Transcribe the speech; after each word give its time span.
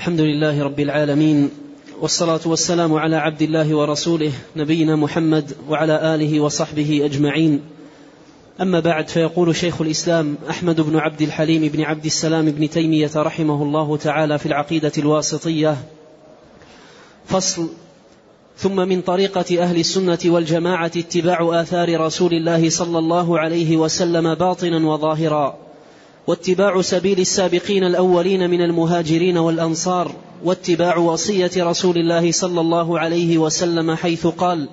الحمد 0.00 0.20
لله 0.20 0.62
رب 0.62 0.80
العالمين 0.80 1.50
والصلاة 2.00 2.40
والسلام 2.46 2.94
على 2.94 3.16
عبد 3.16 3.42
الله 3.42 3.74
ورسوله 3.74 4.32
نبينا 4.56 4.96
محمد 4.96 5.52
وعلى 5.68 6.14
آله 6.14 6.40
وصحبه 6.40 7.00
أجمعين. 7.04 7.60
أما 8.60 8.80
بعد 8.80 9.08
فيقول 9.08 9.56
شيخ 9.56 9.80
الإسلام 9.80 10.36
أحمد 10.50 10.80
بن 10.80 10.96
عبد 10.96 11.22
الحليم 11.22 11.68
بن 11.68 11.82
عبد 11.82 12.04
السلام 12.04 12.50
بن 12.50 12.70
تيمية 12.70 13.10
رحمه 13.16 13.62
الله 13.62 13.96
تعالى 13.96 14.38
في 14.38 14.46
العقيدة 14.46 14.92
الواسطية. 14.98 15.76
فصل 17.26 17.68
ثم 18.56 18.76
من 18.76 19.00
طريقة 19.00 19.62
أهل 19.62 19.80
السنة 19.80 20.18
والجماعة 20.24 20.92
اتباع 20.96 21.60
آثار 21.60 22.00
رسول 22.00 22.32
الله 22.34 22.70
صلى 22.70 22.98
الله 22.98 23.38
عليه 23.38 23.76
وسلم 23.76 24.34
باطنا 24.34 24.86
وظاهرا. 24.88 25.69
واتباع 26.26 26.80
سبيل 26.80 27.20
السابقين 27.20 27.84
الأولين 27.84 28.50
من 28.50 28.62
المهاجرين 28.62 29.38
والأنصار 29.38 30.12
واتباع 30.44 30.96
وصية 30.96 31.50
رسول 31.56 31.98
الله 31.98 32.32
صلى 32.32 32.60
الله 32.60 32.98
عليه 32.98 33.38
وسلم 33.38 33.94
حيث 33.94 34.26
قال 34.26 34.68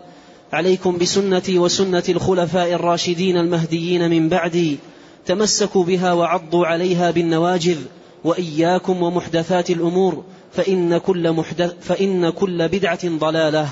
عليكم 0.54 0.98
بسنتي 0.98 1.60
وسنة 1.60 2.04
الخلفاء 2.10 2.74
الراشدين 2.74 3.38
المهديين 3.38 4.10
من 4.10 4.30
بعدي 4.30 4.78
تمسكوا 5.26 5.84
بها 5.84 6.14
وعضوا 6.14 6.66
عليها 6.66 7.12
بالنواجذ 7.12 7.78
وإياكم 8.24 9.04
ومحدثات 9.04 9.70
الأمور 9.70 10.24
فإن 10.54 10.98
كل, 10.98 11.32
محدث 11.32 11.74
فإن 11.82 12.30
كل 12.30 12.68
بدعة 12.68 13.00
ضلالة. 13.06 13.70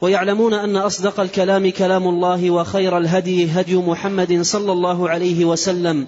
ويعلمون 0.00 0.54
أن 0.54 0.76
أصدق 0.76 1.20
الكلام 1.20 1.70
كلام 1.70 2.08
الله 2.08 2.50
وخير 2.50 2.98
الهدي 2.98 3.50
هدي 3.50 3.76
محمد 3.76 4.42
صلى 4.42 4.72
الله 4.72 5.08
عليه 5.08 5.44
وسلم 5.44 6.06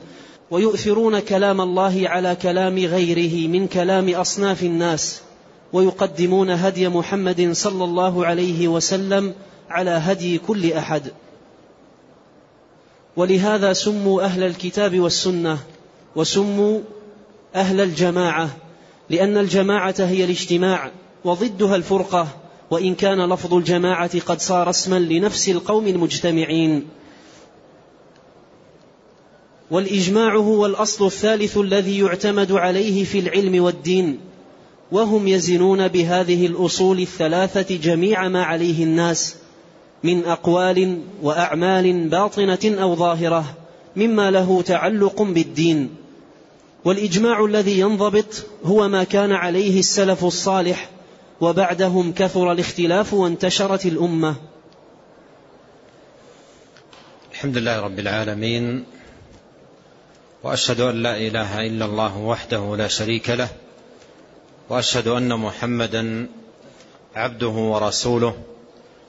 ويؤثرون 0.51 1.19
كلام 1.19 1.61
الله 1.61 2.03
على 2.09 2.37
كلام 2.37 2.79
غيره 2.79 3.49
من 3.49 3.69
كلام 3.69 4.15
أصناف 4.15 4.63
الناس 4.63 5.21
ويقدمون 5.73 6.51
هدي 6.51 6.89
محمد 6.89 7.53
صلى 7.53 7.85
الله 7.85 8.27
عليه 8.27 8.69
وسلم 8.69 9.35
على 9.71 9.91
هدي 9.91 10.39
كل 10.39 10.73
أحد. 10.73 11.03
ولهذا 13.17 13.73
سموا 13.73 14.23
أهل 14.23 14.43
الكتاب 14.43 15.01
والسنة 15.01 15.59
وسموا 16.17 16.81
أهل 17.55 17.81
الجماعة 17.81 18.57
لأن 19.11 19.39
الجماعة 19.39 19.95
هي 19.99 20.25
الاجتماع 20.25 20.91
وضدها 21.25 21.77
الفرقة 21.77 22.29
وإن 22.71 22.95
كان 22.95 23.33
لفظ 23.33 23.55
الجماعة 23.55 24.21
قد 24.21 24.41
صار 24.41 24.71
اسما 24.71 24.99
لنفس 24.99 25.49
القوم 25.49 25.87
المجتمعين. 25.87 26.87
والإجماع 29.71 30.37
هو 30.37 30.67
الأصل 30.67 31.07
الثالث 31.07 31.59
الذي 31.59 31.99
يعتمد 31.99 32.53
عليه 32.53 33.05
في 33.05 33.19
العلم 33.19 33.63
والدين 33.65 34.19
وهم 34.93 35.29
يزنون 35.29 35.89
بهذه 35.89 36.47
الأصول 36.47 37.01
الثلاثة 37.01 37.77
جميع 37.77 38.29
ما 38.29 38.45
عليه 38.45 38.85
الناس 38.85 39.37
من 40.05 40.25
أقوال 40.25 40.99
وأعمال 41.23 42.09
باطنة 42.09 42.83
أو 42.83 42.95
ظاهرة 42.97 43.45
مما 43.97 44.31
له 44.31 44.63
تعلق 44.63 45.23
بالدين. 45.23 45.91
والإجماع 46.85 47.45
الذي 47.45 47.81
ينضبط 47.81 48.47
هو 48.65 48.89
ما 48.89 49.05
كان 49.05 49.33
عليه 49.33 49.79
السلف 49.79 50.25
الصالح 50.25 50.91
وبعدهم 51.41 52.13
كثر 52.13 52.53
الاختلاف 52.53 53.15
وانتشرت 53.15 53.87
الأمة. 53.87 54.37
الحمد 57.33 57.57
لله 57.57 57.81
رب 57.81 57.99
العالمين 57.99 58.85
وأشهد 60.43 60.81
أن 60.81 61.03
لا 61.03 61.17
إله 61.17 61.67
إلا 61.67 61.85
الله 61.85 62.19
وحده 62.19 62.77
لا 62.77 62.89
شريك 62.89 63.31
له 63.31 63.49
وأشهد 64.69 65.09
أن 65.09 65.35
محمدا 65.39 66.29
عبده 67.17 67.49
ورسوله 67.49 68.37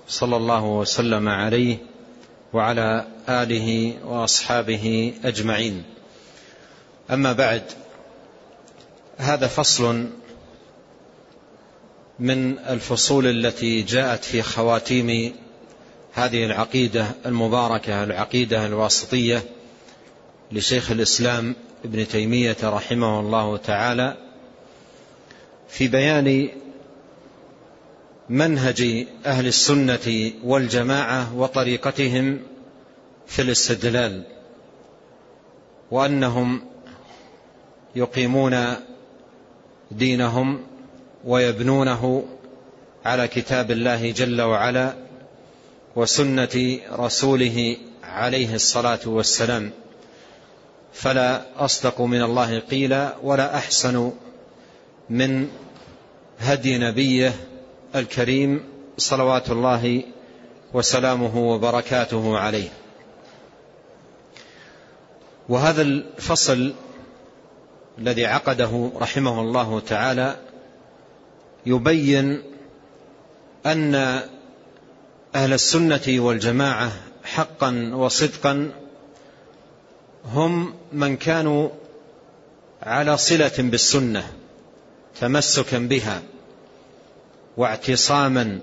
صلى 0.07 0.35
الله 0.35 0.65
وسلم 0.65 1.29
عليه 1.29 1.77
وعلى 2.53 3.07
آله 3.29 3.97
وأصحابه 4.05 5.13
أجمعين. 5.23 5.83
أما 7.11 7.33
بعد 7.33 7.63
هذا 9.17 9.47
فصل 9.47 10.05
من 12.19 12.59
الفصول 12.59 13.27
التي 13.27 13.81
جاءت 13.81 14.23
في 14.23 14.41
خواتيم 14.41 15.33
هذه 16.13 16.45
العقيدة 16.45 17.07
المباركة 17.25 18.03
العقيدة 18.03 18.65
الواسطية. 18.65 19.43
لشيخ 20.51 20.91
الإسلام 20.91 21.55
ابن 21.85 22.07
تيمية 22.07 22.57
رحمه 22.63 23.19
الله 23.19 23.57
تعالى 23.57 24.17
في 25.69 25.87
بيان 25.87 26.49
منهج 28.29 29.07
أهل 29.25 29.47
السنة 29.47 30.31
والجماعة 30.43 31.35
وطريقتهم 31.35 32.39
في 33.27 33.41
الاستدلال 33.41 34.23
وأنهم 35.91 36.61
يقيمون 37.95 38.75
دينهم 39.91 40.61
ويبنونه 41.25 42.25
على 43.05 43.27
كتاب 43.27 43.71
الله 43.71 44.11
جل 44.11 44.41
وعلا 44.41 44.93
وسنة 45.95 46.79
رسوله 46.91 47.77
عليه 48.03 48.55
الصلاة 48.55 48.99
والسلام. 49.05 49.71
فلا 50.93 51.45
أصدق 51.65 52.01
من 52.01 52.21
الله 52.21 52.59
قيلا 52.59 53.15
ولا 53.23 53.55
أحسن 53.55 54.11
من 55.09 55.47
هدي 56.39 56.77
نبيه 56.77 57.33
الكريم 57.95 58.63
صلوات 58.97 59.49
الله 59.49 60.03
وسلامه 60.73 61.37
وبركاته 61.37 62.37
عليه. 62.37 62.69
وهذا 65.49 65.81
الفصل 65.81 66.73
الذي 67.97 68.25
عقده 68.25 68.91
رحمه 68.95 69.41
الله 69.41 69.79
تعالى 69.79 70.35
يبين 71.65 72.41
أن 73.65 73.95
أهل 75.35 75.53
السنة 75.53 76.01
والجماعة 76.07 76.91
حقا 77.23 77.91
وصدقا 77.93 78.71
هم 80.25 80.73
من 80.93 81.17
كانوا 81.17 81.69
على 82.83 83.17
صلة 83.17 83.51
بالسنة 83.57 84.33
تمسكا 85.19 85.77
بها 85.77 86.21
واعتصاما 87.57 88.59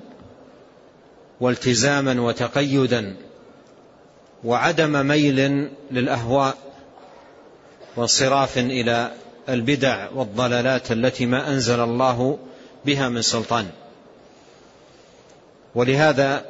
والتزاما 1.41 2.21
وتقيدا 2.21 3.17
وعدم 4.45 5.07
ميل 5.07 5.69
للأهواء 5.91 6.57
وانصراف 7.97 8.59
إلى 8.59 9.13
البدع 9.49 10.11
والضلالات 10.11 10.93
التي 10.93 11.27
ما 11.27 11.49
أنزل 11.49 11.81
الله 11.81 12.39
بها 12.85 13.09
من 13.09 13.23
سلطان. 13.23 13.67
ولهذا 15.75 16.45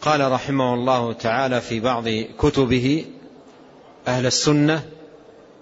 قال 0.00 0.32
رحمه 0.32 0.74
الله 0.74 1.12
تعالى 1.12 1.60
في 1.60 1.80
بعض 1.80 2.08
كتبه 2.38 3.04
أهل 4.10 4.26
السنة 4.26 4.84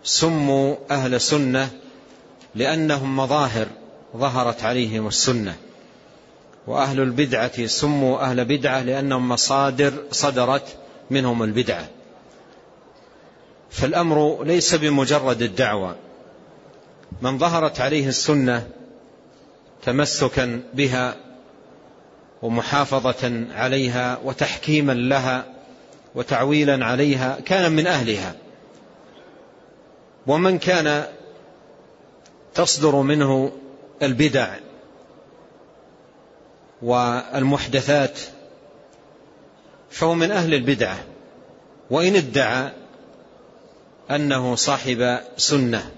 سموا 0.04 0.76
أهل 0.90 1.20
سنة 1.20 1.70
لأنهم 2.54 3.16
مظاهر 3.16 3.66
ظهرت 4.16 4.64
عليهم 4.64 5.06
السنة. 5.06 5.56
وأهل 6.66 7.00
البدعة 7.00 7.66
سموا 7.66 8.20
أهل 8.20 8.44
بدعة 8.44 8.82
لأنهم 8.82 9.28
مصادر 9.28 9.92
صدرت 10.10 10.76
منهم 11.10 11.42
البدعة. 11.42 11.88
فالأمر 13.70 14.44
ليس 14.44 14.74
بمجرد 14.74 15.42
الدعوة. 15.42 15.96
من 17.22 17.38
ظهرت 17.38 17.80
عليه 17.80 18.08
السنة 18.08 18.68
تمسكا 19.82 20.62
بها 20.74 21.16
ومحافظة 22.42 23.44
عليها 23.54 24.18
وتحكيما 24.24 24.92
لها 24.92 25.57
وتعويلا 26.14 26.84
عليها 26.84 27.40
كان 27.40 27.72
من 27.72 27.86
أهلها. 27.86 28.34
ومن 30.26 30.58
كان 30.58 31.04
تصدر 32.54 32.96
منه 32.96 33.52
البدع 34.02 34.54
والمحدثات 36.82 38.18
فهو 39.90 40.14
من 40.14 40.30
أهل 40.30 40.54
البدعة 40.54 40.98
وإن 41.90 42.16
ادعى 42.16 42.72
أنه 44.10 44.54
صاحب 44.54 45.18
سنة 45.36 45.90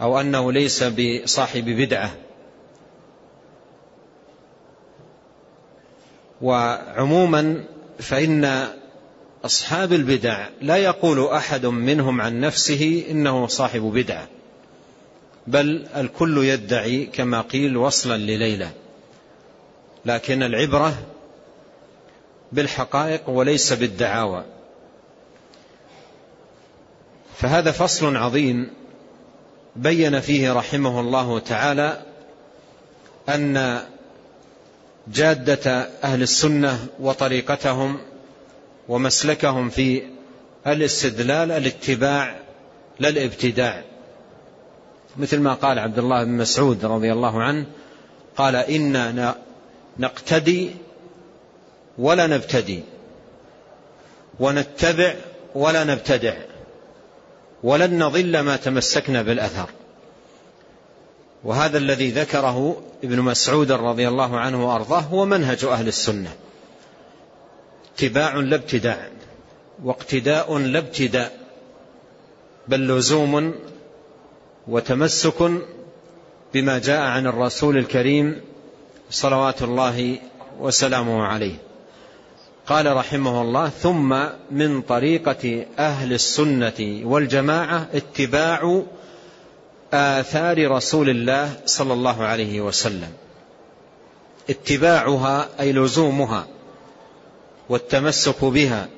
أو 0.00 0.20
أنه 0.20 0.52
ليس 0.52 0.84
بصاحب 0.84 1.64
بدعة. 1.64 2.10
وعموما 6.42 7.64
فإن 8.00 8.68
أصحاب 9.44 9.92
البدع 9.92 10.48
لا 10.62 10.76
يقول 10.76 11.28
أحد 11.28 11.66
منهم 11.66 12.20
عن 12.20 12.40
نفسه 12.40 13.04
إنه 13.10 13.46
صاحب 13.46 13.80
بدعة 13.80 14.28
بل 15.46 15.86
الكل 15.96 16.44
يدعي 16.44 17.06
كما 17.06 17.40
قيل 17.40 17.76
وصلا 17.76 18.16
لليلى. 18.16 18.68
لكن 20.04 20.42
العبرة 20.42 20.94
بالحقائق 22.52 23.30
وليس 23.30 23.72
بالدعاوى. 23.72 24.44
فهذا 27.36 27.70
فصل 27.70 28.16
عظيم 28.16 28.70
بين 29.76 30.20
فيه 30.20 30.52
رحمه 30.52 31.00
الله 31.00 31.38
تعالى 31.38 32.02
أن 33.28 33.80
جادة 35.08 35.88
أهل 36.04 36.22
السنة 36.22 36.86
وطريقتهم 37.00 37.98
ومسلكهم 38.88 39.68
في 39.68 40.02
الاستدلال 40.66 41.52
الاتباع 41.52 42.36
لا 42.98 43.08
الابتداع. 43.08 43.84
مثل 45.16 45.40
ما 45.40 45.54
قال 45.54 45.78
عبد 45.78 45.98
الله 45.98 46.24
بن 46.24 46.30
مسعود 46.30 46.84
رضي 46.84 47.12
الله 47.12 47.42
عنه 47.42 47.66
قال 48.36 48.56
إنا 48.56 49.34
نقتدي 49.98 50.70
ولا 51.98 52.26
نبتدي 52.26 52.82
ونتبع 54.40 55.14
ولا 55.54 55.84
نبتدع 55.84 56.34
ولن 57.62 57.98
نضل 57.98 58.40
ما 58.40 58.56
تمسكنا 58.56 59.22
بالأثر. 59.22 59.70
وهذا 61.44 61.78
الذي 61.78 62.10
ذكره 62.10 62.82
ابن 63.04 63.20
مسعود 63.20 63.72
رضي 63.72 64.08
الله 64.08 64.38
عنه 64.38 64.68
وأرضاه 64.68 65.00
هو 65.00 65.24
منهج 65.24 65.64
أهل 65.64 65.88
السنة. 65.88 66.32
اتباع 67.94 68.34
لا 68.34 68.56
ابتداع 68.56 69.08
واقتداء 69.84 70.58
لا 70.58 70.78
ابتداء 70.78 71.38
بل 72.68 72.96
لزوم 72.96 73.54
وتمسك 74.68 75.50
بما 76.54 76.78
جاء 76.78 77.00
عن 77.00 77.26
الرسول 77.26 77.76
الكريم 77.76 78.40
صلوات 79.10 79.62
الله 79.62 80.18
وسلامه 80.60 81.22
عليه. 81.22 81.54
قال 82.66 82.96
رحمه 82.96 83.42
الله 83.42 83.68
ثم 83.68 84.16
من 84.50 84.82
طريقة 84.82 85.66
أهل 85.78 86.12
السنة 86.12 87.00
والجماعة 87.04 87.88
اتباع 87.94 88.82
آثار 89.92 90.70
رسول 90.70 91.10
الله 91.10 91.52
صلى 91.66 91.92
الله 91.92 92.24
عليه 92.24 92.60
وسلم. 92.60 93.12
اتباعها 94.50 95.48
أي 95.60 95.72
لزومها 95.72 96.46
والتمسك 97.68 98.44
بها 98.44 98.88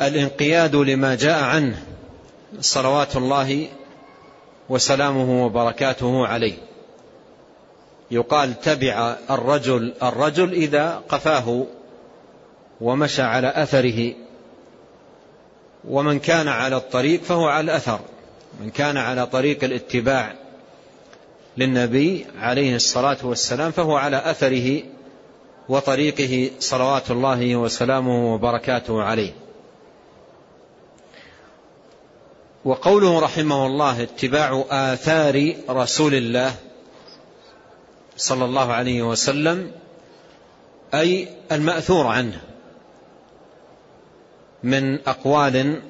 والانقياد 0.00 0.76
لما 0.76 1.14
جاء 1.14 1.44
عنه 1.44 1.82
صلوات 2.60 3.16
الله 3.16 3.68
وسلامه 4.68 5.46
وبركاته 5.46 6.26
عليه. 6.26 6.54
يقال 8.10 8.60
تبع 8.60 9.16
الرجل 9.30 9.94
الرجل 10.02 10.52
إذا 10.52 11.02
قفاه 11.08 11.66
ومشى 12.80 13.22
على 13.22 13.48
أثره 13.48 14.14
ومن 15.88 16.18
كان 16.18 16.48
على 16.48 16.76
الطريق 16.76 17.22
فهو 17.22 17.46
على 17.46 17.64
الأثر. 17.64 18.00
من 18.60 18.70
كان 18.70 18.96
على 18.96 19.26
طريق 19.26 19.64
الاتباع 19.64 20.34
للنبي 21.56 22.26
عليه 22.38 22.76
الصلاة 22.76 23.18
والسلام 23.22 23.70
فهو 23.70 23.96
على 23.96 24.30
أثره 24.30 24.82
وطريقه 25.68 26.50
صلوات 26.60 27.10
الله 27.10 27.56
وسلامه 27.56 28.34
وبركاته 28.34 29.02
عليه. 29.02 29.32
وقوله 32.64 33.20
رحمه 33.20 33.66
الله 33.66 34.02
اتباع 34.02 34.64
آثار 34.70 35.54
رسول 35.68 36.14
الله 36.14 36.54
صلى 38.16 38.44
الله 38.44 38.72
عليه 38.72 39.02
وسلم 39.02 39.72
أي 40.94 41.28
المأثور 41.52 42.06
عنه. 42.06 42.40
من 44.64 44.98
أقوال 45.08 45.82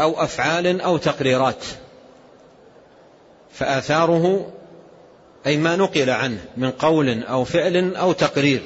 أو 0.00 0.22
أفعال 0.22 0.80
أو 0.80 0.96
تقريرات 0.96 1.64
فآثاره 3.52 4.52
أي 5.46 5.56
ما 5.56 5.76
نقل 5.76 6.10
عنه 6.10 6.44
من 6.56 6.70
قول 6.70 7.22
أو 7.22 7.44
فعل 7.44 7.96
أو 7.96 8.12
تقرير. 8.12 8.62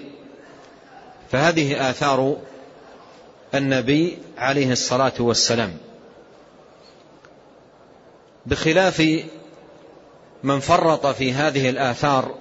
فهذه 1.31 1.91
آثار 1.91 2.37
النبي 3.55 4.19
عليه 4.39 4.73
الصلاة 4.73 5.13
والسلام. 5.19 5.77
بخلاف 8.47 9.25
من 10.43 10.61
فرط 10.61 11.07
في 11.07 11.33
هذه 11.33 11.71
الآثار 11.71 12.35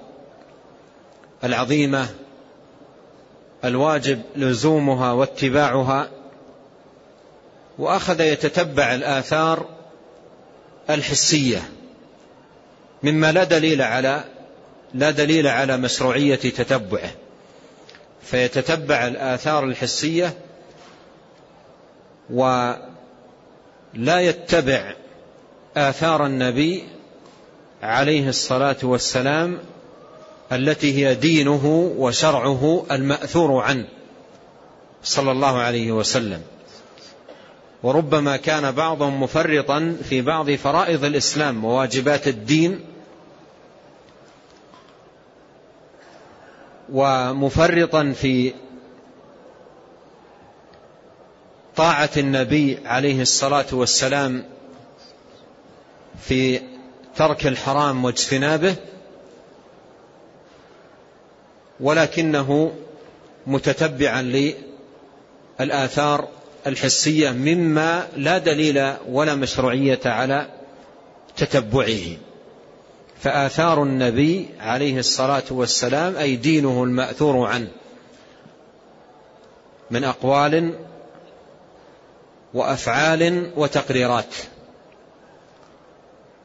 العظيمة 1.44 2.08
الواجب 3.64 4.22
لزومها 4.36 5.12
واتباعها 5.12 6.08
وأخذ 7.78 8.20
يتتبع 8.20 8.94
الآثار 8.94 9.66
الحسية 10.90 11.62
مما 13.02 13.32
لا 13.32 13.44
دليل 13.44 13.82
على 13.82 14.24
لا 14.94 15.10
دليل 15.10 15.46
على 15.46 15.76
مشروعية 15.76 16.34
تتبعه. 16.36 17.10
فيتتبع 18.22 19.06
الآثار 19.06 19.64
الحسية 19.64 20.34
ولا 22.30 22.80
يتبع 23.96 24.94
آثار 25.76 26.26
النبي 26.26 26.84
عليه 27.82 28.28
الصلاة 28.28 28.76
والسلام 28.82 29.58
التي 30.52 31.06
هي 31.06 31.14
دينه 31.14 31.92
وشرعه 31.96 32.86
المأثور 32.90 33.60
عنه 33.60 33.88
صلى 35.02 35.30
الله 35.32 35.58
عليه 35.58 35.92
وسلم. 35.92 36.42
وربما 37.82 38.36
كان 38.36 38.72
بعضهم 38.72 39.22
مفرطا 39.22 39.96
في 40.08 40.22
بعض 40.22 40.50
فرائض 40.50 41.04
الإسلام 41.04 41.64
وواجبات 41.64 42.28
الدين 42.28 42.80
ومفرطا 46.92 48.12
في 48.12 48.52
طاعة 51.76 52.10
النبي 52.16 52.78
عليه 52.84 53.22
الصلاة 53.22 53.66
والسلام 53.72 54.44
في 56.20 56.60
ترك 57.16 57.46
الحرام 57.46 58.04
واجتنابه. 58.04 58.76
ولكنه 61.80 62.72
متتبعا 63.46 64.52
للآثار 65.60 66.28
الحسية 66.66 67.30
مما 67.30 68.08
لا 68.16 68.38
دليل 68.38 68.92
ولا 69.08 69.34
مشروعية 69.34 70.00
على 70.04 70.46
تتبعه. 71.36 72.16
فآثار 73.20 73.82
النبي 73.82 74.48
عليه 74.60 74.98
الصلاة 74.98 75.42
والسلام 75.50 76.16
أي 76.16 76.36
دينه 76.36 76.84
المأثور 76.84 77.46
عنه 77.46 77.68
من 79.90 80.04
أقوال 80.04 80.74
وأفعال 82.54 83.50
وتقريرات. 83.56 84.34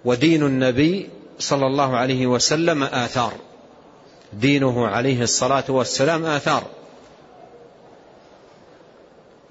ودين 0.05 0.43
النبي 0.43 1.09
صلى 1.39 1.67
الله 1.67 1.97
عليه 1.97 2.27
وسلم 2.27 2.83
آثار. 2.83 3.33
دينه 4.33 4.87
عليه 4.87 5.21
الصلاة 5.21 5.63
والسلام 5.69 6.25
آثار. 6.25 6.63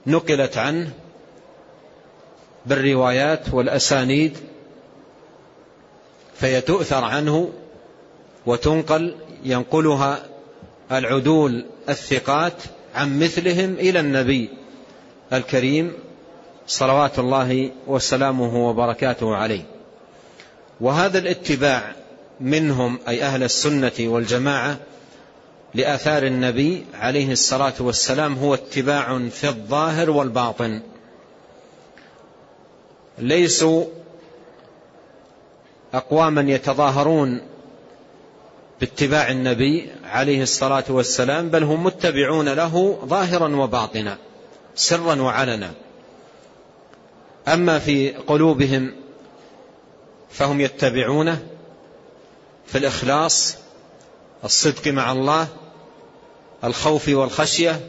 نقلت 0.06 0.58
عنه 0.58 0.90
بالروايات 2.66 3.54
والأسانيد 3.54 4.38
فهي 6.34 6.60
تؤثر 6.60 7.04
عنه 7.04 7.52
وتنقل 8.46 9.14
ينقلها 9.44 10.26
العدول 10.92 11.64
الثقات 11.88 12.62
عن 12.94 13.18
مثلهم 13.18 13.74
إلى 13.74 14.00
النبي 14.00 14.50
الكريم 15.32 15.92
صلوات 16.66 17.18
الله 17.18 17.70
وسلامه 17.86 18.68
وبركاته 18.68 19.36
عليه. 19.36 19.62
وهذا 20.80 21.18
الاتباع 21.18 21.92
منهم 22.40 22.98
أي 23.08 23.22
أهل 23.22 23.42
السنة 23.42 23.92
والجماعة 24.00 24.78
لآثار 25.74 26.22
النبي 26.22 26.84
عليه 26.94 27.32
الصلاة 27.32 27.72
والسلام 27.80 28.34
هو 28.34 28.54
اتباع 28.54 29.28
في 29.28 29.48
الظاهر 29.48 30.10
والباطن. 30.10 30.82
ليسوا 33.18 33.84
أقواما 35.94 36.40
يتظاهرون 36.40 37.40
باتباع 38.80 39.30
النبي 39.30 39.90
عليه 40.04 40.42
الصلاة 40.42 40.84
والسلام 40.88 41.48
بل 41.48 41.62
هم 41.62 41.84
متبعون 41.84 42.48
له 42.48 42.98
ظاهرا 43.04 43.56
وباطنا 43.56 44.18
سرا 44.74 45.22
وعلنا. 45.22 45.70
أما 47.48 47.78
في 47.78 48.10
قلوبهم 48.10 48.92
فهم 50.30 50.60
يتبعونه 50.60 51.42
في 52.72 52.78
الإخلاص 52.78 53.56
الصدق 54.44 54.88
مع 54.88 55.12
الله 55.12 55.48
الخوف 56.64 57.08
والخشية 57.08 57.80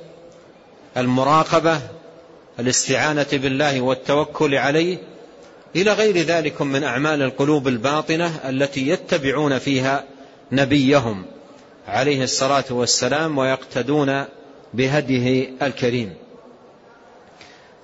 المراقبة 0.98 1.82
الاستعانة 2.60 3.28
بالله 3.34 3.82
والتوكل 3.82 4.56
عليه 4.56 4.98
إلى 5.76 5.94
غير 5.94 6.18
ذلك 6.18 6.62
من 6.62 6.84
أعمال 6.84 7.22
القلوب 7.22 7.68
الباطنة 7.68 8.50
التي 8.50 8.88
يتبعون 8.88 9.60
فيها 9.60 10.04
نبيهم 10.52 11.26
عليه 11.88 12.24
الصلاة 12.24 12.64
والسلام 12.70 13.38
ويقتدون 13.38 14.26
بهديه 14.74 15.50
الكريم. 15.62 16.14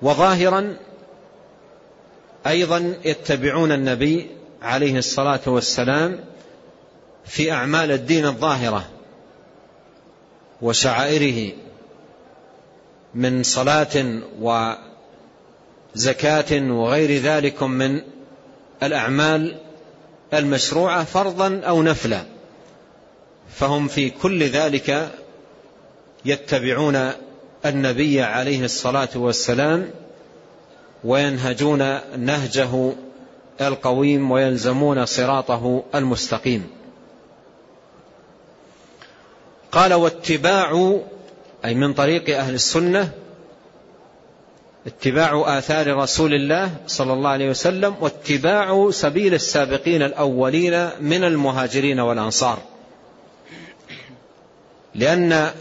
وظاهرا 0.01 0.77
أيضا 2.47 2.95
يتبعون 3.05 3.71
النبي 3.71 4.27
عليه 4.61 4.97
الصلاة 4.97 5.41
والسلام 5.47 6.19
في 7.27 7.51
أعمال 7.51 7.91
الدين 7.91 8.25
الظاهرة 8.25 8.85
وشعائره 10.61 11.53
من 13.15 13.43
صلاة 13.43 14.21
وزكاة 15.95 16.71
وغير 16.71 17.21
ذلك 17.21 17.63
من 17.63 18.01
الأعمال 18.83 19.57
المشروعة 20.33 21.03
فرضا 21.03 21.61
أو 21.63 21.83
نفلا. 21.83 22.23
فهم 23.49 23.87
في 23.87 24.09
كل 24.09 24.43
ذلك 24.43 25.11
يتبعون 26.25 27.11
النبي 27.65 28.21
عليه 28.21 28.65
الصلاة 28.65 29.09
والسلام 29.15 29.91
وينهجون 31.03 31.99
نهجه 32.17 32.93
القويم 33.61 34.31
ويلزمون 34.31 35.05
صراطه 35.05 35.83
المستقيم. 35.95 36.76
قال 39.77 39.93
واتباع 39.93 40.99
أي 41.65 41.75
من 41.75 41.93
طريق 41.93 42.37
أهل 42.37 42.53
السنة 42.53 43.11
اتباع 44.87 45.57
آثار 45.57 45.97
رسول 45.97 46.33
الله 46.33 46.75
صلى 46.87 47.13
الله 47.13 47.29
عليه 47.29 47.49
وسلم 47.49 47.95
واتباع 48.01 48.89
سبيل 48.91 49.33
السابقين 49.33 50.01
الأولين 50.01 50.89
من 51.01 51.23
المهاجرين 51.23 51.99
والأنصار. 51.99 52.59
لأن 54.95 55.51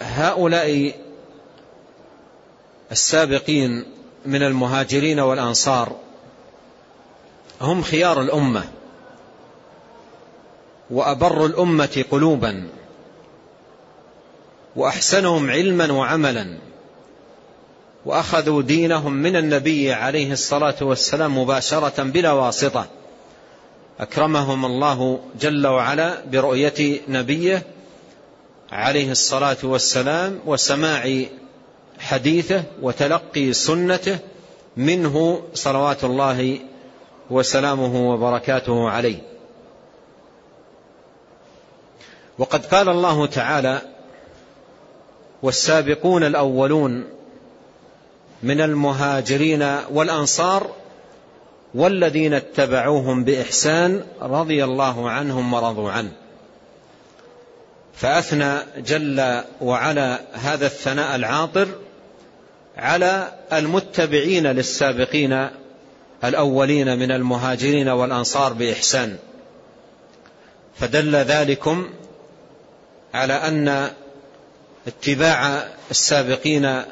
هؤلاء 0.00 0.94
السابقين 2.92 3.84
من 4.26 4.42
المهاجرين 4.42 5.20
والأنصار 5.20 5.96
هم 7.60 7.82
خيار 7.82 8.20
الأمة 8.20 8.64
وأبر 10.90 11.46
الأمة 11.46 12.04
قلوبا. 12.10 12.68
وأحسنهم 14.76 15.50
علما 15.50 15.92
وعملا 15.92 16.58
وأخذوا 18.06 18.62
دينهم 18.62 19.12
من 19.12 19.36
النبي 19.36 19.92
عليه 19.92 20.32
الصلاة 20.32 20.74
والسلام 20.80 21.38
مباشرة 21.38 22.02
بلا 22.02 22.32
واسطة. 22.32 22.86
أكرمهم 24.00 24.64
الله 24.64 25.20
جل 25.40 25.66
وعلا 25.66 26.24
برؤية 26.24 27.00
نبيه 27.08 27.62
عليه 28.72 29.10
الصلاة 29.10 29.56
والسلام 29.62 30.40
وسماع 30.46 31.22
حديثه 31.98 32.62
وتلقي 32.82 33.52
سنته 33.52 34.18
منه 34.76 35.42
صلوات 35.54 36.04
الله 36.04 36.58
وسلامه 37.30 38.10
وبركاته 38.10 38.90
عليه. 38.90 39.18
وقد 42.38 42.66
قال 42.66 42.88
الله 42.88 43.26
تعالى 43.26 43.95
والسابقون 45.42 46.24
الأولون 46.24 47.04
من 48.42 48.60
المهاجرين 48.60 49.62
والأنصار 49.90 50.70
والذين 51.74 52.34
اتبعوهم 52.34 53.24
بإحسان 53.24 54.04
رضي 54.20 54.64
الله 54.64 55.10
عنهم 55.10 55.54
ورضوا 55.54 55.90
عنه. 55.90 56.12
فأثنى 57.94 58.58
جل 58.76 59.42
وعلا 59.60 60.20
هذا 60.32 60.66
الثناء 60.66 61.16
العاطر 61.16 61.68
على 62.76 63.32
المتبعين 63.52 64.46
للسابقين 64.46 65.48
الأولين 66.24 66.98
من 66.98 67.10
المهاجرين 67.10 67.88
والأنصار 67.88 68.52
بإحسان. 68.52 69.16
فدل 70.74 71.16
ذلكم 71.16 71.90
على 73.14 73.32
أن 73.32 73.90
اتباع 74.86 75.68
السابقين 75.90 76.82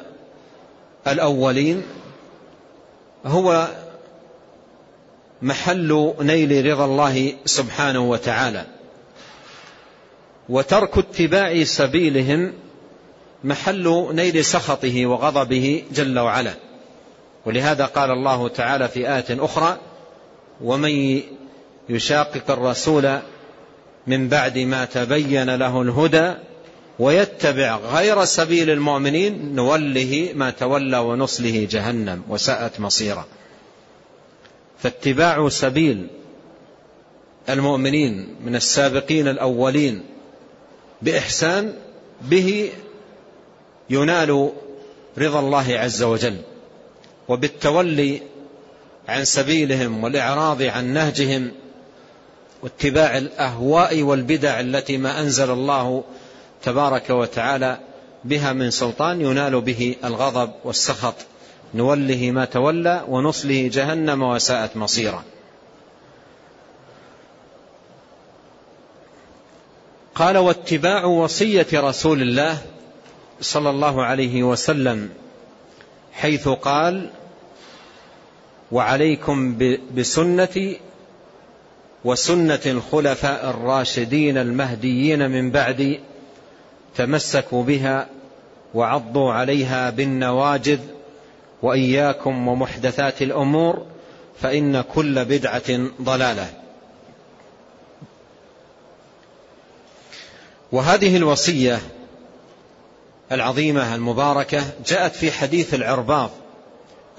الأولين 1.07 1.83
هو 3.25 3.67
محل 5.41 6.13
نيل 6.19 6.65
رضا 6.71 6.85
الله 6.85 7.33
سبحانه 7.45 8.09
وتعالى 8.09 8.65
وترك 10.49 10.97
اتباع 10.97 11.63
سبيلهم 11.63 12.53
محل 13.43 14.09
نيل 14.11 14.45
سخطه 14.45 15.05
وغضبه 15.05 15.83
جل 15.91 16.19
وعلا. 16.19 16.53
ولهذا 17.45 17.85
قال 17.85 18.11
الله 18.11 18.47
تعالى 18.47 18.87
في 18.87 19.15
آية 19.15 19.45
أخرى 19.45 19.77
ومن 20.61 21.21
يشاقق 21.89 22.51
الرسول 22.51 23.19
من 24.07 24.29
بعد 24.29 24.57
ما 24.57 24.85
تبين 24.85 25.55
له 25.55 25.81
الهدى 25.81 26.33
ويتبع 26.99 27.77
غير 27.77 28.25
سبيل 28.25 28.69
المؤمنين 28.69 29.55
نوله 29.55 30.31
ما 30.35 30.49
تولى 30.49 30.97
ونصله 30.97 31.67
جهنم 31.71 32.21
وساءت 32.29 32.79
مصيرا 32.79 33.25
فاتباع 34.79 35.49
سبيل 35.49 36.07
المؤمنين 37.49 38.35
من 38.45 38.55
السابقين 38.55 39.27
الأولين 39.27 40.03
بإحسان 41.01 41.73
به 42.21 42.71
ينال 43.89 44.51
رضا 45.17 45.39
الله 45.39 45.65
عز 45.69 46.03
وجل 46.03 46.37
وبالتولي 47.27 48.21
عن 49.07 49.25
سبيلهم 49.25 50.03
والإعراض 50.03 50.61
عن 50.61 50.93
نهجهم 50.93 51.51
واتباع 52.63 53.17
الأهواء 53.17 54.01
والبدع 54.03 54.59
التي 54.59 54.97
ما 54.97 55.19
أنزل 55.21 55.51
الله 55.51 56.03
تبارك 56.65 57.09
وتعالى 57.09 57.77
بها 58.23 58.53
من 58.53 58.71
سلطان 58.71 59.21
ينال 59.21 59.61
به 59.61 59.95
الغضب 60.03 60.51
والسخط. 60.63 61.15
نوله 61.73 62.31
ما 62.31 62.45
تولى 62.45 63.05
ونصله 63.07 63.69
جهنم 63.73 64.23
وساءت 64.23 64.77
مصيرا. 64.77 65.23
قال 70.15 70.37
واتباع 70.37 71.05
وصية 71.05 71.67
رسول 71.73 72.21
الله 72.21 72.57
صلى 73.41 73.69
الله 73.69 74.03
عليه 74.03 74.43
وسلم 74.43 75.09
حيث 76.13 76.47
قال 76.47 77.09
وعليكم 78.71 79.57
بسنتي 79.95 80.79
وسنة 82.05 82.59
الخلفاء 82.65 83.49
الراشدين 83.49 84.37
المهديين 84.37 85.31
من 85.31 85.51
بعدي 85.51 85.99
تمسكوا 86.95 87.63
بها 87.63 88.07
وعضوا 88.73 89.33
عليها 89.33 89.89
بالنواجذ 89.89 90.79
وإياكم 91.61 92.47
ومحدثات 92.47 93.21
الأمور 93.21 93.85
فإن 94.41 94.81
كل 94.81 95.25
بدعة 95.25 95.89
ضلالة. 96.01 96.47
وهذه 100.71 101.17
الوصية 101.17 101.79
العظيمة 103.31 103.95
المباركة 103.95 104.63
جاءت 104.87 105.15
في 105.15 105.31
حديث 105.31 105.73
العرباض 105.73 106.29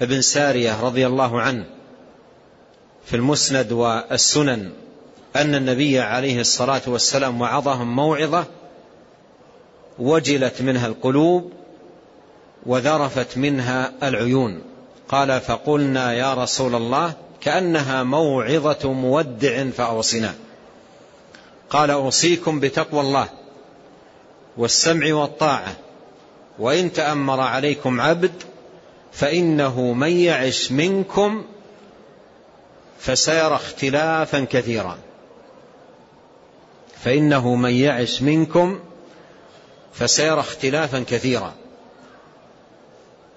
ابن 0.01 0.21
سارية 0.21 0.81
رضي 0.81 1.07
الله 1.07 1.41
عنه 1.41 1.65
في 3.05 3.15
المسند 3.15 3.71
والسنن 3.71 4.71
أن 5.35 5.55
النبي 5.55 5.99
عليه 5.99 6.39
الصلاة 6.39 6.81
والسلام 6.87 7.41
وعظهم 7.41 7.95
موعظة 7.95 8.45
وجلت 9.99 10.61
منها 10.61 10.87
القلوب 10.87 11.51
وذرفت 12.65 13.37
منها 13.37 13.91
العيون. 14.03 14.61
قال 15.09 15.41
فقلنا 15.41 16.13
يا 16.13 16.33
رسول 16.33 16.75
الله 16.75 17.13
كأنها 17.41 18.03
موعظة 18.03 18.93
مودع 18.93 19.69
فأوصنا. 19.69 20.35
قال 21.69 21.91
أوصيكم 21.91 22.59
بتقوى 22.59 23.01
الله 23.01 23.29
والسمع 24.57 25.13
والطاعة 25.13 25.75
وإن 26.59 26.93
تأمر 26.93 27.39
عليكم 27.39 28.01
عبد 28.01 28.31
فإنه 29.11 29.93
من 29.93 30.11
يعش 30.11 30.71
منكم 30.71 31.43
فسيرى 32.99 33.55
اختلافا 33.55 34.45
كثيرا. 34.49 34.97
فإنه 37.03 37.55
من 37.55 37.73
يعش 37.73 38.21
منكم 38.21 38.79
فسيرى 39.99 40.39
اختلافا 40.39 41.05
كثيرا. 41.07 41.53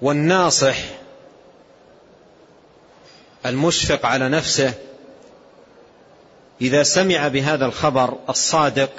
والناصح 0.03 0.77
المشفق 3.47 4.07
على 4.07 4.29
نفسه 4.29 4.75
إذا 6.61 6.83
سمع 6.83 7.29
بهذا 7.29 7.67
الخبر 7.67 8.19
الصادق 8.29 8.91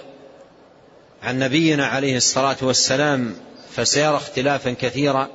عن 1.23 1.39
نبينا 1.39 1.87
عليه 1.87 2.17
الصلاة 2.17 2.57
والسلام 2.61 3.35
فسيرى 3.75 4.15
اختلافا 4.15 4.71
كثيرا. 4.71 5.29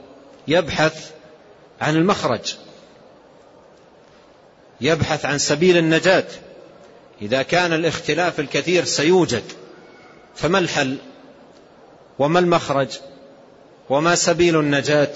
يبحث 0.49 1.11
عن 1.80 1.97
المخرج 1.97 2.54
يبحث 4.80 5.25
عن 5.25 5.38
سبيل 5.38 5.76
النجاة. 5.76 6.26
إذا 7.23 7.42
كان 7.42 7.73
الاختلاف 7.73 8.40
الكثير 8.40 8.85
سيوجد 8.85 9.45
فما 10.37 10.59
الحل؟ 10.59 10.97
وما 12.18 12.38
المخرج 12.38 12.88
وما 13.90 14.14
سبيل 14.14 14.61
النجاة؟ 14.61 15.12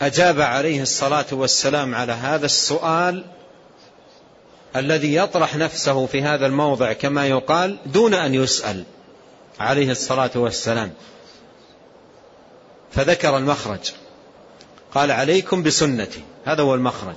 أجاب 0.00 0.40
عليه 0.40 0.82
الصلاة 0.82 1.26
والسلام 1.32 1.94
على 1.94 2.12
هذا 2.12 2.46
السؤال 2.46 3.24
الذي 4.76 5.14
يطرح 5.14 5.56
نفسه 5.56 6.06
في 6.06 6.22
هذا 6.22 6.46
الموضع 6.46 6.92
كما 6.92 7.26
يقال 7.26 7.78
دون 7.86 8.14
أن 8.14 8.34
يسأل 8.34 8.84
عليه 9.60 9.90
الصلاة 9.90 10.30
والسلام. 10.34 10.92
فذكر 12.92 13.38
المخرج 13.38 13.92
قال 14.94 15.10
عليكم 15.10 15.62
بسنتي. 15.62 16.20
هذا 16.44 16.62
هو 16.62 16.74
المخرج. 16.74 17.16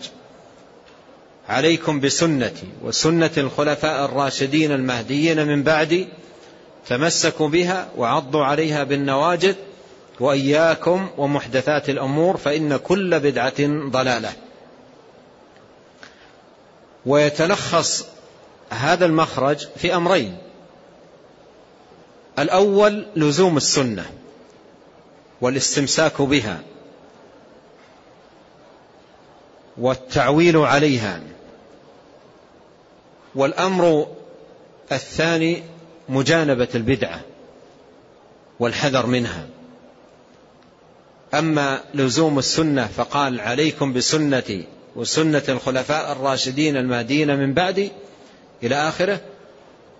عليكم 1.50 2.00
بسنتي 2.00 2.68
وسنة 2.84 3.32
الخلفاء 3.38 4.06
الراشدين 4.06 4.72
المهديين 4.72 5.48
من 5.48 5.64
بعدي 5.64 6.08
تمسكوا 6.90 7.48
بها 7.48 7.90
وعضوا 7.98 8.46
عليها 8.46 8.84
بالنواجذ 8.84 9.56
وإياكم 10.20 11.10
ومحدثات 11.18 11.90
الأمور 11.90 12.38
فإن 12.38 12.78
كل 12.78 13.20
بدعة 13.20 13.90
ضلالة. 13.90 14.34
ويتلخص 17.06 18.06
هذا 18.70 19.06
المخرج 19.06 19.68
في 19.78 19.96
أمرين. 19.96 20.38
الأول 22.40 23.06
لزوم 23.16 23.58
السنة 23.58 24.06
والاستمساك 25.42 26.22
بها 26.22 26.62
والتعويل 29.78 30.58
عليها. 30.58 31.22
والأمر 33.36 34.08
الثاني 34.92 35.64
مجانبة 36.10 36.68
البدعة 36.76 37.22
والحذر 38.60 39.06
منها. 39.06 39.46
أما 41.34 41.82
لزوم 41.94 42.40
السنة 42.40 42.88
فقال 42.88 43.42
عليكم 43.42 43.94
بسنتي 43.94 44.66
وسنة 44.96 45.44
الخلفاء 45.50 46.12
الراشدين 46.12 46.78
المهديين 46.78 47.38
من 47.40 47.54
بعدي 47.54 47.92
إلى 48.64 48.76
آخره. 48.76 49.20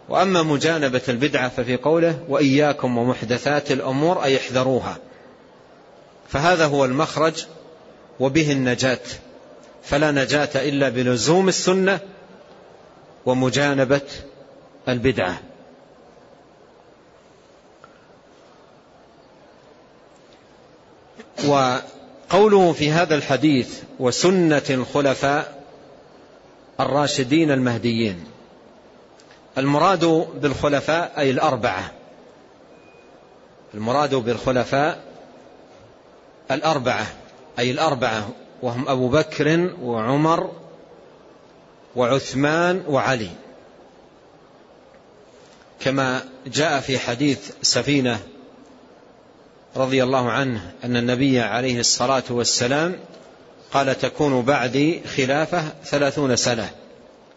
وأما 0.10 0.44
مجانبة 0.44 1.02
البدعة 1.10 1.50
ففي 1.50 1.76
قوله 1.76 2.20
وإياكم 2.30 2.98
ومحدثات 2.98 3.72
الأمور 3.72 4.24
أي 4.24 4.38
احذروها. 4.38 4.98
فهذا 6.30 6.66
هو 6.66 6.86
المخرج 6.86 7.46
وبه 8.20 8.52
النجاة. 8.52 9.00
فلا 9.84 10.12
نجاة 10.12 10.50
إلا 10.56 10.90
بلزوم 10.90 11.48
السنة 11.48 12.00
ومجانبة 13.26 14.02
البدعة. 14.88 15.42
وقوله 21.46 22.74
في 22.74 22.92
هذا 22.92 23.16
الحديث 23.16 23.82
وسنة 24.00 24.64
الخلفاء 24.70 25.64
الراشدين 26.80 27.52
المهديين. 27.52 28.24
المراد 29.58 30.06
بالخلفاء 30.42 31.14
أي 31.18 31.32
الأربعة. 31.32 31.92
المراد 33.74 34.16
بالخلفاء 34.16 35.04
الأربعة 36.52 37.08
أي 37.60 37.72
الأربعة 37.72 38.30
وهم 38.62 38.90
أبو 38.90 39.10
بكر 39.10 39.74
وعمر 39.82 40.52
وعثمان 41.96 42.84
وعلي. 42.88 43.30
كما 45.80 46.24
جاء 46.48 46.80
في 46.80 47.00
حديث 47.00 47.52
سفينة 47.62 48.20
رضي 49.76 50.04
الله 50.04 50.32
عنه 50.32 50.72
أن 50.84 50.98
النبي 50.98 51.40
عليه 51.40 51.80
الصلاة 51.80 52.24
والسلام 52.30 53.00
قال 53.72 53.98
تكون 54.00 54.42
بعدي 54.42 55.02
خلافة 55.18 55.64
ثلاثون 55.86 56.36
سنة 56.36 56.70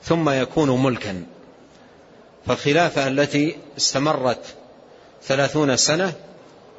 ثم 0.02 0.30
يكون 0.30 0.82
ملكا. 0.82 1.22
فالخلافة 2.46 3.08
التي 3.08 3.56
استمرت 3.78 4.44
ثلاثون 5.22 5.76
سنة 5.76 6.12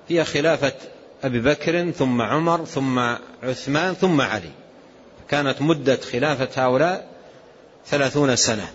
هي 0.10 0.26
خلافة 0.26 0.74
أبي 1.24 1.40
بكر 1.40 1.92
ثم 1.92 2.22
عمر 2.22 2.66
ثم 2.66 3.00
عثمان 3.44 3.94
ثم 3.94 4.22
علي. 4.22 4.52
كانت 5.30 5.62
مدة 5.62 6.00
خلافة 6.12 6.66
هؤلاء 6.66 7.08
ثلاثون 7.88 8.36
سنة. 8.36 8.68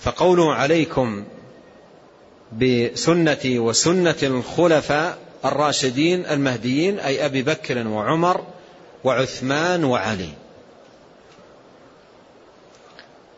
فقوله 0.00 0.54
عليكم 0.54 1.24
بسنتي 2.52 3.58
وسنة 3.58 4.16
الخلفاء 4.22 5.23
الراشدين 5.44 6.26
المهديين 6.26 6.98
أي 6.98 7.26
أبي 7.26 7.42
بكر 7.42 7.88
وعمر 7.88 8.44
وعثمان 9.04 9.84
وعلي. 9.84 10.28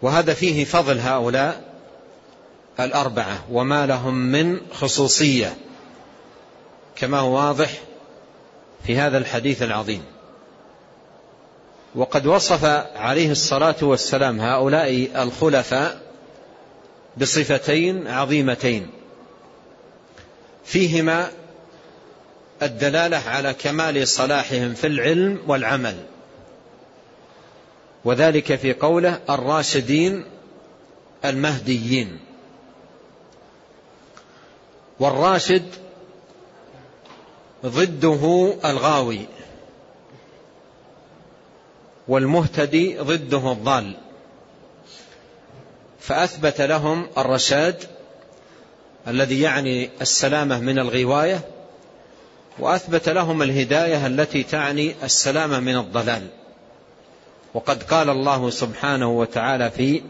وهذا 0.03 0.35
فيه 0.35 0.65
فضل 0.65 0.99
هؤلاء 0.99 1.65
الأربعة 2.81 3.45
وما 3.51 3.87
لهم 3.87 4.15
من 4.15 4.61
خصوصية 4.73 5.57
كما 6.97 7.19
هو 7.19 7.37
واضح 7.37 7.71
في 8.87 8.99
هذا 8.99 9.19
الحديث 9.19 9.63
العظيم. 9.63 10.03
وقد 11.95 12.27
وصف 12.27 12.65
عليه 12.97 13.31
الصلاة 13.31 13.77
والسلام 13.83 14.41
هؤلاء 14.41 15.09
الخلفاء 15.23 16.01
بصفتين 17.17 18.07
عظيمتين 18.07 18.91
فيهما 20.65 21.31
الدلالة 22.63 23.17
على 23.17 23.55
كمال 23.55 24.09
صلاحهم 24.09 24.75
في 24.75 24.87
العلم 24.87 25.43
والعمل. 25.47 25.97
وذلك 28.05 28.55
في 28.55 28.73
قوله 28.73 29.21
الراشدين 29.31 30.25
المهديين. 31.25 32.19
والراشد 35.01 35.65
ضده 37.67 38.55
الغاوي 38.65 39.27
والمهتدي 42.09 42.99
ضده 42.99 43.53
الضال. 43.53 43.97
فأثبت 46.01 46.61
لهم 46.61 47.09
الرشاد 47.19 47.85
الذي 49.09 49.41
يعني 49.41 49.91
السلامة 50.01 50.61
من 50.61 50.79
الغواية 50.79 51.56
وأثبت 52.59 53.09
لهم 53.09 53.43
الهداية 53.43 54.07
التي 54.07 54.43
تعني 54.43 54.95
السلامة 55.03 55.61
من 55.61 55.77
الضلال. 55.77 56.27
وقد 57.55 57.83
قال 57.83 58.11
الله 58.11 58.51
سبحانه 58.51 59.11
وتعالى 59.11 59.71
في 59.71 60.03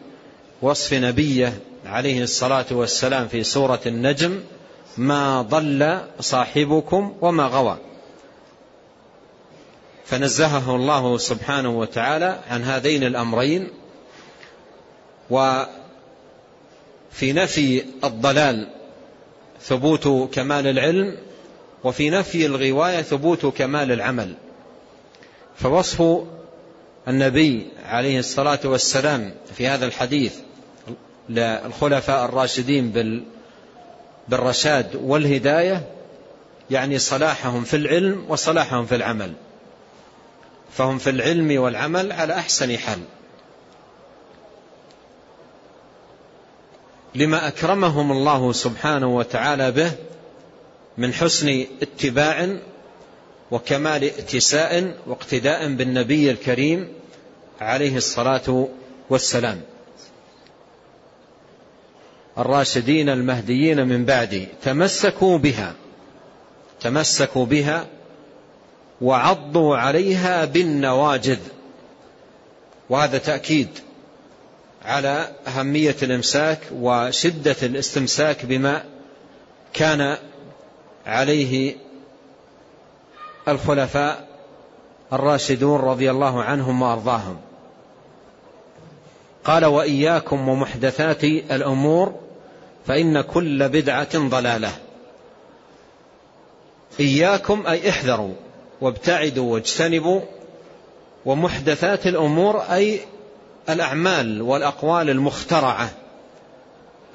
وصف 0.63 0.95
نبيه 0.95 1.61
عليه 1.87 2.23
الصلاة 2.23 2.67
والسلام 2.71 3.29
في 3.29 3.43
سورة 3.43 3.81
النجم 3.87 4.41
ما 4.97 5.43
ضل 5.43 6.01
صاحبكم 6.21 7.17
وما 7.21 7.47
غوى. 7.47 7.79
فنزهه 10.07 10.77
الله 10.77 11.19
سبحانه 11.19 11.79
وتعالى 11.79 12.41
عن 12.51 12.63
هذين 12.63 13.05
الأمرين 13.05 13.71
وفي 15.31 15.67
نفي 17.23 17.85
الضلال 18.05 18.69
ثبوت 19.61 20.09
كمال 20.33 20.67
العلم 20.67 21.17
وفي 21.87 22.11
نفي 22.11 22.47
الغواية 22.47 23.03
ثبوت 23.03 23.47
كمال 23.47 23.93
العمل. 23.93 24.35
فوصف 25.57 26.23
النبي 27.09 27.67
عليه 27.85 28.19
الصلاة 28.19 28.59
والسلام 28.65 29.35
في 29.55 29.69
هذا 29.69 29.87
الحديث 29.87 30.35
للخلفاء 31.29 32.25
الراشدين 32.25 32.93
بالرشاد 34.29 34.97
والهداية 35.03 35.87
يعني 36.71 36.99
صلاحهم 36.99 37.65
في 37.65 37.77
العلم 37.77 38.25
وصلاحهم 38.29 38.87
في 38.87 38.95
العمل. 38.95 39.33
فهم 40.73 40.99
في 40.99 41.11
العلم 41.11 41.61
والعمل 41.61 42.13
على 42.13 42.35
أحسن 42.35 42.79
حال. 42.79 42.99
لما 47.15 47.49
أكرمهم 47.49 48.13
الله 48.13 48.53
سبحانه 48.53 49.17
وتعالى 49.17 49.71
به 49.71 49.93
من 50.99 51.15
حسن 51.15 51.65
اتباع 51.83 52.57
وكمال 53.51 54.05
ائتساء 54.05 54.95
واقتداء 55.07 55.75
بالنبي 55.75 56.31
الكريم 56.31 56.89
عليه 57.61 57.97
الصلاة 57.97 58.69
والسلام. 59.11 59.61
الراشدين 62.39 63.09
المهديين 63.09 63.87
من 63.87 64.05
بعدي 64.05 64.49
تمسكوا 64.63 65.39
بها 65.39 65.75
تمسكوا 66.81 67.47
بها 67.47 67.87
وعضوا 69.01 69.77
عليها 69.77 70.45
بالنواجذ. 70.45 71.39
وهذا 72.91 73.19
تأكيد 73.19 73.69
على 74.85 75.33
أهمية 75.47 75.97
الإمساك 76.03 76.59
وشدة 76.73 77.57
الاستمساك 77.63 78.45
بما 78.47 78.85
كان 79.75 80.17
عليه 81.07 81.77
الخلفاء 83.49 84.29
الراشدون 85.13 85.81
رضي 85.81 86.11
الله 86.11 86.43
عنهم 86.43 86.83
وأرضاهم. 86.83 87.37
قال 89.45 89.65
وإياكم 89.65 90.49
ومحدثات 90.49 91.25
الأمور 91.25 92.15
فإن 92.87 93.21
كل 93.21 93.69
بدعة 93.69 94.19
ضلالة. 94.19 94.73
إياكم 97.01 97.67
أي 97.67 97.91
احذروا 97.91 98.35
وابتعدوا 98.81 99.55
واجتنبوا 99.55 100.21
ومحدثات 101.25 102.07
الأمور 102.07 102.61
أي 102.61 103.01
الأعمال 103.69 104.43
والأقوال 104.43 105.11
المخترعة 105.11 105.91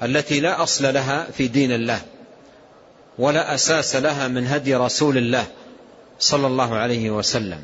التي 0.02 0.40
لا 0.40 0.62
أصل 0.62 0.94
لها 0.94 1.26
في 1.32 1.48
دين 1.48 1.72
الله. 1.72 2.00
ولا 3.18 3.54
أساس 3.54 3.96
لها 3.96 4.28
من 4.28 4.46
هدي 4.46 4.74
رسول 4.74 5.18
الله 5.18 5.46
صلى 6.18 6.46
الله 6.46 6.76
عليه 6.76 7.10
وسلم. 7.10 7.62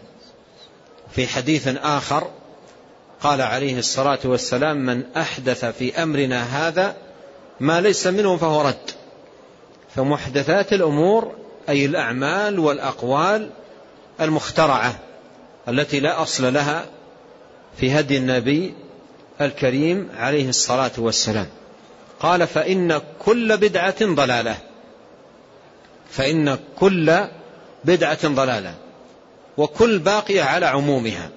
في 1.11 1.26
حديث 1.26 1.68
آخر 1.68 2.30
قال 3.20 3.40
عليه 3.40 3.78
الصلاة 3.78 4.18
والسلام 4.24 4.76
من 4.76 5.02
أحدث 5.16 5.64
في 5.64 6.02
أمرنا 6.02 6.68
هذا 6.68 6.96
ما 7.61 7.80
ليس 7.80 8.06
منه 8.06 8.37
فهو 8.37 8.62
رد. 8.62 8.90
فمحدثات 9.96 10.72
الأمور 10.72 11.32
أي 11.68 11.84
الأعمال 11.84 12.58
والأقوال 12.58 13.50
المخترعة 14.20 14.98
التي 15.68 16.00
لا 16.00 16.22
أصل 16.22 16.54
لها 16.54 16.87
في 17.76 18.00
هدي 18.00 18.16
النبي 18.16 18.74
الكريم 19.40 20.08
عليه 20.16 20.48
الصلاة 20.48 20.90
والسلام. 20.98 21.46
قال 22.20 22.46
فإن 22.46 23.00
كل 23.18 23.56
بدعة 23.56 24.14
ضلالة. 24.14 24.67
فإن 26.11 26.59
كل 26.79 27.18
بدعة 27.85 28.29
ضلالة 28.29 28.75
وكل 29.57 29.99
باقية 29.99 30.42
على 30.42 30.66
عمومها. 30.66 31.31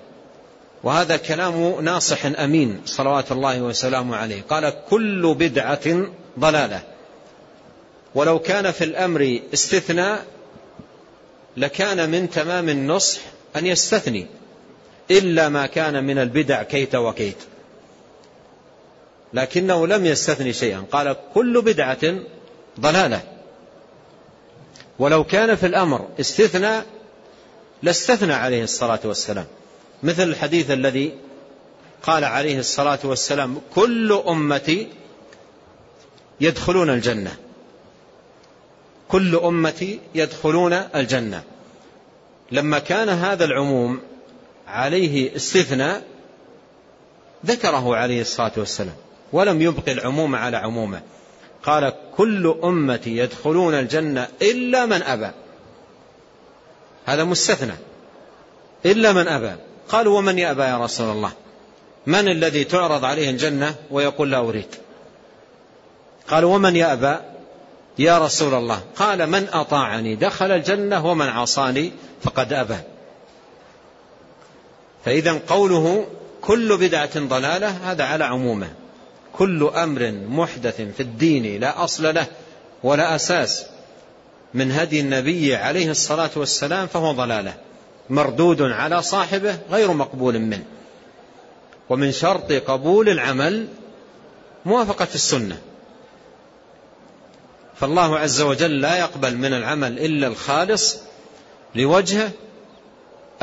وهذا 0.83 1.17
كلام 1.17 1.81
ناصح 1.81 2.25
أمين 2.25 2.81
صلوات 2.85 3.31
الله 3.31 3.61
وسلامه 3.61 4.15
عليه. 4.15 4.41
قال 4.41 4.73
كل 4.89 5.33
بدعة 5.33 6.07
ضلالة. 6.39 6.81
ولو 8.15 8.39
كان 8.39 8.71
في 8.71 8.83
الأمر 8.83 9.39
استثناء 9.53 10.25
لكان 11.57 12.09
من 12.09 12.29
تمام 12.29 12.69
النصح 12.69 13.21
أن 13.55 13.65
يستثني 13.65 14.27
إلا 15.11 15.49
ما 15.49 15.65
كان 15.65 16.03
من 16.03 16.17
البدع 16.17 16.63
كيت 16.63 16.95
وكيت. 16.95 17.37
لكنه 19.33 19.87
لم 19.87 20.05
يستثني 20.05 20.53
شيئا. 20.53 20.83
قال 20.91 21.15
كل 21.33 21.61
بدعة 21.61 22.15
ضلالة. 22.79 23.30
ولو 25.01 25.23
كان 25.23 25.55
في 25.55 25.65
الأمر 25.65 26.07
استثناء 26.19 26.85
لاستثنى 27.83 28.33
عليه 28.33 28.63
الصلاة 28.63 28.99
والسلام. 29.05 29.45
مثل 30.03 30.23
الحديث 30.23 30.71
الذي 30.71 31.13
قال 32.03 32.23
عليه 32.23 32.59
الصلاة 32.59 32.99
والسلام 33.03 33.61
كل 33.75 34.21
أمتي 34.27 34.87
يدخلون 36.41 36.89
الجنة. 36.89 37.35
كل 39.07 39.35
أمتي 39.35 39.99
يدخلون 40.15 40.73
الجنة. 40.73 41.43
لما 42.51 42.79
كان 42.79 43.09
هذا 43.09 43.45
العموم 43.45 43.99
عليه 44.67 45.35
استثناء 45.35 46.03
ذكره 47.45 47.95
عليه 47.95 48.21
الصلاة 48.21 48.51
والسلام. 48.57 48.95
ولم 49.33 49.61
يبقي 49.61 49.91
العموم 49.91 50.35
على 50.35 50.57
عمومه. 50.57 51.01
قال 51.63 51.93
كل 52.17 52.55
أمتي 52.63 53.17
يدخلون 53.17 53.73
الجنة 53.73 54.27
إلا 54.41 54.85
من 54.85 55.03
أبى. 55.03 55.31
هذا 57.05 57.23
مستثنى. 57.23 57.75
إلا 58.85 59.13
من 59.13 59.27
أبى. 59.27 59.55
قالوا 59.89 60.17
ومن 60.17 60.39
يأبى 60.39 60.61
يا 60.61 60.77
رسول 60.77 61.09
الله؟ 61.09 61.31
من 62.05 62.27
الذي 62.27 62.63
تعرض 62.63 63.05
عليه 63.05 63.29
الجنة 63.29 63.75
ويقول 63.91 64.31
لا 64.31 64.37
أريد؟ 64.37 64.75
قالوا 66.27 66.55
ومن 66.55 66.75
يأبى 66.75 67.15
يا 67.99 68.17
رسول 68.17 68.53
الله؟ 68.53 68.81
قال 68.95 69.29
من 69.29 69.47
أطاعني 69.53 70.15
دخل 70.15 70.51
الجنة 70.51 71.05
ومن 71.05 71.27
عصاني 71.27 71.91
فقد 72.23 72.53
أبى. 72.53 72.77
فإذا 75.05 75.39
قوله 75.47 76.07
كل 76.41 76.77
بدعة 76.77 77.19
ضلالة 77.19 77.67
هذا 77.67 78.03
على 78.03 78.23
عمومه. 78.23 78.73
كل 79.33 79.71
أمر 79.75 80.11
محدث 80.11 80.81
في 80.81 80.99
الدين 80.99 81.61
لا 81.61 81.83
أصل 81.83 82.13
له 82.13 82.27
ولا 82.83 83.15
أساس. 83.15 83.65
من 84.53 84.71
هدي 84.71 84.99
النبي 84.99 85.55
عليه 85.55 85.91
الصلاة 85.91 86.29
والسلام 86.35 86.87
فهو 86.87 87.11
ضلاله 87.11 87.53
مردود 88.09 88.61
على 88.61 89.01
صاحبه 89.01 89.59
غير 89.71 89.93
مقبول 89.93 90.39
منه. 90.39 90.63
ومن 91.89 92.11
شرط 92.11 92.51
قبول 92.51 93.09
العمل 93.09 93.67
موافقة 94.65 95.07
السنة. 95.15 95.57
فالله 97.75 98.19
عز 98.19 98.41
وجل 98.41 98.81
لا 98.81 98.97
يقبل 98.97 99.37
من 99.37 99.53
العمل 99.53 99.99
إلا 99.99 100.27
الخالص 100.27 100.97
لوجهه 101.75 102.31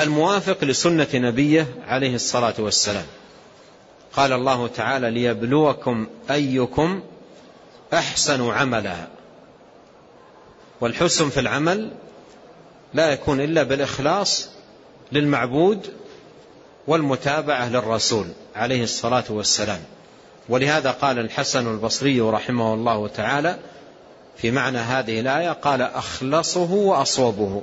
الموافق 0.00 0.64
لسنة 0.64 1.08
نبيه 1.14 1.66
عليه 1.88 2.14
الصلاة 2.14 2.54
والسلام. 2.58 3.06
قال 4.18 4.32
الله 4.32 4.66
تعالى 4.66 5.10
ليبلوكم 5.10 6.06
أيكم 6.30 7.02
أحسن 7.94 8.50
عملا. 8.50 8.96
والحسن 10.80 11.30
في 11.30 11.40
العمل 11.40 11.90
لا 12.94 13.12
يكون 13.12 13.40
إلا 13.40 13.62
بالإخلاص 13.62 14.48
للمعبود 15.12 15.92
والمتابعة 16.86 17.68
للرسول 17.68 18.26
عليه 18.56 18.82
الصلاة 18.82 19.24
والسلام. 19.30 19.80
ولهذا 20.48 20.90
قال 20.90 21.18
الحسن 21.18 21.70
البصري 21.70 22.20
رحمه 22.20 22.74
الله 22.74 23.08
تعالى 23.08 23.58
في 24.36 24.50
معنى 24.50 24.78
هذه 24.78 25.20
الآية 25.20 25.50
قال 25.50 25.82
أخلصه 25.82 26.72
وأصوبه. 26.72 27.62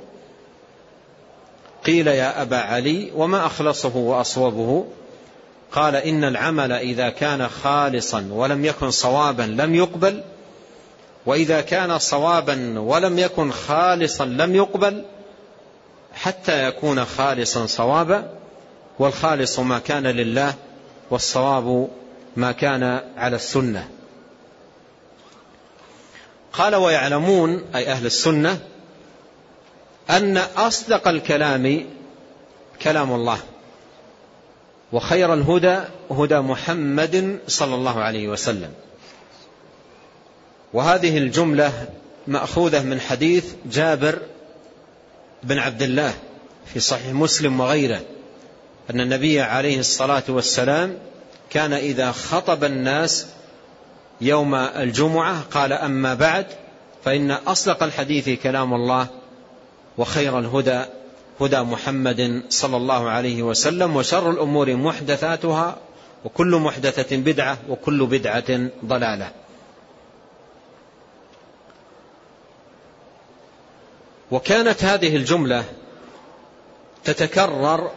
قيل 1.86 2.06
يا 2.06 2.42
أبا 2.42 2.56
علي 2.56 3.12
وما 3.14 3.46
أخلصه 3.46 3.96
وأصوبه؟ 3.96 4.86
قال 5.72 5.96
إن 5.96 6.24
العمل 6.24 6.72
إذا 6.72 7.08
كان 7.08 7.48
خالصا 7.48 8.28
ولم 8.30 8.64
يكن 8.64 8.90
صوابا 8.90 9.42
لم 9.42 9.74
يقبل 9.74 10.22
وإذا 11.26 11.60
كان 11.60 11.98
صوابا 11.98 12.78
ولم 12.78 13.18
يكن 13.18 13.50
خالصا 13.50 14.24
لم 14.24 14.54
يقبل 14.54 15.04
حتى 16.14 16.68
يكون 16.68 17.04
خالصا 17.04 17.66
صوابا 17.66 18.30
والخالص 18.98 19.58
ما 19.58 19.78
كان 19.78 20.06
لله 20.06 20.54
والصواب 21.10 21.88
ما 22.36 22.52
كان 22.52 23.00
على 23.16 23.36
السنة. 23.36 23.88
قال 26.52 26.74
ويعلمون 26.74 27.64
أي 27.74 27.88
أهل 27.88 28.06
السنة 28.06 28.58
أن 30.10 30.36
أصدق 30.36 31.08
الكلام 31.08 31.86
كلام 32.82 33.12
الله. 33.12 33.38
وخير 34.92 35.34
الهدى 35.34 35.78
هدى 36.10 36.38
محمد 36.38 37.38
صلى 37.48 37.74
الله 37.74 38.00
عليه 38.00 38.28
وسلم. 38.28 38.70
وهذه 40.72 41.18
الجملة 41.18 41.88
مأخوذة 42.26 42.82
من 42.82 43.00
حديث 43.00 43.44
جابر 43.66 44.18
بن 45.42 45.58
عبد 45.58 45.82
الله 45.82 46.14
في 46.72 46.80
صحيح 46.80 47.12
مسلم 47.12 47.60
وغيره 47.60 48.00
أن 48.90 49.00
النبي 49.00 49.40
عليه 49.40 49.78
الصلاة 49.78 50.22
والسلام 50.28 50.98
كان 51.50 51.72
إذا 51.72 52.12
خطب 52.12 52.64
الناس 52.64 53.26
يوم 54.20 54.54
الجمعة 54.54 55.42
قال 55.42 55.72
أما 55.72 56.14
بعد 56.14 56.46
فإن 57.04 57.30
أصدق 57.30 57.82
الحديث 57.82 58.42
كلام 58.42 58.74
الله 58.74 59.06
وخير 59.98 60.38
الهدى 60.38 60.84
هدى 61.40 61.60
محمد 61.60 62.42
صلى 62.48 62.76
الله 62.76 63.10
عليه 63.10 63.42
وسلم 63.42 63.96
وشر 63.96 64.30
الأمور 64.30 64.76
محدثاتها 64.76 65.78
وكل 66.24 66.56
محدثة 66.56 67.16
بدعة 67.16 67.58
وكل 67.68 68.06
بدعة 68.06 68.68
ضلالة. 68.84 69.32
وكانت 74.30 74.84
هذه 74.84 75.16
الجملة 75.16 75.64
تتكرر 77.04 77.90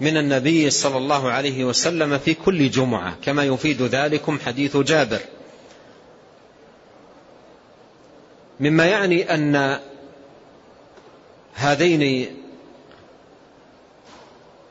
من 0.00 0.16
النبي 0.16 0.70
صلى 0.70 0.98
الله 0.98 1.30
عليه 1.30 1.64
وسلم 1.64 2.18
في 2.18 2.34
كل 2.34 2.70
جمعة 2.70 3.16
كما 3.22 3.44
يفيد 3.44 3.82
ذلكم 3.82 4.38
حديث 4.38 4.76
جابر. 4.76 5.20
مما 8.60 8.86
يعني 8.86 9.34
أن 9.34 9.80
هذين 11.54 12.26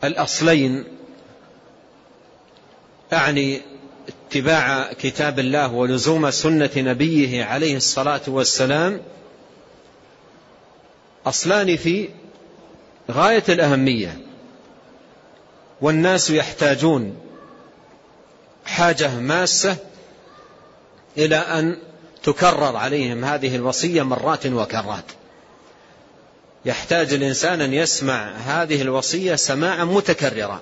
الأصلين 0.04 0.84
أعني 3.14 3.62
اتباع 4.08 4.94
كتاب 4.94 5.40
الله 5.40 5.74
ولزوم 5.74 6.32
سنة 6.32 6.70
نبيه 6.78 7.44
عليه 7.44 7.78
الصلاة 7.78 8.22
والسلام 8.28 9.02
أصلان 11.26 11.78
في 11.78 12.10
غاية 13.12 13.44
الأهمية 13.50 14.18
والناس 15.82 16.30
يحتاجون 16.30 17.18
حاجة 18.66 19.20
ماسة 19.20 19.78
إلى 21.18 21.36
أن 21.36 21.78
تكرر 22.24 22.76
عليهم 22.76 23.26
هذه 23.26 23.56
الوصية 23.56 24.04
مرات 24.04 24.46
وكرات. 24.46 25.06
يحتاج 26.66 27.14
الإنسان 27.14 27.62
أن 27.62 27.74
يسمع 27.74 28.32
هذه 28.32 28.82
الوصية 28.82 29.36
سماعا 29.36 29.84
متكررا. 29.84 30.62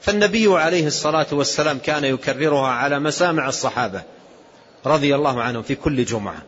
فالنبي 0.00 0.46
عليه 0.48 0.86
الصلاة 0.86 1.26
والسلام 1.32 1.78
كان 1.78 2.04
يكررها 2.04 2.68
على 2.68 2.98
مسامع 2.98 3.48
الصحابة 3.48 4.02
رضي 4.86 5.14
الله 5.14 5.42
عنهم 5.42 5.62
في 5.62 5.74
كل 5.74 6.04
جمعة. 6.04 6.42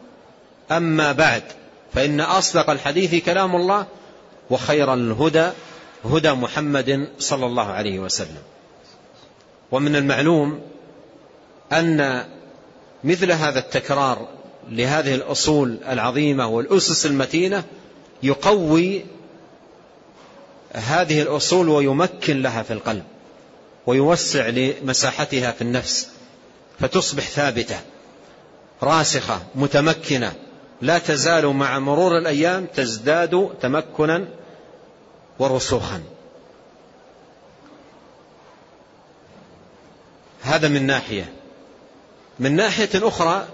أما 0.70 1.12
بعد 1.12 1.42
فإن 1.94 2.20
أصدق 2.20 2.70
الحديث 2.70 3.24
كلام 3.24 3.56
الله 3.56 3.86
وخير 4.50 4.94
الهدى 4.94 5.50
هدى 6.04 6.30
محمد 6.32 7.08
صلى 7.18 7.46
الله 7.46 7.66
عليه 7.66 7.98
وسلم. 7.98 8.42
ومن 9.70 9.96
المعلوم 9.96 10.60
أن 11.72 12.24
مثل 13.04 13.32
هذا 13.32 13.58
التكرار 13.58 14.28
لهذه 14.70 15.14
الأصول 15.14 15.78
العظيمة 15.88 16.46
والأسس 16.46 17.06
المتينة 17.06 17.64
يقوي 18.22 19.04
هذه 20.74 21.22
الأصول 21.22 21.68
ويمكن 21.68 22.42
لها 22.42 22.62
في 22.62 22.72
القلب 22.72 23.04
ويوسع 23.86 24.48
لمساحتها 24.48 25.52
في 25.52 25.62
النفس 25.62 26.08
فتصبح 26.80 27.22
ثابتة 27.22 27.80
راسخة 28.82 29.42
متمكنة 29.54 30.32
لا 30.82 30.98
تزال 30.98 31.46
مع 31.46 31.78
مرور 31.78 32.18
الأيام 32.18 32.66
تزداد 32.66 33.48
تمكنا 33.60 34.28
ورسوخا. 35.38 36.02
هذا 40.42 40.68
من 40.68 40.86
ناحية. 40.86 41.32
من 42.38 42.56
ناحية 42.56 42.88
أخرى 42.94 43.48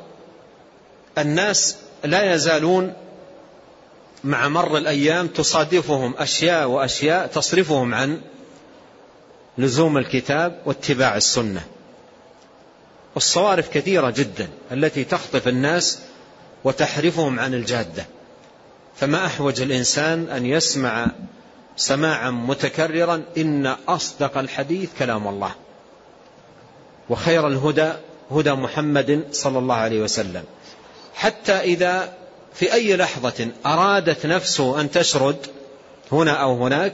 الناس 1.18 1.76
لا 2.04 2.34
يزالون 2.34 2.94
مع 4.24 4.48
مر 4.48 4.76
الأيام 4.76 5.26
تصادفهم 5.26 6.14
أشياء 6.18 6.68
وأشياء 6.68 7.26
تصرفهم 7.26 7.94
عن 7.94 8.20
لزوم 9.58 9.98
الكتاب 9.98 10.58
واتباع 10.66 11.16
السنة. 11.16 11.66
والصوارف 13.14 13.68
كثيرة 13.68 14.10
جدا 14.10 14.48
التي 14.72 15.04
تخطف 15.04 15.48
الناس 15.48 15.98
وتحرفهم 16.64 17.40
عن 17.40 17.54
الجادة. 17.54 18.06
فما 18.96 19.26
أحوج 19.26 19.60
الإنسان 19.60 20.28
أن 20.28 20.46
يسمع 20.46 21.06
سماعا 21.76 22.30
متكررا 22.30 23.22
إن 23.36 23.66
أصدق 23.66 24.38
الحديث 24.38 24.90
كلام 24.98 25.28
الله. 25.28 25.54
وخير 27.08 27.48
الهدى 27.48 27.92
هدى 28.30 28.52
محمد 28.52 29.24
صلى 29.32 29.58
الله 29.58 29.74
عليه 29.74 30.02
وسلم. 30.02 30.44
حتى 31.14 31.52
إذا 31.52 32.18
في 32.54 32.72
أي 32.72 32.96
لحظة 32.96 33.48
أرادت 33.66 34.26
نفسه 34.26 34.80
أن 34.80 34.90
تشرد 34.90 35.46
هنا 36.12 36.32
أو 36.32 36.64
هناك 36.64 36.92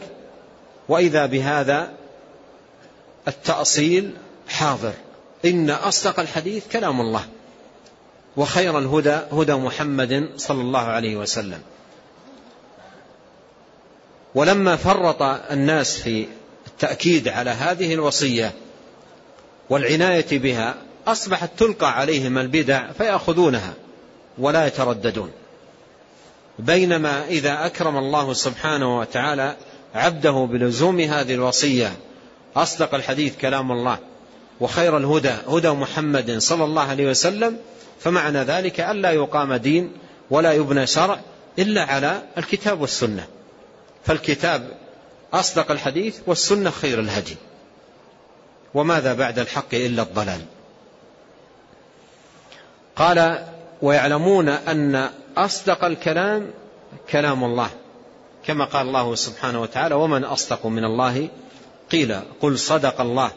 وإذا 0.89 1.27
بهذا 1.27 1.93
التأصيل 3.29 4.11
حاضر. 4.49 4.93
إن 5.45 5.71
أصدق 5.71 6.21
الحديث 6.21 6.65
كلام 6.73 7.01
الله 7.01 7.27
وخير 8.37 8.79
الهدى 8.79 9.19
هدى 9.33 9.55
محمد 9.55 10.31
صلى 10.37 10.61
الله 10.61 10.81
عليه 10.81 11.17
وسلم. 11.17 11.61
ولما 14.35 14.77
فرط 14.77 15.23
الناس 15.51 15.99
في 15.99 16.27
التأكيد 16.67 17.29
على 17.29 17.51
هذه 17.51 17.95
الوصية 17.95 18.53
والعناية 19.71 20.39
بها 20.39 20.75
أصبحت 21.07 21.51
تلقى 21.59 21.99
عليهم 21.99 22.39
البدع 22.39 22.93
فيأخذونها 22.93 23.75
ولا 24.39 24.67
يترددون. 24.67 25.31
بينما 26.59 27.27
إذا 27.27 27.67
أكرم 27.67 27.97
الله 27.97 28.33
سبحانه 28.33 28.99
وتعالى 28.99 29.57
عبده 29.95 30.49
بلزوم 30.51 31.01
هذه 31.01 31.35
الوصية 31.35 31.93
أصدق 32.57 32.95
الحديث 32.95 33.37
كلام 33.37 33.73
الله 33.73 33.99
وخير 34.61 34.97
الهدى 34.97 35.35
هدى 35.49 35.71
محمد 35.71 36.39
صلى 36.39 36.65
الله 36.65 36.83
عليه 36.83 37.11
وسلم 37.11 37.59
فمعنى 38.01 38.39
ذلك 38.39 38.81
ألا 38.81 39.11
يقام 39.11 39.55
دين 39.55 39.93
ولا 40.31 40.53
يبنى 40.53 40.87
شرع 40.87 41.21
إلا 41.59 41.85
على 41.85 42.23
الكتاب 42.39 42.81
والسنة. 42.81 43.27
فالكتاب 44.05 44.69
أصدق 45.33 45.71
الحديث 45.71 46.19
والسنة 46.27 46.71
خير 46.71 47.01
الهدي. 47.01 47.37
وماذا 48.75 49.15
بعد 49.15 49.39
الحق 49.39 49.75
إلا 49.75 50.03
الضلال؟ 50.03 50.41
قال 52.97 53.45
ويعلمون 53.85 54.49
أن 54.49 55.11
أصدق 55.37 55.85
الكلام 55.85 56.51
كلام 57.11 57.45
الله. 57.45 57.71
كما 58.47 58.65
قال 58.65 58.87
الله 58.87 59.15
سبحانه 59.15 59.63
وتعالى 59.63 59.95
ومن 59.95 60.25
أصدق 60.25 60.67
من 60.67 60.85
الله 60.85 61.29
قيل 61.93 62.21
قل 62.41 62.59
صدق 62.59 63.01
الله 63.01 63.31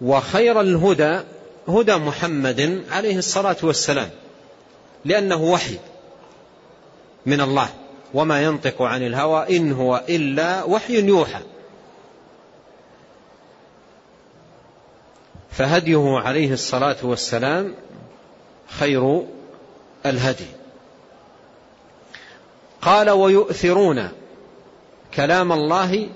وخير 0.00 0.60
الهدى 0.60 1.20
هدى 1.68 1.96
محمد 1.96 2.84
عليه 2.90 3.18
الصلاة 3.18 3.56
والسلام 3.62 4.10
لأنه 5.04 5.42
وحي 5.42 5.78
من 7.26 7.40
الله 7.40 7.68
وما 8.14 8.42
ينطق 8.42 8.82
عن 8.82 9.02
الهوى 9.06 9.56
إن 9.56 9.72
هو 9.72 10.04
إلا 10.08 10.64
وحي 10.64 11.06
يوحى. 11.06 11.40
فهديه 15.56 16.18
عليه 16.18 16.52
الصلاة 16.52 16.96
والسلام 17.02 17.74
خير 18.68 19.22
الهدي. 20.06 20.46
قال 22.82 23.10
ويؤثرون 23.10 24.08
كلام 25.14 25.52
الله 25.52 26.08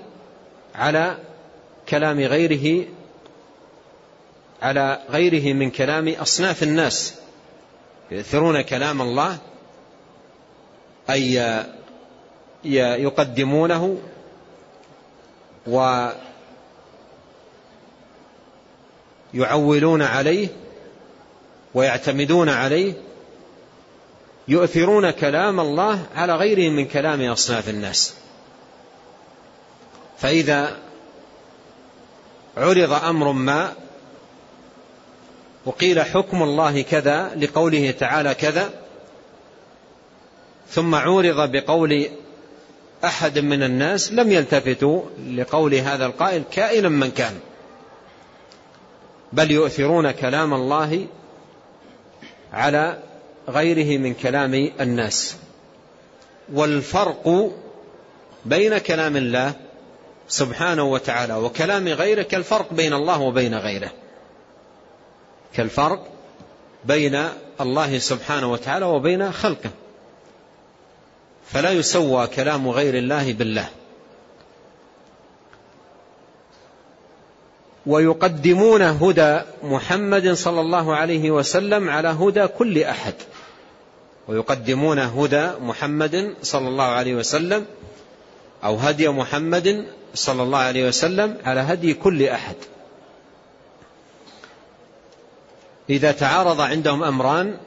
على 0.75 1.17
كلام 1.89 2.19
غيره 2.19 2.85
على 4.61 4.99
غيره 5.09 5.53
من 5.53 5.71
كلام 5.71 6.07
أصناف 6.07 6.63
الناس. 6.63 7.15
يؤثرون 8.11 8.61
كلام 8.61 9.01
الله 9.01 9.37
أي 11.09 11.63
يقدمونه 13.03 13.97
ويعولون 19.33 20.01
عليه 20.01 20.47
ويعتمدون 21.73 22.49
عليه 22.49 22.93
يؤثرون 24.47 25.11
كلام 25.11 25.59
الله 25.59 26.05
على 26.15 26.35
غيره 26.35 26.69
من 26.69 26.85
كلام 26.85 27.21
أصناف 27.21 27.69
الناس. 27.69 28.13
فإذا 30.17 30.77
عرض 32.57 32.93
أمر 32.93 33.31
ما 33.31 33.73
وقيل 35.65 36.01
حكم 36.01 36.43
الله 36.43 36.81
كذا 36.81 37.35
لقوله 37.35 37.91
تعالى 37.91 38.33
كذا 38.33 38.69
ثم 40.69 40.95
عورض 40.95 41.51
بقول 41.51 42.09
أحد 43.05 43.39
من 43.39 43.63
الناس 43.63 44.13
لم 44.13 44.31
يلتفتوا 44.31 45.01
لقول 45.35 45.75
هذا 45.75 46.05
القائل 46.05 46.43
كائنا 46.51 46.89
من 46.89 47.11
كان. 47.11 47.39
بل 49.33 49.51
يؤثرون 49.51 50.11
كلام 50.11 50.53
الله 50.53 51.07
على 52.53 52.97
غيره 53.49 53.97
من 53.97 54.13
كلام 54.13 54.53
الناس. 54.79 55.35
والفرق 56.53 57.51
بين 58.45 58.77
كلام 58.77 59.17
الله 59.17 59.53
سبحانه 60.27 60.83
وتعالى 60.83 61.33
وكلام 61.33 61.87
غيره 61.87 62.21
كالفرق 62.21 62.73
بين 62.73 62.93
الله 62.93 63.21
وبين 63.21 63.55
غيره. 63.55 63.91
كالفرق 65.53 66.07
بين 66.85 67.29
الله 67.61 67.97
سبحانه 67.97 68.51
وتعالى 68.51 68.85
وبين 68.85 69.31
خلقه. 69.31 69.69
فلا 71.45 71.71
يسوى 71.71 72.27
كلام 72.27 72.69
غير 72.69 72.97
الله 72.97 73.33
بالله. 73.33 73.69
ويقدمون 77.89 78.81
هدى 78.81 79.39
محمد 79.63 80.33
صلى 80.33 80.61
الله 80.61 80.95
عليه 80.95 81.31
وسلم 81.31 81.89
على 81.89 82.07
هدى 82.07 82.47
كل 82.47 82.83
أحد. 82.83 83.13
ويقدمون 84.27 84.99
هدى 84.99 85.49
محمد 85.61 86.33
صلى 86.43 86.67
الله 86.67 86.83
عليه 86.83 87.15
وسلم 87.15 87.65
أو 88.63 88.75
هدي 88.75 89.09
محمد 89.09 89.85
صلى 90.15 90.43
الله 90.43 90.57
عليه 90.57 90.87
وسلم 90.87 91.37
على 91.45 91.59
هدي 91.59 91.93
كل 91.93 92.23
أحد. 92.23 92.55
إذا 95.89 96.11
تعارض 96.11 96.61
عندهم 96.61 97.03
أمران 97.03 97.57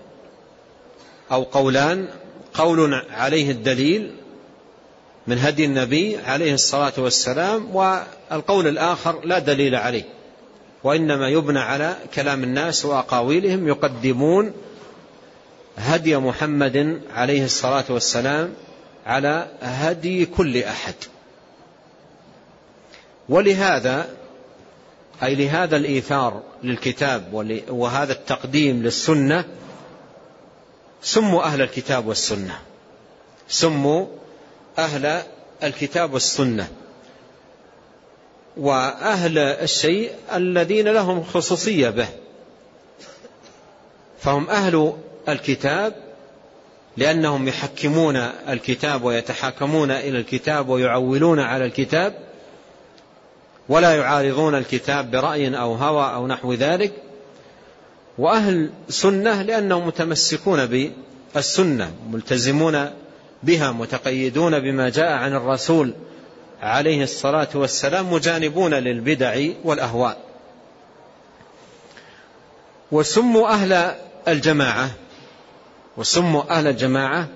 أو 1.32 1.42
قولان 1.42 2.08
قول 2.54 2.94
عليه 3.10 3.50
الدليل 3.50 4.14
من 5.26 5.38
هدي 5.38 5.64
النبي 5.64 6.16
عليه 6.16 6.54
الصلاة 6.54 6.92
والسلام 6.98 7.76
والقول 7.76 8.66
الآخر 8.66 9.24
لا 9.24 9.38
دليل 9.38 9.74
عليه. 9.74 10.04
وإنما 10.84 11.28
يبنى 11.28 11.58
على 11.58 11.96
كلام 12.14 12.44
الناس 12.44 12.84
وأقاويلهم 12.84 13.68
يقدمون 13.68 14.52
هدي 15.76 16.16
محمد 16.16 17.00
عليه 17.14 17.44
الصلاة 17.44 17.84
والسلام 17.88 18.54
على 19.06 19.48
هدي 19.62 20.26
كل 20.26 20.62
أحد. 20.62 20.94
ولهذا 23.28 24.08
أي 25.22 25.34
لهذا 25.34 25.76
الإيثار 25.76 26.42
للكتاب 26.62 27.34
وهذا 27.68 28.12
التقديم 28.12 28.82
للسنة 28.82 29.44
سموا 31.02 31.42
أهل 31.42 31.62
الكتاب 31.62 32.06
والسنة. 32.06 32.58
سموا 33.48 34.06
أهل 34.78 35.22
الكتاب 35.62 36.12
والسنة. 36.14 36.68
وأهل 38.56 39.38
الشيء 39.38 40.12
الذين 40.34 40.88
لهم 40.88 41.24
خصوصية 41.24 41.90
به. 41.90 42.08
فهم 44.20 44.50
أهل 44.50 44.92
الكتاب 45.28 45.94
لأنهم 46.96 47.48
يحكمون 47.48 48.16
الكتاب 48.48 49.04
ويتحاكمون 49.04 49.90
إلى 49.90 50.18
الكتاب 50.18 50.68
ويعولون 50.68 51.40
على 51.40 51.64
الكتاب 51.64 52.14
ولا 53.68 53.96
يعارضون 53.96 54.54
الكتاب 54.54 55.10
برأي 55.10 55.58
أو 55.58 55.74
هوى 55.74 56.14
أو 56.14 56.26
نحو 56.26 56.52
ذلك. 56.52 56.92
وأهل 58.18 58.70
سنة 58.88 59.42
لأنهم 59.42 59.86
متمسكون 59.86 60.90
بالسنة 61.34 61.92
ملتزمون 62.10 62.90
بها 63.42 63.72
متقيدون 63.72 64.58
بما 64.60 64.88
جاء 64.88 65.12
عن 65.12 65.34
الرسول 65.34 65.94
عليه 66.62 67.02
الصلاة 67.02 67.48
والسلام 67.54 68.12
مجانبون 68.12 68.74
للبدع 68.74 69.44
والأهواء. 69.64 70.18
وسموا 72.92 73.48
أهل 73.48 73.94
الجماعة 74.28 74.90
وسموا 75.96 76.50
أهل 76.50 76.66
الجماعة 76.66 77.28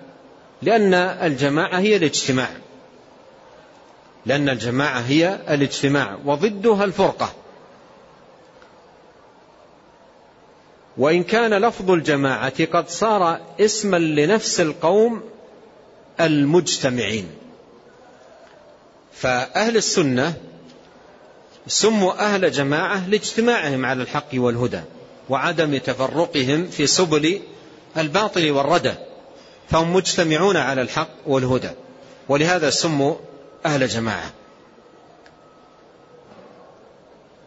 لأن 0.62 0.94
الجماعة 0.94 1.78
هي 1.78 1.96
الاجتماع. 1.96 2.48
لأن 4.26 4.48
الجماعة 4.48 5.00
هي 5.00 5.38
الاجتماع 5.50 6.18
وضدها 6.24 6.84
الفرقة. 6.84 7.32
وإن 10.98 11.22
كان 11.22 11.54
لفظ 11.54 11.90
الجماعة 11.90 12.64
قد 12.64 12.88
صار 12.88 13.40
اسما 13.60 13.96
لنفس 13.96 14.60
القوم 14.60 15.22
المجتمعين. 16.20 17.28
فأهل 19.12 19.76
السنة 19.76 20.34
سموا 21.66 22.12
أهل 22.12 22.50
جماعة 22.50 23.08
لاجتماعهم 23.08 23.86
على 23.86 24.02
الحق 24.02 24.28
والهدى 24.34 24.80
وعدم 25.28 25.78
تفرقهم 25.78 26.66
في 26.66 26.86
سبل 26.86 27.40
الباطل 27.96 28.50
والردى 28.50 28.94
فهم 29.70 29.92
مجتمعون 29.92 30.56
على 30.56 30.82
الحق 30.82 31.08
والهدى 31.26 31.70
ولهذا 32.28 32.70
سموا 32.70 33.14
أهل 33.66 33.88
جماعة. 33.88 34.32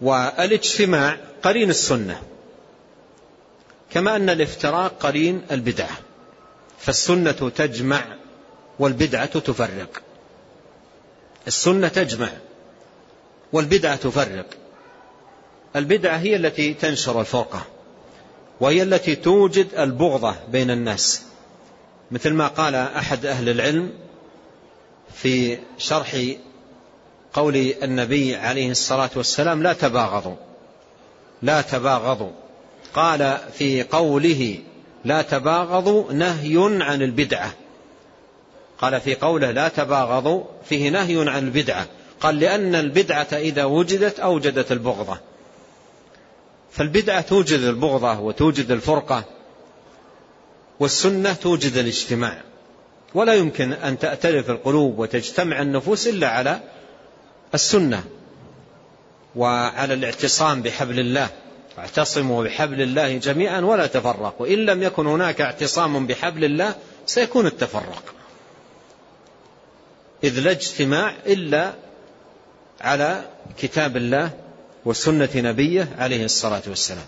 والإجتماع 0.02 1.18
قرين 1.44 1.70
السنة 1.70 2.22
كما 3.92 4.16
أن 4.16 4.30
الافتراق 4.30 4.94
قرين 5.00 5.42
البدعة 5.52 5.98
فالسنة 6.80 7.52
تجمع 7.56 8.04
والبدعة 8.80 9.40
تفرق. 9.40 10.02
السنة 11.48 11.88
تجمع 11.88 12.30
والبدعة 13.54 13.96
تفرق. 13.96 14.46
البدعة 15.76 16.18
هي 16.18 16.36
التي 16.36 16.74
تنشر 16.74 17.22
الفرقة 17.22 17.62
وهي 18.60 18.84
التي 18.84 19.16
توجد 19.16 19.68
البغضة 19.78 20.36
بين 20.52 20.72
الناس. 20.72 21.22
مثل 22.12 22.34
ما 22.34 22.48
قال 22.48 22.76
أحد 22.76 23.26
أهل 23.26 23.50
العلم 23.50 23.94
في 25.14 25.58
شرح 25.78 26.18
قول 27.34 27.56
النبي 27.84 28.36
عليه 28.36 28.72
الصلاة 28.72 29.10
والسلام 29.16 29.64
لا 29.64 29.74
تباغضوا 29.74 30.36
لا 31.42 31.62
تباغضوا. 31.62 32.32
قال 32.94 33.38
في 33.54 33.84
قوله 33.84 34.60
لا 35.06 35.22
تباغضوا 35.22 36.14
نهي 36.14 36.84
عن 36.84 37.02
البدعة. 37.02 37.54
قال 38.82 39.02
في 39.02 39.16
قوله 39.16 39.52
لا 39.52 39.68
تباغضوا 39.68 40.44
فيه 40.66 40.90
نهي 40.90 41.30
عن 41.30 41.44
البدعة. 41.46 41.88
قال 42.22 42.40
لأن 42.40 42.76
البدعة 42.76 43.28
إذا 43.34 43.64
وجدت 43.64 44.20
أوجدت 44.20 44.72
البغضة. 44.72 45.20
فالبدعة 46.72 47.22
توجد 47.22 47.60
البغضة 47.60 48.20
وتوجد 48.20 48.72
الفرقة 48.72 49.24
والسنة 50.80 51.34
توجد 51.34 51.78
الاجتماع. 51.78 52.42
ولا 53.14 53.34
يمكن 53.34 53.74
أن 53.74 54.00
تأتلف 54.00 54.50
القلوب 54.50 55.00
وتجتمع 55.00 55.62
النفوس 55.62 56.08
إلا 56.08 56.28
على 56.28 56.60
السنة 57.54 58.04
وعلى 59.36 59.94
الاعتصام 59.94 60.62
بحبل 60.62 61.00
الله. 61.00 61.30
اعتصموا 61.80 62.44
بحبل 62.44 62.82
الله 62.82 63.18
جميعا 63.18 63.62
ولا 63.62 63.88
تفرقوا. 63.88 64.48
إن 64.48 64.66
لم 64.66 64.84
يكن 64.84 65.08
هناك 65.08 65.42
اعتصام 65.42 66.08
بحبل 66.08 66.44
الله 66.44 66.76
سيكون 67.06 67.46
التفرق. 67.46 68.19
إذ 70.24 70.40
لا 70.40 70.52
اجتماع 70.52 71.14
إلا 71.26 71.74
على 72.82 73.26
كتاب 73.58 73.98
الله 73.98 74.32
وسنة 74.86 75.30
نبيه 75.36 75.88
عليه 75.98 76.26
الصلاة 76.26 76.62
والسلام. 76.68 77.06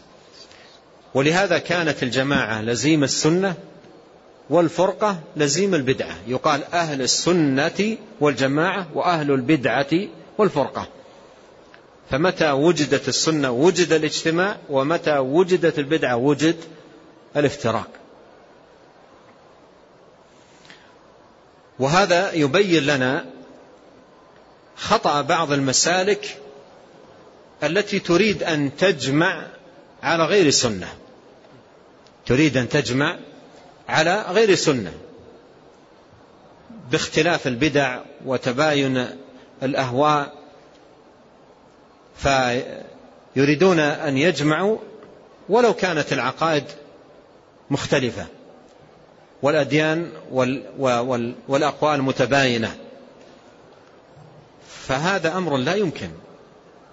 ولهذا 1.13 1.57
كانت 1.57 2.03
الجماعة 2.03 2.61
لزيم 2.61 3.03
السنة 3.03 3.53
والفرقة 4.49 5.19
لزيم 5.35 5.75
البدعة. 5.75 6.15
يقال 6.27 6.63
أهل 6.73 7.01
السنة 7.01 7.97
والجماعة 8.19 8.87
وأهل 8.93 9.31
البدعة 9.31 10.07
والفرقة. 10.37 10.87
فمتى 12.09 12.51
وجدت 12.51 13.07
السنة 13.07 13.51
وجد 13.51 13.93
الاجتماع 13.93 14.57
ومتى 14.69 15.17
وجدت 15.17 15.79
البدعة 15.79 16.15
وجد 16.15 16.55
الافتراق. 17.37 18.00
وهذا 21.81 22.33
يبين 22.33 22.83
لنا 22.83 23.25
خطأ 24.75 25.21
بعض 25.21 25.51
المسالك 25.51 26.37
التي 27.63 27.99
تريد 27.99 28.43
أن 28.43 28.75
تجمع 28.75 29.47
على 30.03 30.23
غير 30.23 30.49
سنة. 30.49 30.87
تريد 32.25 32.57
أن 32.57 32.69
تجمع 32.69 33.19
على 33.89 34.25
غير 34.29 34.55
سنة. 34.55 34.93
باختلاف 36.91 37.47
البدع 37.47 37.99
وتباين 38.25 39.07
الأهواء 39.63 40.33
فيريدون 42.17 43.79
أن 43.79 44.17
يجمعوا 44.17 44.77
ولو 45.49 45.73
كانت 45.73 46.13
العقائد 46.13 46.63
مختلفة. 47.69 48.25
والأديان 49.41 50.11
والأقوال 51.47 52.01
متباينة. 52.01 52.75
فهذا 54.87 55.37
أمر 55.37 55.57
لا 55.57 55.75
يمكن. 55.75 56.09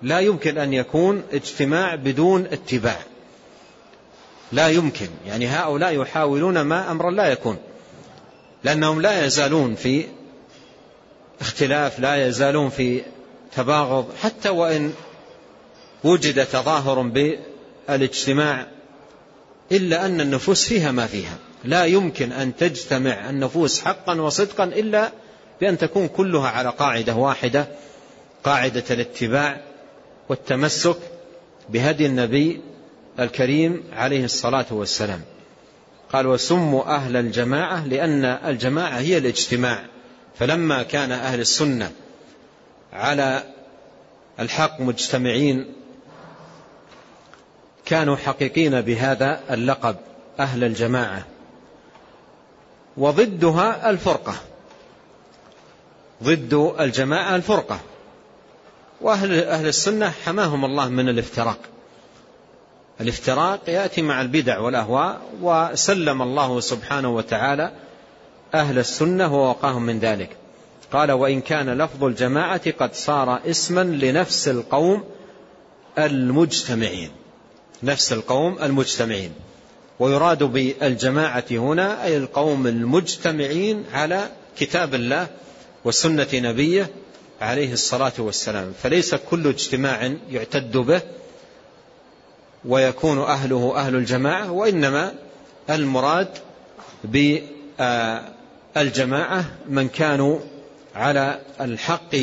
لا 0.02 0.20
يمكن 0.20 0.58
أن 0.58 0.72
يكون 0.72 1.22
اجتماع 1.32 1.94
بدون 1.94 2.46
اتباع. 2.46 2.98
لا 4.52 4.68
يمكن. 4.68 5.08
يعني 5.26 5.46
هؤلاء 5.46 6.00
يحاولون 6.02 6.60
ما 6.60 6.90
أمرا 6.90 7.10
لا 7.10 7.26
يكون. 7.26 7.56
لأنهم 8.64 9.00
لا 9.00 9.26
يزالون 9.26 9.74
في 9.74 10.04
اختلاف 11.40 12.00
لا 12.00 12.26
يزالون 12.26 12.68
في 12.68 13.02
تباغض. 13.56 14.06
حتى 14.22 14.48
وإن 14.48 14.92
وجد 16.04 16.46
تظاهر 16.46 17.02
بالإجتماع 17.02 18.66
إلا 19.72 20.06
أن 20.06 20.20
النفوس 20.20 20.68
فيها 20.68 20.90
ما 20.90 21.06
فيها. 21.06 21.38
لا 21.64 21.84
يمكن 21.84 22.32
أن 22.32 22.56
تجتمع 22.56 23.30
النفوس 23.30 23.80
حقا 23.80 24.20
وصدقا 24.20 24.64
إلا 24.64 25.12
بأن 25.60 25.78
تكون 25.78 26.08
كلها 26.08 26.48
على 26.48 26.68
قاعدة 26.68 27.14
واحدة 27.14 27.68
قاعدة 28.44 28.84
الاتباع 28.90 29.60
والتمسك 30.28 30.96
بهدي 31.68 32.06
النبي 32.06 32.60
الكريم 33.20 33.84
عليه 33.92 34.24
الصلاة 34.24 34.66
والسلام. 34.70 35.20
قال 36.12 36.26
وسموا 36.26 36.94
أهل 36.94 37.16
الجماعة 37.16 37.86
لأن 37.86 38.24
الجماعة 38.24 38.98
هي 38.98 39.18
الاجتماع. 39.18 39.84
فلما 40.38 40.82
كان 40.82 41.12
أهل 41.12 41.40
السنة 41.40 41.90
على 42.92 43.42
الحق 44.40 44.80
مجتمعين 44.80 45.66
كانوا 47.84 48.16
حقيقين 48.16 48.80
بهذا 48.80 49.40
اللقب 49.50 49.96
أهل 50.40 50.64
الجماعة. 50.64 51.26
وضدها 52.98 53.90
الفرقة. 53.90 54.34
ضد 56.22 56.74
الجماعة 56.80 57.36
الفرقة. 57.36 57.80
وأهل 59.00 59.44
أهل 59.44 59.66
السنة 59.66 60.10
حماهم 60.10 60.64
الله 60.64 60.88
من 60.88 61.08
الافتراق. 61.08 61.58
الافتراق 63.00 63.60
يأتي 63.68 64.02
مع 64.02 64.20
البدع 64.20 64.58
والأهواء 64.58 65.20
وسلم 65.42 66.22
الله 66.22 66.60
سبحانه 66.60 67.08
وتعالى 67.08 67.72
أهل 68.54 68.78
السنة 68.78 69.34
ووقاهم 69.34 69.82
من 69.82 69.98
ذلك. 69.98 70.36
قال 70.92 71.12
وإن 71.12 71.40
كان 71.40 71.78
لفظ 71.78 72.04
الجماعة 72.04 72.70
قد 72.70 72.94
صار 72.94 73.40
اسما 73.50 73.84
لنفس 73.84 74.48
القوم 74.48 75.04
المجتمعين. 75.98 77.10
نفس 77.82 78.12
القوم 78.12 78.58
المجتمعين. 78.62 79.32
ويراد 80.00 80.42
بالجماعة 80.42 81.44
هنا 81.50 82.04
أي 82.04 82.16
القوم 82.16 82.66
المجتمعين 82.66 83.84
على 83.92 84.28
كتاب 84.58 84.94
الله 84.94 85.26
وسنة 85.84 86.28
نبيه 86.34 86.90
عليه 87.40 87.72
الصلاة 87.72 88.12
والسلام. 88.18 88.72
فليس 88.82 89.14
كل 89.14 89.46
اجتماع 89.46 90.12
يعتد 90.30 90.76
به 90.76 91.00
ويكون 92.64 93.18
أهله 93.18 93.76
أهل 93.76 93.94
الجماعة 93.96 94.52
وإنما 94.52 95.14
المراد 95.70 96.28
بالجماعة 97.78 99.44
من 99.68 99.88
كانوا 99.88 100.38
على 100.94 101.40
الحق 101.60 102.16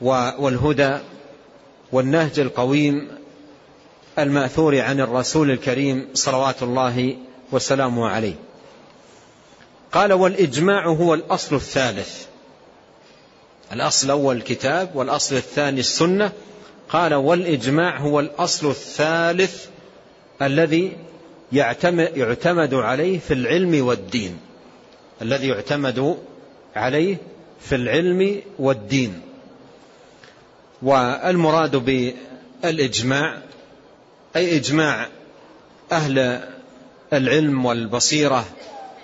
والهدى 0.00 0.98
والنهج 1.92 2.40
القويم 2.40 3.08
المأثور 4.18 4.80
عن 4.80 5.00
الرسول 5.00 5.50
الكريم 5.50 6.08
صلوات 6.14 6.62
الله 6.62 7.16
وسلامه 7.52 8.08
عليه. 8.08 8.34
قال 9.92 10.12
والإجماع 10.12 10.86
هو 10.86 11.14
الأصل 11.14 11.56
الثالث. 11.56 12.26
الأصل 13.72 14.06
الأول 14.06 14.36
الكتاب 14.36 14.90
والأصل 14.94 15.36
الثاني 15.36 15.80
السنة. 15.80 16.32
قال 16.88 17.14
والإجماع 17.14 17.98
هو 17.98 18.20
الأصل 18.20 18.70
الثالث 18.70 19.66
الذي 20.42 20.96
يعتمد 21.52 22.74
عليه 22.74 23.18
في 23.18 23.34
العلم 23.34 23.86
والدين. 23.86 24.38
الذي 25.22 25.48
يعتمد 25.48 26.18
عليه 26.76 27.16
في 27.60 27.74
العلم 27.74 28.42
والدين. 28.58 29.20
والمراد 30.82 31.76
بالإجماع 32.62 33.47
أي 34.36 34.56
إجماع 34.56 35.08
أهل 35.92 36.48
العلم 37.12 37.64
والبصيرة 37.64 38.44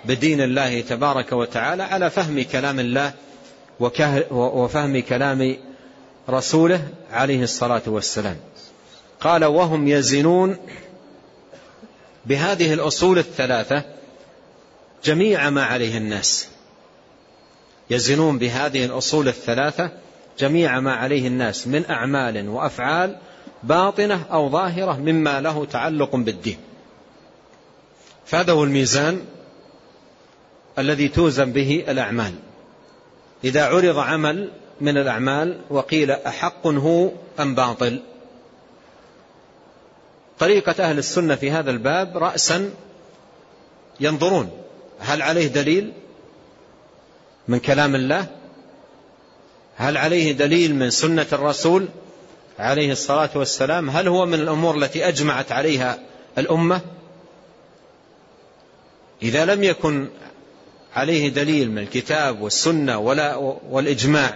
بدين 0.05 0.41
الله 0.41 0.81
تبارك 0.81 1.31
وتعالى 1.31 1.83
على 1.83 2.09
فهم 2.09 2.43
كلام 2.43 2.79
الله 2.79 3.13
وفهم 4.31 5.01
كلام 5.01 5.57
رسوله 6.29 6.87
عليه 7.11 7.43
الصلاة 7.43 7.81
والسلام. 7.87 8.37
قال 9.21 9.45
وهم 9.45 9.87
يزنون 9.87 10.57
بهذه 12.25 12.73
الأصول 12.73 13.17
الثلاثة 13.17 13.83
جميع 15.03 15.49
ما 15.49 15.63
عليه 15.63 15.97
الناس. 15.97 16.47
يزنون 17.89 18.37
بهذه 18.37 18.85
الأصول 18.85 19.27
الثلاثة 19.27 19.91
جميع 20.39 20.79
ما 20.79 20.93
عليه 20.93 21.27
الناس 21.27 21.67
من 21.67 21.85
أعمال 21.89 22.49
وأفعال 22.49 23.17
باطنة 23.67 24.25
أو 24.31 24.49
ظاهرة 24.49 24.97
مما 24.97 25.41
له 25.41 25.65
تعلق 25.65 26.15
بالدين. 26.15 26.57
فهذا 28.25 28.53
هو 28.53 28.63
الميزان 28.63 29.21
الذي 30.79 31.07
توزن 31.07 31.51
به 31.51 31.85
الأعمال. 31.87 32.33
إذا 33.43 33.65
عرض 33.65 33.97
عمل 33.97 34.49
من 34.81 34.97
الأعمال 34.97 35.61
وقيل 35.69 36.11
أحق 36.11 36.67
هو 36.67 37.11
أم 37.39 37.55
باطل؟ 37.55 38.01
طريقة 40.39 40.89
أهل 40.89 40.97
السنة 40.97 41.35
في 41.35 41.51
هذا 41.51 41.71
الباب 41.71 42.17
رأسا 42.17 42.71
ينظرون 43.99 44.49
هل 44.99 45.21
عليه 45.21 45.47
دليل 45.47 45.93
من 47.47 47.59
كلام 47.59 47.95
الله؟ 47.95 48.27
هل 49.75 49.97
عليه 49.97 50.31
دليل 50.31 50.75
من 50.75 50.89
سنة 50.89 51.27
الرسول؟ 51.33 51.87
عليه 52.59 52.91
الصلاة 52.91 53.29
والسلام 53.35 53.89
هل 53.89 54.07
هو 54.07 54.25
من 54.25 54.33
الأمور 54.33 54.77
التي 54.77 55.07
أجمعت 55.07 55.51
عليها 55.51 55.99
الأمة؟ 56.37 56.81
إذا 59.21 59.45
لم 59.45 59.63
يكن 59.63 60.07
عليه 60.95 61.29
دليل 61.29 61.71
من 61.71 61.77
الكتاب 61.77 62.41
والسنة 62.41 62.97
ولا 62.99 63.35
والإجماع 63.69 64.33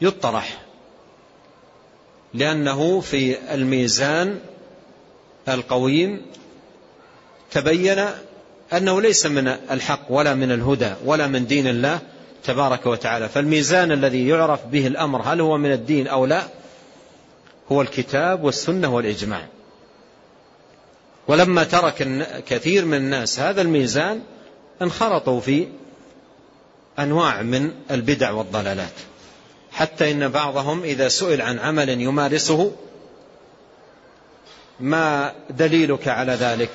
يطرح. 0.00 0.62
لأنه 2.34 3.00
في 3.00 3.54
الميزان 3.54 4.40
القويم 5.48 6.22
تبين 7.50 8.04
أنه 8.72 9.00
ليس 9.00 9.26
من 9.26 9.48
الحق 9.48 10.00
ولا 10.08 10.34
من 10.34 10.52
الهدى 10.52 10.92
ولا 11.04 11.26
من 11.26 11.46
دين 11.46 11.66
الله 11.66 12.00
تبارك 12.44 12.86
وتعالى. 12.86 13.28
فالميزان 13.28 13.92
الذي 13.92 14.28
يعرف 14.28 14.66
به 14.66 14.86
الأمر 14.86 15.22
هل 15.22 15.40
هو 15.40 15.58
من 15.58 15.72
الدين 15.72 16.06
أو 16.06 16.26
لا 16.26 16.42
هو 17.72 17.82
الكتاب 17.82 18.44
والسنة 18.44 18.94
والإجماع. 18.94 19.46
ولما 21.28 21.64
ترك 21.64 22.26
كثير 22.46 22.84
من 22.84 22.96
الناس 22.96 23.40
هذا 23.40 23.62
الميزان 23.62 24.22
انخرطوا 24.82 25.40
في 25.40 25.68
أنواع 26.98 27.42
من 27.42 27.72
البدع 27.90 28.30
والضلالات. 28.30 28.92
حتى 29.72 30.10
إن 30.10 30.28
بعضهم 30.28 30.82
إذا 30.82 31.08
سئل 31.08 31.42
عن 31.42 31.58
عمل 31.58 31.88
يمارسه 31.88 32.72
ما 34.80 35.32
دليلك 35.50 36.08
على 36.08 36.32
ذلك؟ 36.32 36.70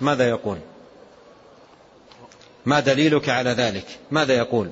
ماذا 0.00 0.28
يقول؟ 0.28 0.58
ما 2.66 2.80
دليلك 2.80 3.28
على 3.28 3.50
ذلك؟ 3.50 3.86
ماذا 4.10 4.34
يقول؟ 4.34 4.70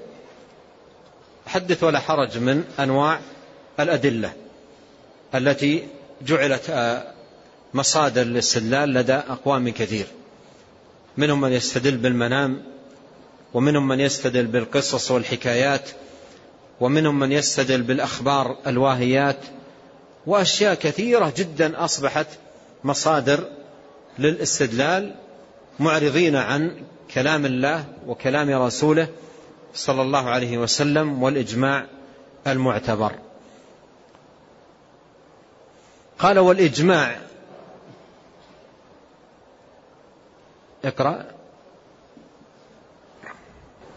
حدث 1.46 1.84
ولا 1.84 1.98
حرج 1.98 2.38
من 2.38 2.64
أنواع 2.80 3.20
الأدلة 3.82 4.32
التي 5.34 5.86
جعلت 6.26 6.70
آه، 6.70 7.04
مصادر 7.74 8.22
للاستدلال 8.22 8.94
لدى 8.94 9.14
أقوام 9.14 9.68
كثير. 9.68 10.06
منهم 11.16 11.40
من 11.40 11.52
يستدل 11.52 11.96
بالمنام 11.96 12.62
ومنهم 13.54 13.88
من 13.88 14.00
يستدل 14.00 14.46
بالقصص 14.46 15.10
والحكايات 15.10 15.90
ومنهم 16.80 17.18
من 17.18 17.32
يستدل 17.32 17.82
بالأخبار 17.82 18.56
الواهيات 18.66 19.36
وأشياء 20.26 20.74
كثيرة 20.74 21.32
جدا 21.36 21.84
أصبحت 21.84 22.26
مصادر 22.84 23.44
للاستدلال 24.18 25.14
معرضين 25.78 26.36
عن 26.36 26.72
كلام 27.14 27.46
الله 27.46 27.84
وكلام 28.06 28.50
رسوله 28.50 29.08
صلى 29.74 30.02
الله 30.02 30.28
عليه 30.28 30.58
وسلم 30.58 31.22
والإجماع 31.22 31.86
المعتبر. 32.46 33.12
قال 36.22 36.38
والإجماع. 36.38 37.18
اقرأ. 40.84 41.24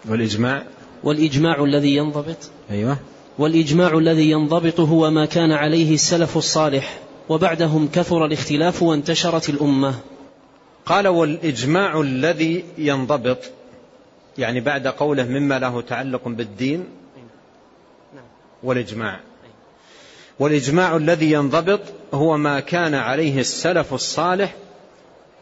والإجماع. 0.09 0.63
والإجماع 1.03 1.63
الذي 1.63 1.95
ينضبط. 1.95 2.37
أيوة. 2.71 2.97
والإجماع 3.37 3.97
الذي 3.97 4.31
ينضبط 4.31 4.79
هو 4.79 5.11
ما 5.11 5.25
كان 5.25 5.51
عليه 5.51 5.93
السلف 5.93 6.37
الصالح 6.37 6.99
وبعدهم 7.29 7.89
كثر 7.93 8.25
الاختلاف 8.25 8.83
وانتشرت 8.83 9.49
الأمة. 9.49 9.95
قال 10.85 11.07
والإجماع 11.07 12.01
الذي 12.01 12.63
ينضبط 12.77 13.39
يعني 14.37 14.59
بعد 14.59 14.87
قوله 14.87 15.23
مما 15.23 15.59
له 15.59 15.81
تعلق 15.81 16.27
بالدين. 16.27 16.85
والإجماع. 18.63 19.19
والإجماع 20.39 20.95
الذي 20.95 21.31
ينضبط 21.31 21.81
هو 22.13 22.37
ما 22.37 22.59
كان 22.59 22.95
عليه 22.95 23.39
السلف 23.39 23.93
الصالح 23.93 24.55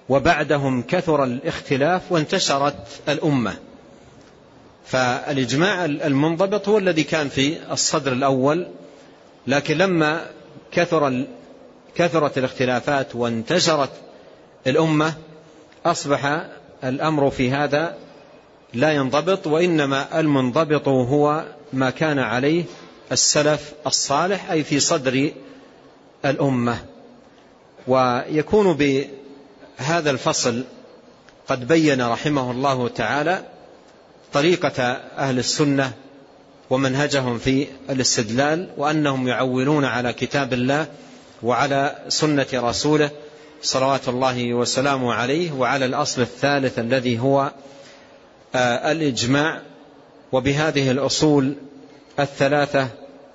وبعدهم 0.10 0.82
كثر 0.82 1.24
الاختلاف 1.24 2.12
وانتشرت 2.12 2.88
الأمة. 3.10 3.54
فالإجماع 4.86 5.86
المنضبط 5.86 6.70
هو 6.70 6.78
الذي 6.78 7.04
كان 7.04 7.30
في 7.30 7.72
الصدر 7.72 8.14
الأول 8.14 8.68
لكن 9.48 9.78
لما 9.78 10.26
كثر 10.72 11.26
كثرت 11.96 12.38
الاختلافات 12.38 13.16
وانتشرت 13.16 13.92
الأمة 14.68 15.14
أصبح 15.86 16.46
الأمر 16.84 17.30
في 17.30 17.52
هذا 17.52 17.96
لا 18.74 18.92
ينضبط 18.92 19.48
وإنما 19.48 20.20
المنضبط 20.20 20.88
هو 20.88 21.46
ما 21.74 21.90
كان 21.90 22.20
عليه 22.20 22.64
السلف 23.12 23.74
الصالح 23.88 24.52
أي 24.52 24.64
في 24.64 24.80
صدر 24.80 25.32
الأمة. 26.26 26.78
ويكون 27.88 28.74
بهذا 28.74 30.12
الفصل 30.12 30.64
قد 31.48 31.68
بين 31.68 32.02
رحمه 32.02 32.52
الله 32.52 32.88
تعالى 32.88 33.44
طريقة 34.34 34.84
أهل 35.18 35.40
السنة 35.40 35.92
ومنهجهم 36.70 37.38
في 37.38 37.68
الاستدلال 37.90 38.70
وأنهم 38.78 39.28
يعولون 39.28 39.86
على 39.86 40.14
كتاب 40.14 40.54
الله 40.54 40.88
وعلى 41.44 41.96
سنة 42.08 42.48
رسوله 42.54 43.10
صلوات 43.62 44.08
الله 44.08 44.54
وسلامه 44.54 45.14
عليه 45.14 45.52
وعلى 45.52 45.86
الأصل 45.86 46.22
الثالث 46.22 46.80
الذي 46.80 47.20
هو 47.20 47.52
آه، 48.56 48.92
الإجماع. 48.92 49.62
وبهذه 50.32 50.92
الأصول 50.92 51.56
الثلاثة 52.20 52.88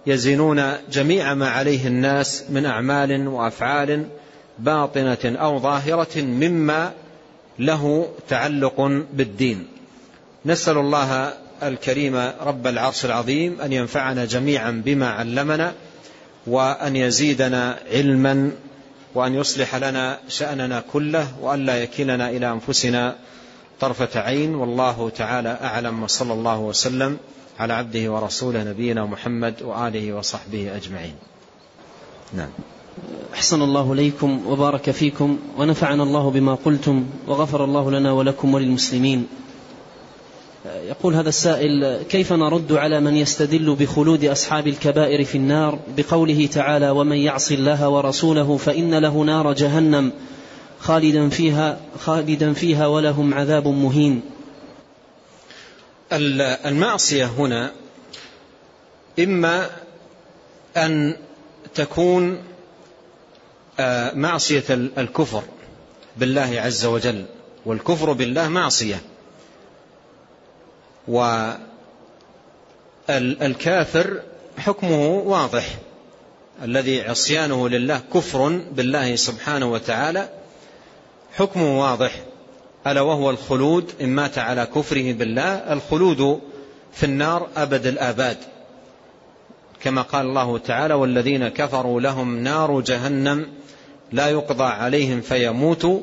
يزنون 0.07 0.73
جميع 0.93 1.35
ما 1.35 1.49
عليه 1.49 1.87
الناس 1.87 2.45
من 2.51 2.67
أعمال 2.67 3.29
وأفعال 3.29 4.07
باطنة 4.59 5.19
أو 5.25 5.59
ظاهرة 5.59 6.21
مما 6.21 6.93
له 7.59 8.09
تعلق 8.29 8.81
بالدين. 9.13 9.67
نسأل 10.47 10.79
الله 10.79 11.33
الكريم 11.63 12.17
رب 12.41 12.67
العرش 12.67 13.05
العظيم 13.05 13.61
أن 13.61 13.73
ينفعنا 13.73 14.25
جميعا 14.25 14.83
بما 14.85 15.11
علمنا 15.11 15.73
وأن 16.47 16.97
يزيدنا 16.97 17.79
علما 17.93 18.51
وأن 19.15 19.35
يصلح 19.35 19.75
لنا 19.75 20.19
شأننا 20.29 20.83
كله 20.93 21.27
وأن 21.41 21.67
لا 21.67 21.83
يكلنا 21.83 22.31
إلى 22.31 22.53
أنفسنا 22.53 23.17
طرفة 23.81 24.21
عين. 24.21 24.55
والله 24.55 25.11
تعالى 25.17 25.59
أعلم. 25.63 26.03
وصلى 26.03 26.33
الله 26.33 26.59
وسلم 26.59 27.19
على 27.59 27.73
عبده 27.73 28.13
ورسوله 28.13 28.65
نبينا 28.65 29.07
محمد 29.07 29.63
وآله 29.63 30.13
وصحبه 30.13 30.77
أجمعين. 30.77 31.15
نعم. 32.35 32.49
أحسن 33.35 33.63
الله 33.63 33.95
ليكم 33.95 34.47
وبارك 34.47 34.91
فيكم 34.91 35.39
ونفعنا 35.59 36.03
الله 36.03 36.31
بما 36.31 36.55
قلتم 36.55 37.07
وغفر 37.29 37.65
الله 37.65 37.91
لنا 37.91 38.13
ولكم 38.13 38.55
وللمسلمين. 38.55 39.27
يقول 40.67 41.15
هذا 41.15 41.29
السائل 41.29 42.03
كيف 42.03 42.33
نرد 42.33 42.73
على 42.73 43.01
من 43.01 43.17
يستدل 43.17 43.75
بخلود 43.75 44.25
أصحاب 44.25 44.67
الكبائر 44.67 45.25
في 45.25 45.39
النار 45.39 45.79
بقوله 45.97 46.47
تعالى 46.47 46.91
ومن 46.91 47.17
يعص 47.17 47.53
الله 47.53 47.89
ورسوله 47.89 48.57
فإن 48.57 48.95
له 48.95 49.23
نار 49.23 49.53
جهنم 49.53 50.13
خالدا 50.81 51.29
فيها 51.29 51.81
خالدا 51.99 52.53
فيها 52.53 52.87
ولهم 52.87 53.35
عذاب 53.35 53.69
مهين 53.69 54.21
المعصية 56.13 57.25
هنا 57.25 57.73
إما 59.19 59.71
أن 60.77 61.17
تكون 61.75 62.43
آه، 63.81 64.15
معصية 64.15 64.65
الكفر 64.71 65.43
بالله 66.17 66.61
عز 66.61 66.85
وجل 66.85 67.25
والكفر 67.67 68.13
بالله 68.13 68.49
معصية. 68.49 69.03
والكافر 73.09 74.23
حكمه 74.59 75.09
واضح 75.09 75.65
الذي 76.63 77.03
عصيانه 77.03 77.69
لله 77.69 78.03
كفر 78.15 78.49
بالله 78.49 79.17
سبحانه 79.17 79.73
وتعالى 79.73 80.29
حكمه 81.37 81.81
واضح. 81.81 82.13
ألا 82.87 83.01
وهو 83.01 83.30
الخلود 83.30 83.93
إن 84.01 84.09
مات 84.09 84.39
على 84.39 84.66
كفره 84.74 85.12
بالله 85.12 85.72
الخلود 85.72 86.41
في 86.93 87.07
النار 87.07 87.49
أبد 87.57 87.87
الآباد. 87.87 88.37
كما 89.82 90.03
قال 90.03 90.26
الله 90.26 90.59
تعالى 90.59 90.95
والذين 90.95 91.49
كفروا 91.49 92.01
لهم 92.01 92.39
نار 92.39 92.80
جهنم 92.80 93.47
لا 94.12 94.28
يقضى 94.28 94.64
عليهم 94.64 95.20
فيموتوا 95.20 96.01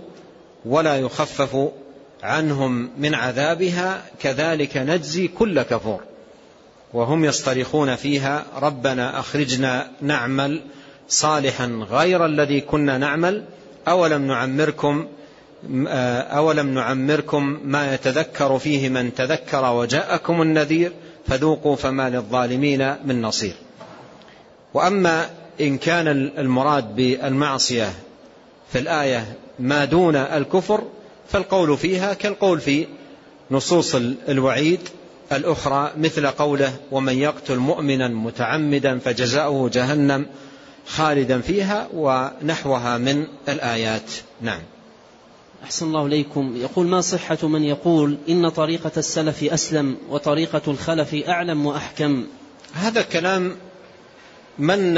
ولا 0.66 0.98
يخفف 0.98 1.70
عنهم 2.24 2.90
من 2.98 3.16
عذابها 3.16 4.04
كذلك 4.20 4.78
نجزي 4.78 5.28
كل 5.28 5.62
كفور. 5.62 6.02
وهم 6.94 7.26
يصطرخون 7.26 7.96
فيها 7.96 8.46
ربنا 8.62 9.20
أخرجنا 9.20 9.88
نعمل 10.02 10.62
صالحا 11.08 11.86
غير 11.90 12.26
الذي 12.26 12.62
كنا 12.62 12.98
نعمل 12.98 13.44
أولم 13.88 14.28
نعمركم 14.28 15.08
أولم 16.32 16.74
نعمركم 16.74 17.60
ما 17.66 17.94
يتذكر 17.94 18.60
فيه 18.60 18.90
من 18.90 19.14
تذكر 19.14 19.74
وجاءكم 19.74 20.42
النذير 20.42 20.92
فذوقوا 21.28 21.76
فما 21.76 22.10
للظالمين 22.10 22.96
من 23.06 23.22
نصير. 23.22 23.54
وأما 24.74 25.30
إن 25.62 25.78
كان 25.78 26.08
المراد 26.38 26.96
بالمعصية 26.96 27.94
في 28.72 28.80
الآية 28.80 29.36
ما 29.60 29.86
دون 29.86 30.16
الكفر 30.16 30.84
فالقول 31.30 31.78
فيها 31.78 32.14
كالقول 32.14 32.60
في 32.60 32.88
نصوص 33.52 33.96
الوعيد 34.30 34.80
الأخرى 35.32 35.92
مثل 35.98 36.28
قوله 36.28 36.76
ومن 36.92 37.14
يقتل 37.14 37.58
مؤمنا 37.58 38.08
متعمدا 38.08 39.00
فجزاؤه 39.00 39.70
جهنم 39.70 40.26
خالدا 40.88 41.42
فيها 41.42 41.88
ونحوها 41.94 42.98
من 42.98 43.28
الآيات. 43.50 44.12
نعم. 44.42 44.62
أحسن 45.64 45.86
الله 45.86 46.06
إليكم. 46.06 46.56
يقول 46.58 46.88
ما 46.88 47.02
صحة 47.02 47.48
من 47.48 47.64
يقول 47.64 48.18
إن 48.30 48.50
طريقة 48.50 48.92
السلف 48.98 49.44
أسلم 49.44 49.98
وطريقة 50.10 50.62
الخلف 50.68 51.16
أعلم 51.28 51.66
وأحكم. 51.66 52.28
هذا 52.74 53.02
كلام 53.02 53.56
من 54.60 54.94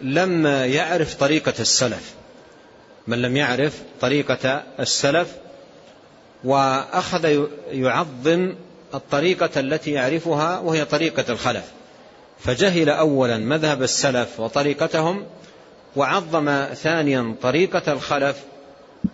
لم 0.00 0.46
يعرف 0.46 1.14
طريقة 1.14 1.54
السلف. 1.60 2.14
من 3.06 3.22
لم 3.22 3.36
يعرف 3.36 3.82
طريقة 4.00 4.62
السلف 4.80 5.36
وأخذ 6.44 7.46
يعظم 7.70 8.54
الطريقة 8.94 9.60
التي 9.60 9.90
يعرفها 9.90 10.58
وهي 10.58 10.84
طريقة 10.84 11.32
الخلف. 11.32 11.64
فجهل 12.38 12.88
أولا 12.88 13.38
مذهب 13.38 13.82
السلف 13.82 14.40
وطريقتهم 14.40 15.26
وعظم 15.96 16.64
ثانيا 16.74 17.34
طريقة 17.42 17.92
الخلف 17.92 18.36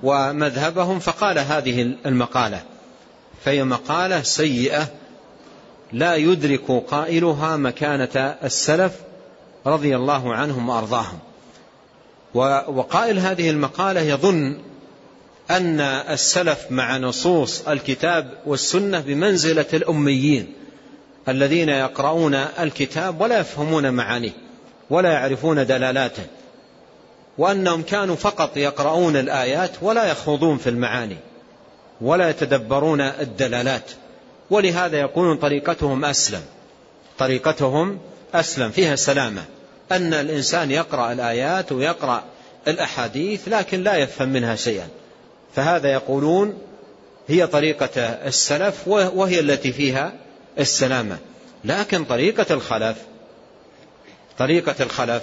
ومذهبهم 0.03 0.99
فقال 0.99 1.39
هذه 1.39 1.97
المقالة 2.07 2.63
فهي 3.45 3.65
مقالة 3.65 4.23
سيئة 4.23 4.89
لا 5.93 6.15
يدرك 6.15 6.71
قائلها 6.89 7.57
مكانة 7.57 8.37
السلف 8.45 8.93
رضي 9.67 9.97
الله 9.97 10.35
عنهم 10.35 10.69
وأرضاهم. 10.69 11.19
وقائل 12.69 13.19
هذه 13.19 13.51
المقالة 13.51 14.01
يظن 14.01 14.59
أن 15.51 15.81
السلف 15.81 16.67
مع 16.71 16.97
نصوص 16.99 17.69
الكتاب 17.69 18.39
والسنة 18.47 19.01
بمنزلة 19.01 19.67
الأميين 19.75 20.55
الذين 21.29 21.69
يقرؤون 21.69 22.35
الكتاب 22.35 23.21
ولا 23.21 23.39
يفهمون 23.39 23.91
معانيه 23.91 24.33
ولا 24.91 25.13
يعرفون 25.13 25.67
دلالاته 25.67 26.23
وأنهم 27.39 27.83
كانوا 27.83 28.17
فقط 28.17 28.57
يقرؤون 28.57 29.17
الآيات 29.17 29.71
ولا 29.83 30.05
يخوضون 30.05 30.59
في 30.59 30.71
المعاني 30.71 31.17
ولا 32.01 32.31
يتدبرون 32.31 33.01
الدلالات. 33.01 33.91
ولهذا 34.51 35.01
يكون 35.01 35.37
طريقتهم 35.37 36.05
أسلم. 36.05 36.43
طريقتهم 37.19 37.99
أسلم 38.35 38.71
فيها 38.71 38.97
سلامة. 38.97 39.45
أن 39.93 40.15
الإنسان 40.15 40.71
يقرأ 40.71 41.13
الآيات 41.13 41.73
ويقرأ 41.73 42.23
الأحاديث 42.69 43.49
لكن 43.49 43.83
لا 43.83 43.97
يفهم 43.97 44.29
منها 44.29 44.57
شيئا. 44.57 44.89
فهذا 45.57 45.93
يقولون 45.93 46.59
هي 47.29 47.47
طريقة 47.47 48.01
السلف 48.01 48.89
وهي 48.89 49.41
التي 49.41 49.73
فيها 49.73 50.13
السلامة. 50.59 51.19
لكن 51.65 52.05
طريقة 52.05 52.47
الخلف 52.55 52.97
طريقة 54.39 54.75
الخلف 54.81 55.23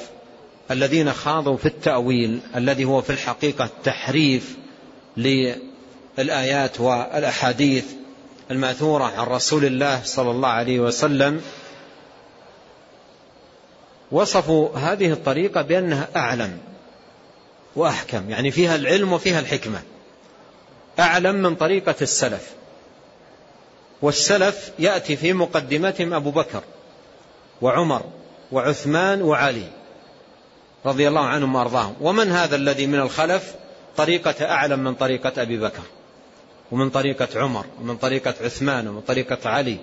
الذين 0.72 1.14
خاضوا 1.14 1.57
في 1.57 1.66
التأويل 1.66 2.39
الذي 2.55 2.86
هو 2.86 3.01
في 3.01 3.09
الحقيقة 3.09 3.70
تحريف 3.84 4.57
للآيات 5.18 6.80
والأحاديث 6.80 7.86
المأثورة 8.51 9.03
عن 9.03 9.28
رسول 9.28 9.66
الله 9.66 10.01
صلى 10.03 10.32
الله 10.32 10.49
عليه 10.49 10.80
وسلم 10.80 11.41
وصفوا 14.12 14.78
هذه 14.78 15.12
الطريقة 15.12 15.62
بأنها 15.62 16.07
أعلم 16.16 16.57
وأحكم 17.76 18.30
يعني 18.30 18.51
فيها 18.51 18.76
العلم 18.76 19.14
وفيها 19.14 19.39
الحكمة. 19.39 19.82
أعلم 20.99 21.36
من 21.36 21.55
طريقة 21.55 21.95
السلف. 22.01 22.51
والسلف 24.01 24.72
يأتي 24.80 25.16
في 25.16 25.34
مقدمتهم 25.34 26.14
أبو 26.14 26.32
بكر 26.32 26.64
وعمر 27.62 28.01
وعثمان 28.51 29.22
وعلي. 29.22 29.68
رضي 30.86 31.07
الله 31.07 31.25
عنهم 31.25 31.55
وأرضاهم. 31.55 31.95
ومن 32.01 32.32
هذا 32.32 32.55
الذي 32.55 32.88
من 32.88 32.99
الخلف؟ 32.99 33.55
طريقة 33.97 34.45
أعلم 34.45 34.79
من 34.79 34.93
طريقة 34.93 35.41
أبي 35.41 35.57
بكر 35.57 35.84
ومن 36.71 36.89
طريقة 36.89 37.27
عمر 37.36 37.65
ومن 37.82 37.97
طريقة 37.97 38.34
عثمان 38.41 38.88
ومن 38.88 39.01
طريقة 39.01 39.49
علي. 39.49 39.77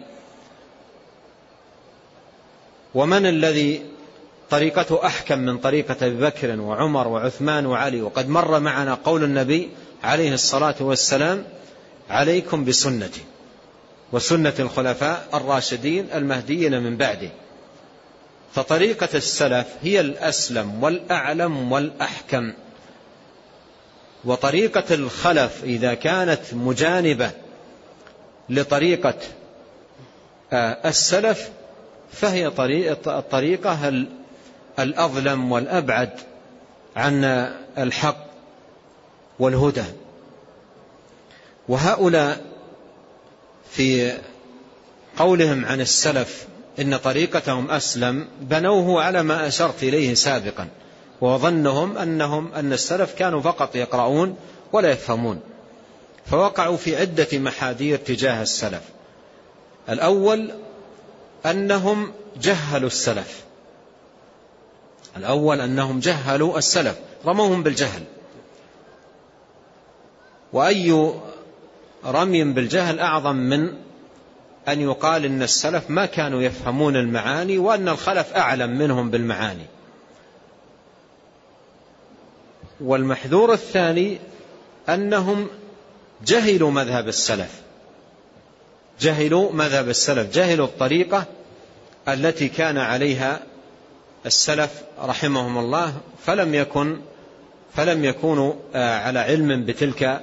ومن 2.95 3.27
الذي 3.27 3.83
طريقته 4.51 5.07
أحكم 5.07 5.39
من 5.39 5.59
طريقة 5.59 6.07
أبي 6.07 6.17
بكر 6.17 6.61
وعمر 6.61 7.09
وعثمان 7.09 7.67
وعلي؟ 7.67 8.03
وقد 8.03 8.29
مر 8.29 8.61
معنا 8.61 8.95
قول 8.95 9.25
النبي 9.25 9.71
عليه 10.05 10.35
الصلاة 10.35 10.75
والسلام 10.81 11.45
عليكم 12.11 12.65
بسنتي 12.65 13.21
وسنة 14.13 14.55
الخلفاء 14.59 15.29
الراشدين 15.35 16.07
المهديين 16.15 16.83
من 16.83 16.97
بعده. 16.97 17.31
فطريقة 18.55 19.09
السلف 19.15 19.67
هي 19.83 20.01
الأسلم 20.01 20.83
والأعلم 20.83 21.73
والأحكم. 21.73 22.53
وطريقة 24.25 24.95
الخلف 24.95 25.65
إذا 25.65 25.95
كانت 25.95 26.41
مجانبة 26.53 27.31
لطريقة 28.49 29.15
آه، 30.53 30.89
السلف 30.89 31.51
فهي 32.13 32.47
الطريقة 33.07 34.07
الأظلم 34.79 35.53
والأبعد 35.53 36.11
عن 36.97 37.25
الحق 37.79 38.27
والهدى. 39.39 39.85
وهؤلاء 41.69 42.41
في 43.71 44.19
قولهم 45.19 45.65
عن 45.65 45.81
السلف 45.81 46.47
إن 46.81 46.97
طريقتهم 46.97 47.71
أسلم 47.71 48.29
بنوه 48.41 49.03
على 49.03 49.23
ما 49.23 49.47
أشرت 49.47 49.83
إليه 49.83 50.15
سابقا 50.15 50.69
وظنهم 51.21 51.99
أنهم 51.99 52.53
أن 52.53 52.73
السلف 52.73 53.15
كانوا 53.15 53.41
فقط 53.41 53.77
يقرؤون 53.77 54.37
ولا 54.73 54.91
يفهمون. 54.91 55.41
فوقعوا 56.27 56.77
في 56.77 56.97
عدة 56.97 57.29
محاذير 57.33 57.99
تجاه 57.99 58.43
السلف. 58.43 58.83
الأول 59.89 60.51
أنهم 61.47 62.13
جهلوا 62.41 62.87
السلف. 62.87 63.45
الأول 65.17 65.61
أنهم 65.61 66.01
جهلوا 66.01 66.59
السلف 66.59 66.99
رموهم 67.27 67.63
بالجهل. 67.63 68.03
وأي 70.53 71.13
رمي 72.07 72.45
بالجهل 72.45 73.01
أعظم 73.01 73.37
من 73.37 73.88
أن 74.73 74.81
يقال 74.81 75.25
إن 75.25 75.43
السلف 75.43 75.91
ما 75.91 76.07
كانوا 76.07 76.43
يفهمون 76.43 76.97
المعاني 76.97 77.59
وأن 77.59 77.89
الخلف 77.89 78.33
أعلم 78.33 78.79
منهم 78.79 79.11
بالمعاني. 79.11 79.67
والمحذور 82.81 83.53
الثاني 83.53 84.19
أنهم 84.89 85.49
جهلوا 86.27 86.71
مذهب 86.71 87.09
السلف. 87.09 87.51
جهلوا 89.01 89.53
مذهب 89.53 89.89
السلف. 89.89 90.35
جهلوا 90.35 90.67
الطريقة 90.67 91.25
التي 92.09 92.49
كان 92.49 92.79
عليها 92.79 93.41
السلف 94.27 94.71
رحمهم 95.03 95.59
الله 95.59 95.95
فلم 96.27 96.55
يكن 96.55 96.99
فلم 97.77 98.05
يكونوا 98.05 98.55
آه، 98.75 98.99
على 98.99 99.19
علم 99.19 99.65
بتلك 99.65 100.21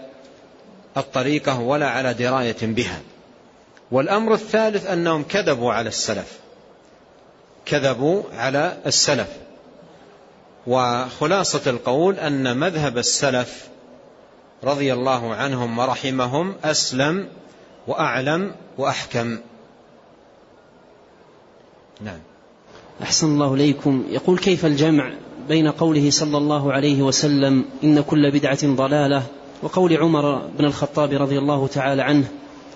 الطريقة 0.98 1.60
ولا 1.60 1.89
على 1.89 2.14
دراية 2.14 2.58
بها. 2.62 3.02
والأمر 3.91 4.33
الثالث 4.33 4.86
أنهم 4.86 5.23
كذبوا 5.23 5.73
على 5.73 5.89
السلف. 5.89 6.39
كذبوا 7.65 8.23
على 8.33 8.77
السلف. 8.86 9.29
وخلاصة 10.67 11.69
القول 11.71 12.19
أن 12.19 12.57
مذهب 12.57 12.97
السلف 12.97 13.67
رضي 14.63 14.93
الله 14.93 15.36
عنهم 15.36 15.79
ورحمهم 15.79 16.55
أسلم 16.63 17.27
وأعلم 17.88 18.55
وأحكم. 18.77 19.38
نعم. 22.01 22.19
أحسن 23.01 23.27
الله 23.27 23.53
إليكم. 23.53 24.05
يقول 24.09 24.38
كيف 24.38 24.65
الجمع 24.65 25.13
بين 25.47 25.71
قوله 25.71 26.09
صلى 26.09 26.38
الله 26.38 26.73
عليه 26.73 27.01
وسلم 27.01 27.65
إن 27.83 28.01
كل 28.01 28.31
بدعة 28.31 28.59
ضلالة 28.65 29.23
وقول 29.63 29.97
عمر 29.97 30.47
بن 30.57 30.65
الخطاب 30.65 31.11
رضي 31.11 31.38
الله 31.38 31.67
تعالى 31.67 32.01
عنه 32.01 32.27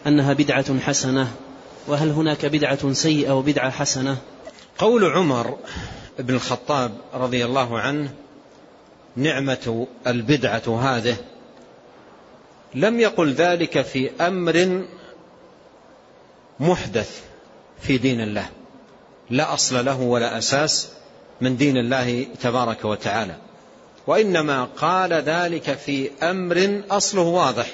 أنها 0.08 0.34
بدعة 0.34 0.80
حسنة 0.80 1.32
وهل 1.88 2.10
هناك 2.10 2.46
بدعة 2.46 2.94
سيئة 2.94 3.32
وبدعة 3.32 3.70
حسنة؟ 3.70 4.18
قول 4.78 5.06
عمر 5.06 5.58
بن 6.20 6.36
الخطاب 6.36 6.92
رضي 7.14 7.46
الله 7.46 7.80
عنه 7.80 8.12
نعمة 9.16 9.88
البدعة 10.08 10.82
هذه 10.82 11.16
لم 12.76 13.00
يقل 13.00 13.34
ذلك 13.34 13.82
في 13.82 14.12
أمر 14.22 14.86
محدث 16.60 17.22
في 17.82 17.98
دين 17.98 18.22
الله 18.22 18.50
لا 19.30 19.54
أصل 19.54 19.86
له 19.86 20.02
ولا 20.02 20.38
أساس 20.38 20.90
من 21.42 21.58
دين 21.58 21.78
الله 21.78 22.24
تبارك 22.42 22.86
وتعالى 22.86 23.36
وإنما 24.08 24.64
قال 24.64 25.14
ذلك 25.14 25.78
في 25.78 26.12
أمر 26.24 26.84
أصله 26.92 27.22
واضح. 27.22 27.68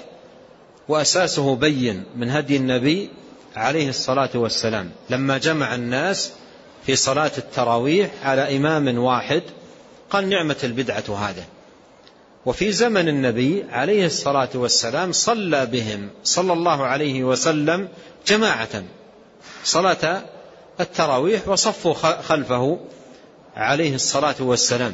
وأساسه 0.87 1.55
بين 1.55 2.03
من 2.15 2.29
هدي 2.29 2.57
النبي 2.57 3.09
عليه 3.55 3.89
الصلاة 3.89 4.29
والسلام. 4.35 4.91
لما 5.09 5.37
جمع 5.37 5.75
الناس 5.75 6.31
في 6.85 6.95
صلاة 6.95 7.31
التراويح 7.37 8.11
على 8.23 8.57
إمام 8.57 8.97
واحد 8.97 9.41
قال 10.09 10.29
نعمة 10.29 10.55
البدعة 10.63 11.03
هذا 11.17 11.43
وفي 12.45 12.71
زمن 12.71 13.07
النبي 13.07 13.65
عليه 13.71 14.05
الصلاة 14.05 14.49
والسلام 14.55 15.11
صلى 15.11 15.65
بهم 15.65 16.09
صلى 16.23 16.53
الله 16.53 16.83
عليه 16.85 17.23
وسلم 17.23 17.89
جماعة 18.27 18.83
صلاة 19.63 20.21
التراويح 20.79 21.47
وصفوا 21.47 21.93
خلفه 22.21 22.79
عليه 23.55 23.95
الصلاة 23.95 24.35
والسلام. 24.39 24.93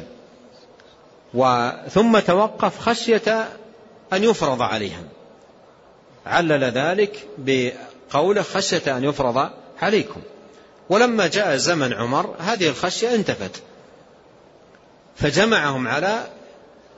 ثم 1.90 2.18
توقف 2.18 2.78
خشية 2.78 3.48
أن 4.12 4.24
يفرض 4.24 4.62
عليهم. 4.62 5.08
علل 6.26 6.64
ذلك 6.64 7.26
بقوله 7.38 8.42
خشية 8.42 8.96
أن 8.96 9.04
يفرض 9.04 9.50
عليكم. 9.82 10.20
ولما 10.88 11.26
جاء 11.26 11.56
زمن 11.56 11.92
عمر 11.92 12.34
هذه 12.38 12.68
الخشية 12.68 13.14
انتفت. 13.14 13.62
فجمعهم 15.16 15.88
على 15.88 16.26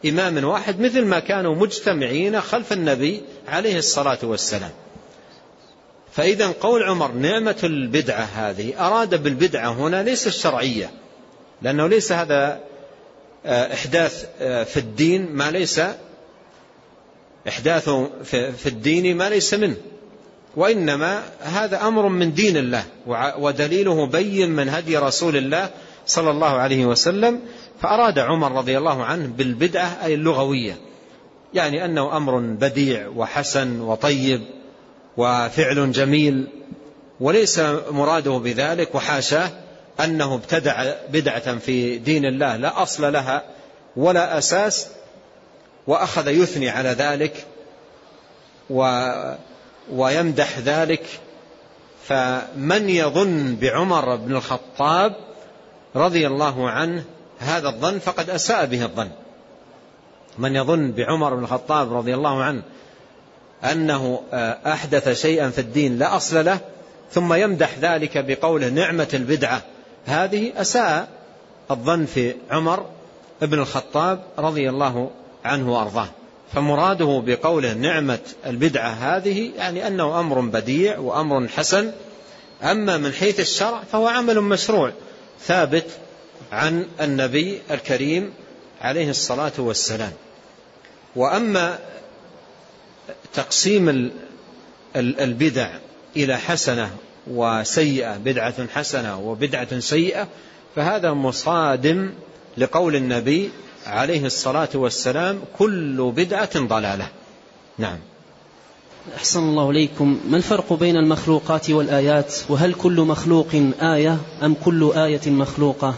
إمام 0.07 0.45
واحد 0.45 0.81
مثل 0.81 1.05
ما 1.05 1.19
كانوا 1.19 1.55
مجتمعين 1.55 2.41
خلف 2.41 2.73
النبي 2.73 3.23
عليه 3.49 3.79
الصلاة 3.79 4.19
والسلام. 4.23 4.73
فإذا 6.13 6.47
قول 6.61 6.83
عمر 6.83 7.13
نعمة 7.13 7.57
البدعة 7.65 8.29
هذه 8.35 8.87
أراد 8.87 9.23
بالبدعة 9.23 9.73
هنا 9.73 10.03
ليس 10.03 10.27
الشرعية 10.27 10.91
لأنه 11.63 11.87
ليس 11.87 12.13
هذا 12.13 12.61
آه، 13.47 13.75
إحداث 13.75 14.27
آه، 14.41 14.65
في 14.65 14.77
الدين 14.77 15.33
ما 15.33 15.51
ليس 15.51 15.81
إحداث 17.49 17.91
في 18.57 18.67
الدين 18.67 19.17
ما 19.17 19.29
ليس 19.29 19.55
منه 19.55 19.77
وإنما 20.57 21.23
هذا 21.41 21.83
أمر 21.83 22.09
من 22.09 22.35
دين 22.35 22.57
الله 22.57 22.85
ودليله 23.39 24.07
بين 24.07 24.51
من 24.51 24.69
هدي 24.69 24.97
رسول 24.97 25.37
الله 25.37 25.71
صلى 26.07 26.31
الله 26.31 26.47
عليه 26.47 26.87
وسلم 26.87 27.41
فأراد 27.81 28.19
عمر 28.19 28.53
رضي 28.53 28.79
الله 28.79 29.05
عنه 29.05 29.27
بالبدعة 29.27 29.99
أي 30.05 30.15
اللغوية 30.15 30.77
يعني 31.55 31.85
أنه 31.85 32.17
أمر 32.17 32.39
بديع 32.39 33.09
وحسن 33.09 33.81
وطيب 33.81 34.41
وفعل 35.17 35.93
جميل 35.93 36.47
وليس 37.21 37.61
مراده 37.91 38.31
بذلك 38.31 38.95
وحاشاه 38.95 39.51
أنه 40.01 40.35
ابتدع 40.35 40.93
بدعة 41.13 41.59
في 41.59 41.99
دين 41.99 42.25
الله 42.25 42.57
لا 42.57 42.83
أصل 42.83 43.13
لها 43.13 43.43
ولا 43.97 44.39
أساس 44.39 44.89
وأخذ 45.87 46.29
يثني 46.29 46.71
على 46.71 46.89
ذلك 46.89 47.47
و 48.71 49.11
ويمدح 49.93 50.59
ذلك 50.59 51.07
فمن 52.05 52.89
يظن 52.89 53.57
بعمر 53.57 54.17
بن 54.17 54.37
الخطاب 54.37 55.17
رضي 55.97 56.27
الله 56.27 56.71
عنه 56.71 57.05
هذا 57.39 57.69
الظن 57.69 57.99
فقد 57.99 58.31
أساء 58.31 58.67
به 58.67 58.85
الظن. 58.85 59.11
من 60.39 60.57
يظن 60.57 60.93
بعمر 60.93 61.35
بن 61.35 61.43
الخطاب 61.45 61.93
رضي 61.93 62.15
الله 62.15 62.43
عنه 62.43 62.63
أنه 63.65 64.21
أحدث 64.67 65.09
شيئا 65.23 65.51
في 65.51 65.61
الدين 65.61 65.99
لا 65.99 66.17
أصل 66.17 66.45
له 66.45 66.61
ثم 67.11 67.35
يمدح 67.35 67.79
ذلك 67.79 68.19
بقوله 68.19 68.69
نعمة 68.69 69.09
البدعة 69.15 69.63
هذه 70.07 70.53
أساء 70.57 71.09
الظن 71.71 72.05
في 72.05 72.35
عمر 72.51 72.87
بن 73.43 73.59
الخطاب 73.59 74.23
رضي 74.39 74.69
الله 74.69 75.11
عنه 75.45 75.73
وأرضاه. 75.73 76.09
فمراده 76.55 77.23
بقوله 77.27 77.73
نعمة 77.73 78.19
البدعة 78.47 78.89
هذه 78.89 79.51
يعني 79.57 79.87
أنه 79.87 80.21
أمر 80.21 80.41
بديع 80.41 80.99
وأمر 80.99 81.49
حسن. 81.49 81.93
أما 82.63 82.97
من 82.97 83.13
حيث 83.13 83.41
الشرع 83.41 83.83
فهو 83.93 84.07
عمل 84.07 84.41
مشروع 84.41 84.93
ثابت 85.41 85.87
عن 86.53 86.87
النبي 87.01 87.61
الكريم 87.71 88.33
عليه 88.81 89.11
الصلاة 89.11 89.53
والسلام. 89.59 90.13
وأما 91.17 91.79
تقسيم 93.35 94.11
البدع 94.97 95.69
إلى 96.17 96.37
حسنة 96.39 96.91
وسيئة 97.27 98.17
بدعة 98.17 98.69
حسنة 98.69 99.21
وبدعة 99.21 99.81
سيئة 99.81 100.29
فهذا 100.77 101.13
مصادم 101.13 102.11
لقول 102.59 102.97
النبي 102.97 103.51
عليه 103.87 104.27
الصلاة 104.27 104.69
والسلام 104.75 105.41
كل 105.59 106.13
بدعة 106.17 106.59
ضلالة. 106.59 107.09
نعم. 107.79 107.99
أحسن 109.17 109.41
الله 109.41 109.71
إليكم. 109.71 110.21
ما 110.29 110.37
الفرق 110.37 110.73
بين 110.73 110.97
المخلوقات 110.97 111.71
والآيات؟ 111.71 112.35
وهل 112.49 112.75
كل 112.75 113.01
مخلوق 113.01 113.55
آية 113.83 114.19
أم 114.43 114.55
كل 114.65 114.93
آية 114.97 115.31
مخلوقة؟ 115.31 115.95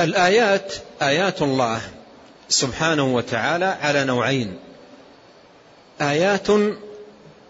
الآيات 0.00 0.74
آيات 1.02 1.42
الله 1.42 1.80
سبحانه 2.48 3.14
وتعالى 3.14 3.64
على 3.64 4.04
نوعين. 4.04 4.56
آيات 6.00 6.46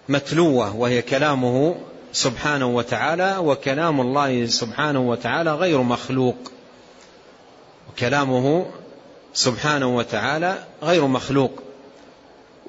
متلوة 0.09 0.77
وهي 0.77 1.03
كلامه 1.03 1.77
سبحانه 2.13 2.67
وتعالى 2.67 3.37
وكلام 3.39 4.01
الله 4.01 4.47
سبحانه 4.47 5.01
وتعالى 5.01 5.55
غير 5.55 5.83
مخلوق. 5.83 6.37
كلامه 7.99 8.67
سبحانه 9.35 9.97
وتعالى 9.97 10.59
غير 10.83 11.07
مخلوق. 11.07 11.63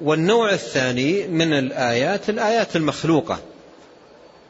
والنوع 0.02 0.52
الثاني 0.52 1.26
من 1.26 1.52
الآيات 1.52 2.30
الآيات 2.30 2.76
المخلوقة 2.76 3.38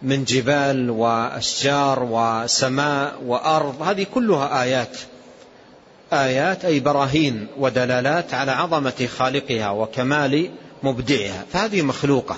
من 0.03 0.25
جبال 0.25 0.91
وأشجار 0.91 2.09
وسماء 2.11 3.23
وأرض 3.27 3.83
هذه 3.83 4.07
كلها 4.15 4.63
آيات. 4.63 4.97
آيات 6.13 6.65
أي 6.65 6.81
براهين 6.81 7.47
ودلالات 7.59 8.35
على 8.35 8.53
عظمة 8.53 9.09
خالقها 9.19 9.71
وكمال 9.71 10.51
مبدعها 10.83 11.45
فهذه 11.53 11.83
مخلوقة. 11.83 12.37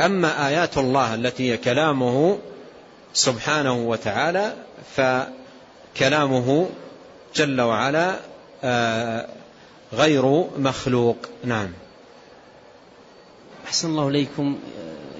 أما 0.00 0.48
آيات 0.48 0.78
الله 0.78 1.14
التي 1.14 1.52
هي 1.52 1.56
كلامه 1.56 2.38
سبحانه 3.14 3.72
وتعالى 3.72 4.52
فكلامه 4.96 6.68
جل 7.34 7.60
وعلا 7.60 8.16
آه، 8.64 9.26
غير 9.92 10.44
مخلوق. 10.58 11.16
نعم. 11.44 11.72
أحسن 13.66 13.88
الله 13.88 14.08
إليكم. 14.08 14.58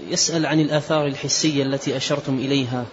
يسأل 0.08 0.46
عن 0.46 0.61
الآثار 0.61 1.06
الحسية 1.06 1.62
التي 1.62 1.96
أشرتم 1.96 2.38
إليها. 2.38 2.84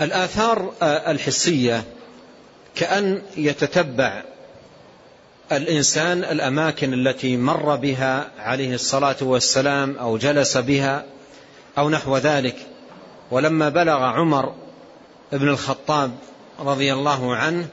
الآثار 0.00 0.72
آه، 0.82 1.10
الحسية 1.10 1.84
كأن 2.74 3.22
يتتبع 3.36 4.22
الإنسان 5.52 6.24
الأماكن 6.24 6.94
التي 6.94 7.36
مر 7.36 7.76
بها 7.76 8.30
عليه 8.38 8.74
الصلاة 8.74 9.16
والسلام 9.20 9.96
أو 9.96 10.18
جلس 10.18 10.56
بها 10.56 11.04
أو 11.78 11.90
نحو 11.90 12.16
ذلك. 12.16 12.56
ولما 13.30 13.68
بلغ 13.68 14.02
عمر 14.02 14.54
بن 15.32 15.48
الخطاب 15.48 16.10
رضي 16.60 16.92
الله 16.92 17.36
عنه 17.36 17.66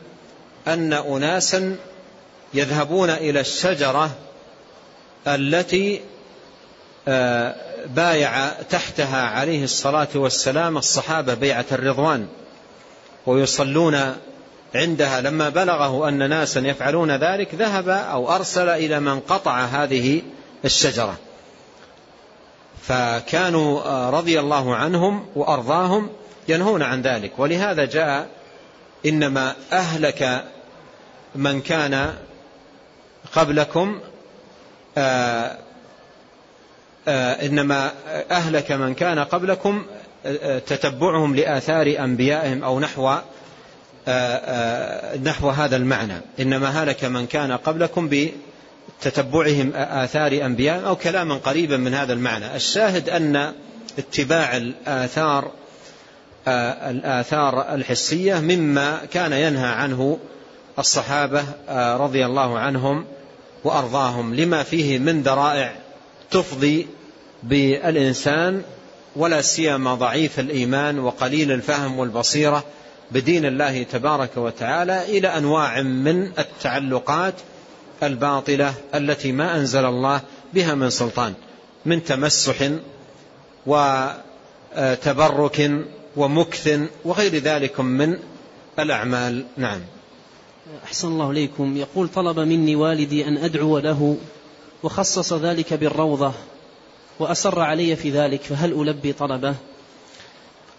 أن 0.68 0.94
أناسا 0.94 1.76
يذهبون 2.54 3.10
إلى 3.10 3.40
الشجرة 3.40 4.12
التي 5.28 6.02
آه، 7.08 7.56
بايع 7.86 8.50
تحتها 8.50 9.22
عليه 9.22 9.64
الصلاة 9.64 10.08
والسلام 10.16 10.78
الصحابة 10.78 11.34
بيعة 11.34 11.66
الرضوان 11.72 12.28
ويصلون 13.26 14.16
عندها. 14.76 15.22
لما 15.22 15.50
بلغه 15.50 16.10
أن 16.10 16.30
ناسا 16.30 16.60
يفعلون 16.60 17.12
ذلك 17.12 17.56
ذهب 17.56 17.90
أو 17.90 18.36
أرسل 18.36 18.70
إلى 18.70 19.00
من 19.00 19.20
قطع 19.20 19.60
هذه 19.60 20.22
الشجرة. 20.66 21.16
فكانوا 22.82 23.82
آه، 23.82 24.10
رضي 24.10 24.40
الله 24.40 24.76
عنهم 24.76 25.26
وأرضاهم 25.36 26.10
ينهون 26.48 26.82
عن 26.82 27.02
ذلك. 27.02 27.32
ولهذا 27.38 27.86
جاء 27.86 28.28
إنما 29.06 29.56
أهلك 29.72 30.46
من 31.36 31.62
كان 31.62 32.14
قبلكم 33.34 34.00
آه، 34.98 35.58
آه، 37.08 37.46
إنما 37.46 37.92
أهلك 38.32 38.72
من 38.72 38.94
كان 38.94 39.20
قبلكم 39.20 39.86
تتبعهم 40.66 41.36
لآثار 41.36 41.96
أنبيائهم 42.00 42.64
أو 42.64 42.80
نحو 42.80 43.10
آه، 43.10 43.22
آه، 44.08 45.18
نحو 45.18 45.50
هذا 45.50 45.76
المعنى. 45.76 46.22
إنما 46.40 46.84
هلك 46.84 47.04
من 47.04 47.26
كان 47.26 47.52
قبلكم 47.52 48.10
بتتبعهم 49.02 49.72
آثار 49.76 50.46
أنبياء 50.46 50.88
أو 50.88 50.96
كلاما 50.96 51.36
قريبا 51.36 51.78
من 51.78 51.94
هذا 51.94 52.14
المعنى. 52.14 52.56
الشاهد 52.56 53.10
أن 53.10 53.54
اتباع 54.00 54.58
الآثار 54.58 55.46
آه، 55.46 55.52
الآثار 56.48 57.76
الحسية 57.76 58.36
مما 58.36 59.00
كان 59.14 59.34
ينهى 59.34 59.68
عنه 59.68 60.18
الصحابة 60.80 61.44
رضي 61.98 62.26
الله 62.26 62.60
عنهم 62.60 63.06
وأرضاهم 63.64 64.36
لما 64.36 64.64
فيه 64.64 65.00
من 65.00 65.22
ذرائع 65.22 65.76
تفضي 66.32 66.88
بالإنسان 67.44 68.62
ولا 69.16 69.42
سيما 69.42 69.96
ضعيف 69.96 70.40
الإيمان 70.40 71.00
وقليل 71.00 71.52
الفهم 71.52 72.00
والبصيرة 72.00 72.64
بدين 73.12 73.46
الله 73.46 73.84
تبارك 73.84 74.38
وتعالى 74.38 75.18
إلى 75.18 75.28
أنواع 75.28 75.82
من 75.82 76.32
التعلقات 76.40 77.34
الباطلة 78.04 78.74
التي 78.96 79.32
ما 79.32 79.58
أنزل 79.58 79.86
الله 79.86 80.22
بها 80.54 80.76
من 80.76 80.90
سلطان 80.90 81.34
من 81.86 82.04
تمسح 82.04 82.70
وتبرك 83.66 85.72
ومكث 86.18 86.80
وغير 87.06 87.36
ذلك 87.36 87.80
من 87.80 88.18
الأعمال. 88.80 89.46
نعم. 89.58 89.82
أحسن 90.84 91.08
الله 91.08 91.32
إليكم. 91.32 91.78
يقول 91.78 92.08
طلب 92.08 92.40
مني 92.40 92.76
والدي 92.76 93.28
أن 93.28 93.38
أدعو 93.38 93.80
له 93.80 94.18
وخصص 94.84 95.34
ذلك 95.34 95.74
بالروضة 95.74 96.34
وأسر 97.20 97.60
علي 97.60 97.96
في 97.96 98.10
ذلك 98.10 98.42
فهل 98.42 98.82
ألبي 98.82 99.14
طلبه؟ 99.14 99.56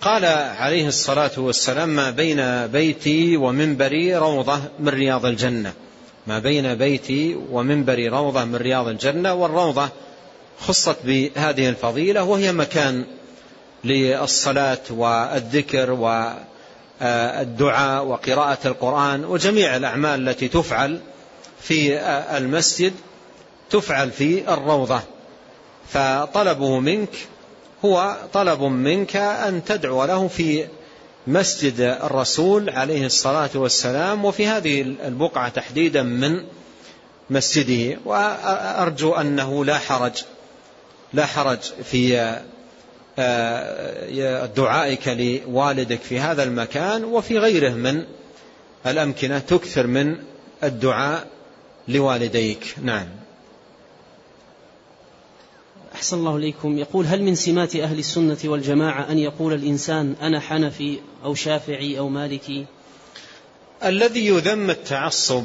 قال 0.00 0.24
عليه 0.58 0.88
الصلاة 0.88 1.30
والسلام 1.36 1.88
ما 1.88 2.10
بين 2.10 2.66
بيتي 2.66 3.36
ومنبري 3.36 4.16
روضة 4.16 4.60
من 4.80 4.88
رياض 4.88 5.26
الجنة. 5.26 5.72
ما 6.26 6.38
بين 6.38 6.74
بيتي 6.74 7.36
ومنبري 7.50 8.08
روضة 8.08 8.44
من 8.44 8.56
رياض 8.56 8.88
الجنة 8.88 9.34
والروضة 9.34 9.88
خصت 10.60 10.96
بهذه 11.04 11.68
الفضيلة 11.68 12.24
وهي 12.24 12.52
مكان 12.52 13.04
للصلاة 13.84 14.78
والذكر 14.90 15.90
والدعاء 17.00 18.04
وقراءة 18.04 18.58
القرآن 18.64 19.24
وجميع 19.24 19.76
الأعمال 19.76 20.28
التي 20.28 20.48
تفعل 20.48 21.00
في 21.60 21.98
المسجد 22.36 22.92
تفعل 23.70 24.10
في 24.10 24.54
الروضة. 24.54 25.00
فطلبه 25.88 26.80
منك 26.80 27.16
هو 27.84 28.16
طلب 28.32 28.62
منك 28.62 29.16
أن 29.16 29.64
تدعو 29.64 30.04
له 30.04 30.28
في 30.28 30.66
مسجد 31.26 31.80
الرسول 31.80 32.70
عليه 32.70 33.06
الصلاة 33.06 33.50
والسلام 33.54 34.24
وفي 34.24 34.46
هذه 34.46 34.80
البقعة 34.82 35.48
تحديدا 35.48 36.02
من 36.02 36.44
مسجده. 37.30 37.98
وأرجو 38.04 39.14
أنه 39.14 39.64
لا 39.64 39.78
حرج 39.78 40.22
لا 41.12 41.26
حرج 41.26 41.58
في 41.84 42.36
دعائك 44.56 45.08
لوالدك 45.08 46.00
في 46.00 46.20
هذا 46.20 46.42
المكان 46.42 47.04
وفي 47.04 47.38
غيره 47.38 47.70
من 47.70 48.04
الأمكنة 48.86 49.38
تكثر 49.38 49.86
من 49.86 50.16
الدعاء 50.64 51.26
لوالديك. 51.88 52.74
نعم. 52.82 53.08
أحسن 55.94 56.18
الله 56.18 56.36
إليكم. 56.36 56.78
يقول 56.78 57.06
هل 57.06 57.22
من 57.22 57.34
سمات 57.34 57.76
أهل 57.76 57.98
السنة 57.98 58.38
والجماعة 58.44 59.10
أن 59.10 59.18
يقول 59.18 59.52
الإنسان 59.52 60.14
أنا 60.22 60.40
حنفي 60.40 60.98
أو 61.24 61.34
شافعي 61.34 61.98
أو 61.98 62.08
مالكي؟ 62.08 62.66
الذي 63.84 64.26
يذم 64.26 64.70
التعصب 64.70 65.44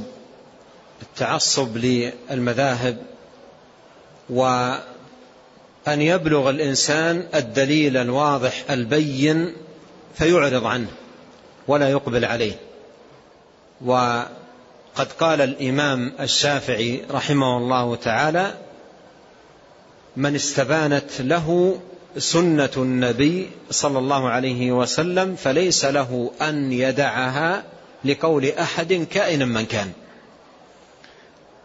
التعصب 1.01 1.77
للمذاهب 1.77 2.97
وأن 5.87 6.01
يبلغ 6.01 6.49
الإنسان 6.49 7.27
الدليل 7.35 7.97
الواضح 7.97 8.63
البين 8.69 9.53
فيعرض 10.15 10.65
عنه 10.65 10.87
ولا 11.67 11.89
يقبل 11.89 12.25
عليه. 12.25 12.55
وقد 13.85 15.11
قال 15.19 15.41
الإمام 15.41 16.13
الشافعي 16.19 17.01
رحمه 17.11 17.57
الله 17.57 17.95
تعالى 17.95 18.53
من 20.17 20.35
استبانت 20.35 21.21
له 21.21 21.79
سنة 22.17 22.69
النبي 22.77 23.49
صلى 23.69 23.99
الله 23.99 24.29
عليه 24.29 24.71
وسلم 24.71 25.35
فليس 25.35 25.85
له 25.85 26.31
أن 26.41 26.73
يدعها 26.73 27.63
لقول 28.05 28.45
أحد 28.45 28.93
كائنا 28.93 29.45
من 29.45 29.65
كان. 29.65 29.91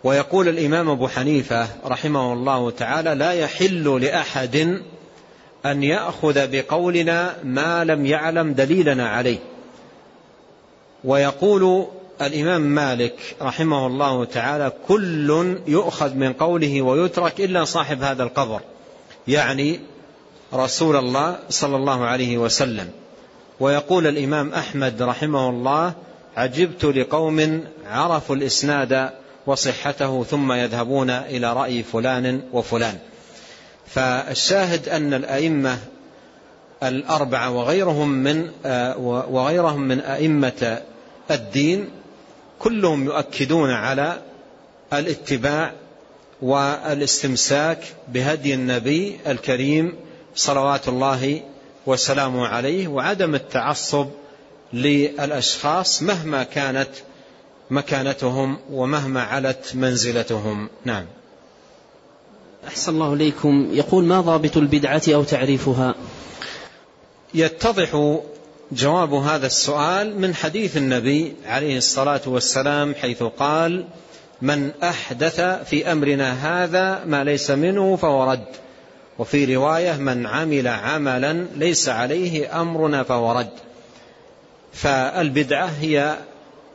ويقول 0.05 0.49
الإمام 0.49 0.91
أبو 0.91 1.09
حنيفة 1.09 1.69
رحمه 1.87 2.33
الله 2.33 2.71
تعالى 2.71 3.15
لا 3.15 3.33
يحل 3.33 4.01
لأحد 4.03 4.83
أن 5.67 5.83
يأخذ 5.83 6.49
بقولنا 6.53 7.37
ما 7.45 7.85
لم 7.85 8.07
يعلم 8.07 8.53
دليلنا 8.53 9.09
عليه. 9.09 9.39
ويقول 11.05 11.87
الإمام 12.23 12.61
مالك 12.61 13.37
رحمه 13.43 13.87
الله 13.87 14.25
تعالى 14.25 14.73
كل 14.89 15.59
يؤخذ 15.67 16.15
من 16.15 16.33
قوله 16.33 16.83
ويترك 16.83 17.41
إلا 17.41 17.65
صاحب 17.65 18.03
هذا 18.03 18.23
القبر. 18.23 18.61
يعني 19.29 19.81
رسول 20.55 20.97
الله 20.97 21.39
صلى 21.51 21.77
الله 21.77 22.05
عليه 22.05 22.39
وسلم. 22.39 22.91
ويقول 23.61 24.07
الإمام 24.07 24.53
أحمد 24.53 25.03
رحمه 25.03 25.51
الله 25.51 25.95
عجبت 26.37 26.85
لقوم 26.85 27.65
عرفوا 27.87 28.37
الإسناد 28.37 29.11
وصحته 29.47 30.25
ثم 30.25 30.53
يذهبون 30.53 31.11
إلى 31.11 31.53
رأي 31.53 31.83
فلان 31.83 32.43
وفلان. 32.53 32.99
فالشاهد 33.87 34.89
أن 34.89 35.15
الأئمة 35.15 35.79
الأربعة 36.83 37.51
وغيرهم 37.51 38.09
من 38.09 38.51
وغيرهم 39.31 39.81
من 39.81 40.01
أئمة 40.01 40.83
الدين 41.31 41.89
كلهم 42.59 43.05
يؤكدون 43.05 43.71
على 43.71 44.19
الاتباع 44.93 45.73
والاستمساك 46.43 47.79
بهدي 48.09 48.55
النبي 48.55 49.17
الكريم 49.27 49.95
صلوات 50.35 50.89
الله 50.89 51.41
وسلامه 51.87 52.47
عليه 52.47 52.89
وعدم 52.89 53.35
التعصب 53.35 54.09
للأشخاص 54.73 56.03
مهما 56.03 56.43
كانت 56.43 56.89
مكانتهم 57.71 58.59
ومهما 58.71 59.23
علت 59.23 59.73
منزلتهم. 59.75 60.69
نعم. 60.85 61.05
أحسن 62.67 62.93
الله 62.93 63.13
إليكم. 63.13 63.69
يقول 63.73 64.05
ما 64.05 64.21
ضابط 64.21 64.57
البدعة 64.57 65.03
أو 65.09 65.25
تعريفها؟ 65.25 65.95
يتضح 67.35 68.19
جواب 68.73 69.15
هذا 69.15 69.47
السؤال 69.47 70.21
من 70.21 70.35
حديث 70.35 70.77
النبي 70.77 71.35
عليه 71.47 71.79
الصلاة 71.79 72.21
والسلام 72.27 72.95
حيث 72.95 73.23
قال 73.23 73.85
من 74.43 74.71
أحدث 74.83 75.41
في 75.41 75.93
أمرنا 75.93 76.33
هذا 76.33 77.05
ما 77.05 77.25
ليس 77.25 77.51
منه 77.51 77.97
فهو 77.97 78.31
رد 78.31 78.47
وفي 79.19 79.57
رواية 79.57 79.93
من 79.93 80.27
عمل 80.27 80.69
عملا 80.69 81.47
ليس 81.57 81.89
عليه 81.89 82.61
أمرنا 82.61 83.03
فهو 83.03 83.33
رد. 83.33 83.53
فالبدعة 84.73 85.67
هي 85.81 86.17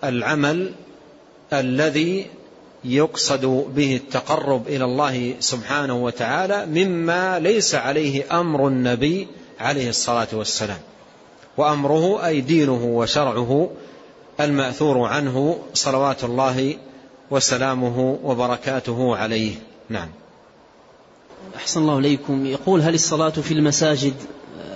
العمل 0.04 0.72
الذي 1.54 2.28
يقصد 2.84 3.45
به 3.76 3.95
التقرب 3.95 4.68
إلى 4.68 4.86
الله 4.86 5.36
سبحانه 5.39 6.04
وتعالى 6.04 6.66
مما 6.66 7.39
ليس 7.39 7.76
عليه 7.76 8.39
أمر 8.39 8.68
النبي 8.68 9.28
عليه 9.60 9.89
الصلاة 9.89 10.28
والسلام. 10.34 10.80
وأمره 11.58 12.26
أي 12.26 12.41
دينه 12.41 12.84
وشرعه 12.86 13.70
المأثور 14.39 15.06
عنه 15.06 15.60
صلوات 15.74 16.24
الله 16.24 16.78
وسلامه 17.32 18.20
وبركاته 18.24 19.16
عليه. 19.16 19.56
نعم. 19.89 20.10
أحسن 21.56 21.82
الله 21.82 21.97
إليكم. 21.97 22.45
يقول 22.45 22.82
هل 22.82 22.93
الصلاة 22.93 23.30
في 23.30 23.54
المساجد 23.54 24.14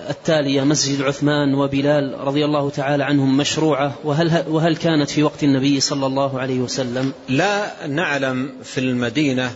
التالية 0.10 0.62
مسجد 0.62 1.02
عثمان 1.02 1.54
وبلال 1.54 2.20
رضي 2.20 2.46
الله 2.46 2.70
تعالى 2.70 3.04
عنهم 3.04 3.38
مشروعة 3.38 3.96
وهل, 4.04 4.44
وهل 4.50 4.78
كانت 4.78 5.10
في 5.10 5.24
وقت 5.24 5.44
النبي 5.44 5.80
صلى 5.80 6.06
الله 6.06 6.40
عليه 6.40 6.60
وسلم؟ 6.60 7.14
لا 7.30 7.88
نعلم 7.88 8.54
في 8.64 8.80
المدينة 8.80 9.56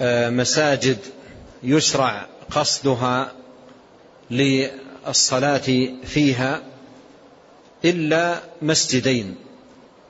آه، 0.00 0.30
مساجد 0.30 0.98
يشرع 1.62 2.26
قصدها 2.50 3.32
للصلاة 4.30 5.88
فيها 6.04 6.62
إلا 7.84 8.40
مسجدين. 8.62 9.34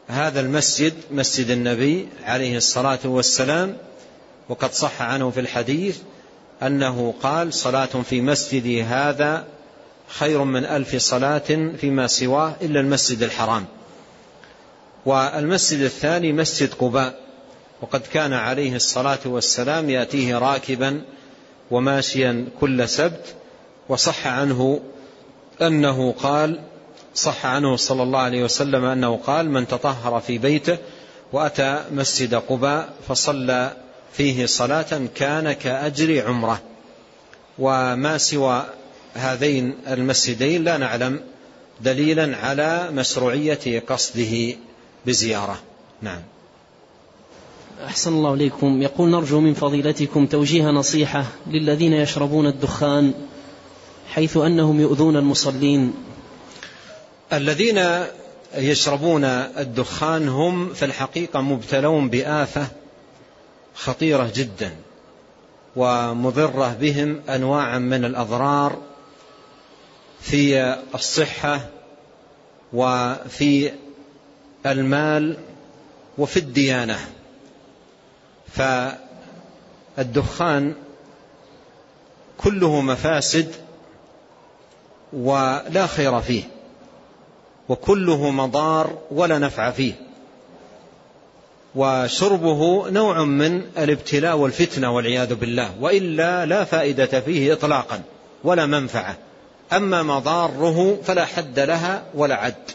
هذا 0.08 0.40
المسجد 0.40 0.94
مسجد 1.10 1.50
النبي 1.50 2.08
عليه 2.24 2.56
الصلاة 2.56 2.98
والسلام 3.04 3.76
وقد 4.48 4.72
صح 4.72 5.02
عنه 5.02 5.30
في 5.30 5.40
الحديث 5.40 5.98
أنه 6.62 7.14
قال 7.22 7.54
صلاة 7.54 7.86
في 7.86 8.20
مسجدي 8.20 8.82
هذا 8.82 9.44
خير 10.08 10.44
من 10.44 10.64
ألف 10.64 10.96
صلاة 10.96 11.72
فيما 11.80 12.06
سواه 12.06 12.54
إلا 12.62 12.80
المسجد 12.80 13.22
الحرام. 13.22 13.66
والمسجد 15.06 15.80
الثاني 15.80 16.32
مسجد 16.32 16.74
قباء 16.74 17.26
وقد 17.82 18.00
كان 18.00 18.32
عليه 18.32 18.76
الصلاة 18.76 19.18
والسلام 19.24 19.90
يأتيه 19.90 20.38
راكبا 20.38 21.02
وماشيا 21.70 22.46
كل 22.60 22.88
سبت 22.88 23.34
وصح 23.88 24.26
عنه 24.26 24.80
أنه 25.62 26.12
قال 26.12 26.60
صح 27.14 27.46
عنه 27.46 27.76
صلى 27.76 28.02
الله 28.02 28.18
عليه 28.18 28.44
وسلم 28.44 28.84
أنه 28.84 29.16
قال 29.16 29.50
من 29.50 29.68
تطهر 29.68 30.20
في 30.20 30.38
بيته 30.38 30.78
وأتى 31.32 31.84
مسجد 31.92 32.34
قباء 32.34 32.88
فصلى 33.08 33.76
فيه 34.16 34.46
صلاة 34.46 35.08
كان 35.14 35.52
كأجر 35.52 36.26
عمرة. 36.26 36.62
وما 37.58 38.18
سوى 38.18 38.66
هذين 39.14 39.74
المسجدين 39.88 40.64
لا 40.64 40.76
نعلم 40.76 41.20
دليلا 41.80 42.36
على 42.36 42.90
مشروعية 42.92 43.82
قصده 43.88 44.56
بزيارة. 45.06 45.58
نعم. 46.02 46.22
أحسن 47.84 48.12
الله 48.12 48.34
إليكم 48.34 48.82
يقول 48.82 49.10
نرجو 49.10 49.40
من 49.40 49.54
فضيلتكم 49.54 50.26
توجيه 50.26 50.64
نصيحة 50.64 51.24
للذين 51.46 51.92
يشربون 51.92 52.46
الدخان 52.46 53.14
حيث 54.08 54.36
أنهم 54.36 54.80
يؤذون 54.80 55.16
المصلين. 55.16 55.94
الذين 57.32 57.82
يشربون 58.54 59.24
الدخان 59.24 60.28
هم 60.28 60.74
في 60.74 60.84
الحقيقة 60.84 61.40
مبتلون 61.40 62.08
بآفة 62.08 62.66
خطيرة 63.76 64.30
جدا 64.34 64.76
ومضرة 65.76 66.76
بهم 66.80 67.22
أنواعا 67.28 67.78
من 67.78 68.04
الأضرار 68.04 68.78
في 70.20 70.76
الصحة 70.94 71.60
وفي 72.72 73.72
المال 74.66 75.36
وفي 76.18 76.36
الديانة. 76.36 76.98
فالدخان 79.96 80.74
كله 82.38 82.80
مفاسد 82.80 83.54
ولا 85.12 85.86
خير 85.86 86.20
فيه 86.20 86.42
وكله 87.68 88.30
مضار 88.30 88.98
ولا 89.10 89.38
نفع 89.38 89.70
فيه. 89.70 90.05
وشربه 91.76 92.90
نوع 92.90 93.24
من 93.24 93.62
الابتلاء 93.78 94.36
والفتنة 94.36 94.94
والعياذ 94.94 95.34
بالله 95.34 95.70
وإلا 95.80 96.46
لا 96.46 96.64
فائدة 96.64 97.20
فيه 97.20 97.52
إطلاقا 97.52 98.02
ولا 98.44 98.66
منفعة. 98.66 99.16
أما 99.72 100.02
مضاره 100.02 100.98
فلا 101.04 101.24
حد 101.24 101.58
لها 101.58 102.04
ولا 102.14 102.34
عد. 102.34 102.70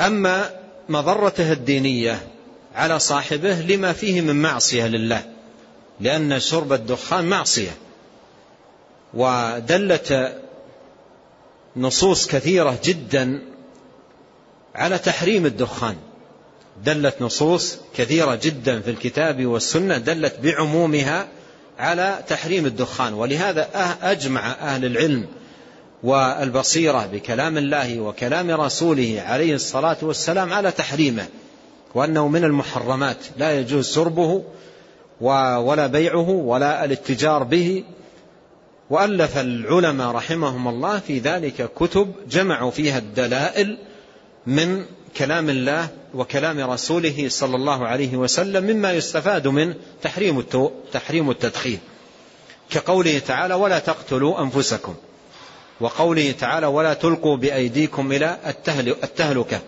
أما 0.00 0.50
مضرته 0.88 1.52
الدينية 1.52 2.28
على 2.74 2.98
صاحبه 2.98 3.60
لما 3.60 3.92
فيه 3.92 4.20
من 4.20 4.42
معصية 4.42 4.86
لله 4.86 5.22
لأن 6.00 6.40
شرب 6.40 6.72
الدخان 6.72 7.24
معصية. 7.24 7.76
ودلت 9.14 10.38
نصوص 11.76 12.26
كثيرة 12.26 12.78
جدا 12.84 13.42
على 14.74 14.98
تحريم 14.98 15.46
الدخان. 15.46 15.96
دلت 16.84 17.22
نصوص 17.22 17.78
كثيرة 17.96 18.38
جدا 18.42 18.80
في 18.80 18.90
الكتاب 18.90 19.46
والسنة 19.46 19.98
دلت 19.98 20.34
بعمومها 20.42 21.28
على 21.78 22.18
تحريم 22.28 22.66
الدخان. 22.66 23.14
ولهذا 23.14 23.68
أه- 23.74 24.04
أجمع 24.04 24.52
أهل 24.52 24.84
العلم 24.84 25.26
والبصيرة 26.02 27.06
بكلام 27.12 27.58
الله 27.58 28.00
وكلام 28.00 28.50
رسوله 28.50 29.22
عليه 29.26 29.54
الصلاة 29.54 29.96
والسلام 30.02 30.52
على 30.52 30.70
تحريمه 30.70 31.26
وأنه 31.94 32.28
من 32.28 32.44
المحرمات. 32.44 33.16
لا 33.36 33.60
يجوز 33.60 33.94
شربه 33.94 34.44
ولا 35.20 35.86
بيعه 35.86 36.30
ولا 36.30 36.84
الاتجار 36.84 37.42
به. 37.42 37.84
وألف 38.90 39.38
العلماء 39.38 40.10
رحمهم 40.10 40.68
الله 40.68 40.98
في 40.98 41.18
ذلك 41.18 41.70
كتب 41.76 42.12
جمعوا 42.30 42.70
فيها 42.70 42.98
الدلائل 42.98 43.78
من 44.46 44.84
كلام 45.16 45.50
الله 45.50 45.88
وكلام 46.14 46.70
رسوله 46.70 47.26
صلى 47.28 47.56
الله 47.56 47.86
عليه 47.86 48.16
وسلم 48.16 48.64
مما 48.64 48.92
يستفاد 48.92 49.48
من 49.48 49.74
تحريم 50.02 50.44
تحريم 50.92 51.30
التدخين. 51.30 51.78
كقوله 52.70 53.18
تعالى 53.18 53.54
ولا 53.54 53.78
تقتلوا 53.78 54.42
أنفسكم 54.42 54.94
وقوله 55.80 56.34
تعالى 56.40 56.66
ولا 56.66 56.94
تلقوا 56.94 57.36
بأيديكم 57.36 58.12
إلى 58.12 58.38
التهلكة 59.04 59.60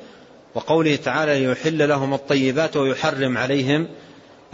وقوله 0.55 0.97
تعالى 0.97 1.47
ليحل 1.47 1.89
لهم 1.89 2.15
الطيبات 2.15 2.77
ويحرم 2.77 3.39
عليهم 3.39 3.89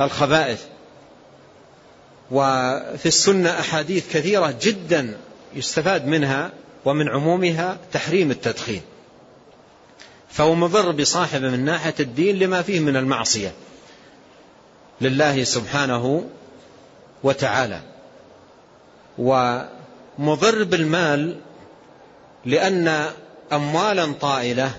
الخبائث 0.00 0.60
وفي 2.30 3.06
السنة 3.06 3.50
أحاديث 3.50 4.16
كثيرة 4.16 4.54
جدا 4.62 5.16
يستفاد 5.54 6.06
منها 6.06 6.50
ومن 6.84 7.08
عمومها 7.08 7.78
تحريم 7.92 8.30
التدخين. 8.30 8.82
فهو 10.32 10.54
مضر 10.54 10.90
بصاحبه 10.90 11.50
من 11.50 11.64
ناحية 11.64 11.94
الدين 12.00 12.38
لما 12.38 12.62
فيه 12.62 12.80
من 12.80 12.96
المعصية. 12.96 13.52
لله 15.00 15.44
سبحانه 15.44 16.24
وتعالى. 17.22 17.80
ومضر 19.18 20.64
بالمال 20.64 21.36
لأن 22.44 23.06
أموالا 23.52 24.12
طائلة 24.12 24.70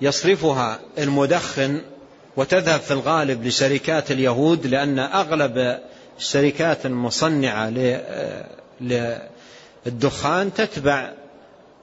يصرفها 0.00 0.80
المدخن 0.98 1.80
وتذهب 2.36 2.80
في 2.80 2.90
الغالب 2.90 3.46
لشركات 3.46 4.10
اليهود 4.10 4.66
لأن 4.66 4.98
أغلب 4.98 5.78
الشركات 6.18 6.86
المصنعة 6.86 7.72
للدخان 8.80 10.54
تتبع 10.54 11.12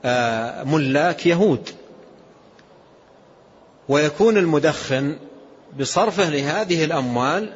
آه، 0.05 0.63
ملاك 0.63 1.25
يهود. 1.25 1.69
ويكون 3.89 4.37
المدخن 4.37 5.15
بصرفه 5.79 6.29
لهذه 6.29 6.83
الأموال 6.85 7.53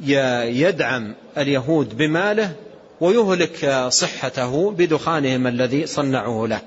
يدعم 0.00 1.14
اليهود 1.38 1.96
بماله 1.96 2.52
ويهلك 3.00 3.86
صحته 3.88 4.70
بدخانهم 4.70 5.46
الذي 5.46 5.86
صنعوه 5.86 6.48
له. 6.48 6.60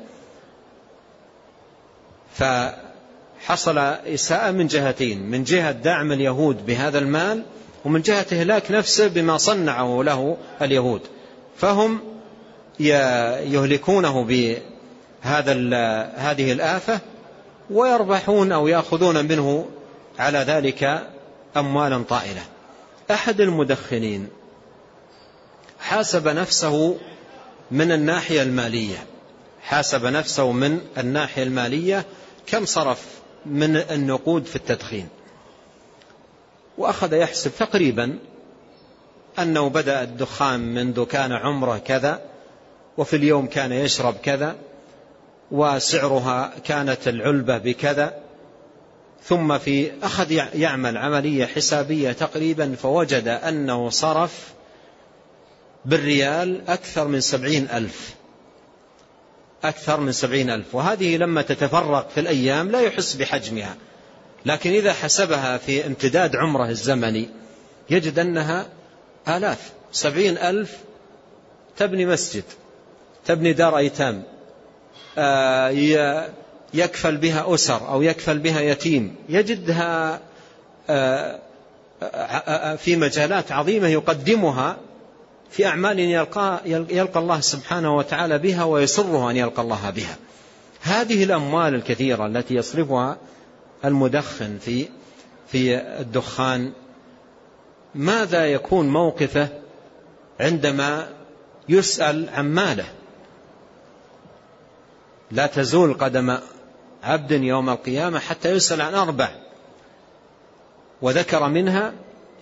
فحصل 2.36 3.78
إساءة 3.78 4.52
من 4.52 4.68
جهتين 4.68 5.22
من 5.22 5.44
جهة 5.44 5.72
دعم 5.72 6.12
اليهود 6.12 6.66
بهذا 6.66 7.00
المال 7.00 7.44
ومن 7.86 8.02
جهة 8.02 8.26
إهلاك 8.32 8.72
نفسه 8.72 9.08
بما 9.08 9.38
صنعه 9.38 10.04
له 10.04 10.38
اليهود. 10.62 11.02
فهم 11.58 12.00
يهلكونه 12.80 14.24
بهذا 14.24 15.54
هذه 16.16 16.52
الآفة 16.52 17.00
ويربحون 17.70 18.52
أو 18.52 18.68
يأخذون 18.68 19.26
منه 19.26 19.66
على 20.20 20.38
ذلك 20.38 21.08
أموالا 21.58 22.04
طائلة. 22.04 22.42
أحد 23.12 23.42
المدخنين 23.42 24.28
حاسب 25.80 26.28
نفسه 26.28 26.98
من 27.72 27.92
الناحية 27.92 28.42
المالية. 28.42 29.06
حاسب 29.62 30.06
نفسه 30.06 30.52
من 30.52 30.80
الناحية 30.98 31.44
المالية 31.44 32.06
كم 32.48 32.66
صرف 32.66 33.06
من 33.46 33.76
النقود 33.76 34.46
في 34.46 34.56
التدخين. 34.56 35.08
وأخذ 36.78 37.14
يحسب 37.14 37.52
تقريبا 37.60 38.20
أنه 39.40 39.70
بدأ 39.70 40.04
الدخان 40.04 40.60
منذ 40.60 41.06
كان 41.06 41.32
عمرة 41.32 41.78
كذا 41.78 42.22
وفي 42.98 43.16
اليوم 43.16 43.48
كان 43.48 43.72
يشرب 43.72 44.16
كذا 44.24 44.56
وسعرها 45.52 46.54
كانت 46.66 47.08
العلبة 47.08 47.58
بكذا 47.58 48.14
ثم 49.24 49.58
في 49.58 49.92
أخذ 50.04 50.32
يعمل 50.32 50.98
عملية 50.98 51.46
حسابية 51.46 52.12
تقريبا 52.12 52.76
فوجد 52.82 53.28
أنه 53.28 53.90
صرف 53.90 54.54
بالريال 55.86 56.62
أكثر 56.68 57.08
من 57.08 57.22
سبعين 57.22 57.68
ألف. 57.74 58.14
أكثر 59.64 60.00
من 60.00 60.12
سبعين 60.12 60.50
ألف. 60.50 60.76
وهذه 60.76 61.18
لما 61.18 61.42
تتفرق 61.42 62.10
في 62.10 62.20
الأيام 62.20 62.72
لا 62.72 62.82
يحس 62.82 63.16
بحجمها. 63.16 63.76
لكن 64.46 64.72
إذا 64.72 64.94
حسبها 64.94 65.58
في 65.58 65.86
امتداد 65.86 66.36
عمره 66.36 66.70
الزمني 66.70 67.30
يجد 67.90 68.20
أنها 68.20 68.66
آلاف. 69.28 69.72
سبعين 69.92 70.38
ألف 70.38 70.78
تبني 71.78 72.06
مسجد 72.06 72.44
تبني 73.26 73.54
دار 73.54 73.78
أيتام. 73.78 74.24
يكفل 76.74 77.18
بها 77.18 77.54
أسر 77.54 77.90
أو 77.90 78.02
يكفل 78.02 78.40
بها 78.40 78.62
يتيم. 78.62 79.16
يجدها 79.30 80.20
آه، 80.90 81.40
آه، 82.04 82.76
في 82.76 82.96
مجالات 82.96 83.52
عظيمة 83.52 83.88
يقدمها 83.88 84.78
في 85.52 85.66
أعمال 85.66 86.00
يلقى, 86.00 86.60
يلقى 86.66 87.20
الله 87.20 87.40
سبحانه 87.40 87.96
وتعالى 87.96 88.38
بها 88.38 88.64
ويسره 88.64 89.32
أن 89.32 89.38
يلقى 89.38 89.62
الله 89.62 89.90
بها. 89.90 90.18
هذه 90.82 91.24
الأموال 91.24 91.76
الكثيرة 91.76 92.26
التي 92.26 92.56
يصرفها 92.56 93.18
المدخن 93.86 94.58
في 94.62 94.88
في 95.52 95.78
الدخان 95.78 96.72
ماذا 97.96 98.46
يكون 98.46 98.90
موقفه 98.90 99.48
عندما 100.40 101.08
يسأل 101.70 102.30
عن 102.30 102.46
ماله؟ 102.46 102.86
لا 105.32 105.48
تزول 105.48 105.94
قدم 105.94 106.38
عبد 107.04 107.32
يوم 107.32 107.70
القيامة 107.70 108.20
حتى 108.20 108.50
يسأل 108.50 108.82
عن 108.82 108.94
أربع. 108.94 109.30
وذكر 111.02 111.48
منها 111.48 111.94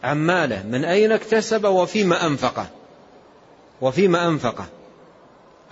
عن 0.04 0.18
ماله 0.18 0.64
من 0.64 0.86
أين 0.86 1.12
اكتسب 1.12 1.66
وفيما 1.66 2.26
أنفقه. 2.26 2.68
وفيما 3.82 4.28
أنفقه. 4.28 4.66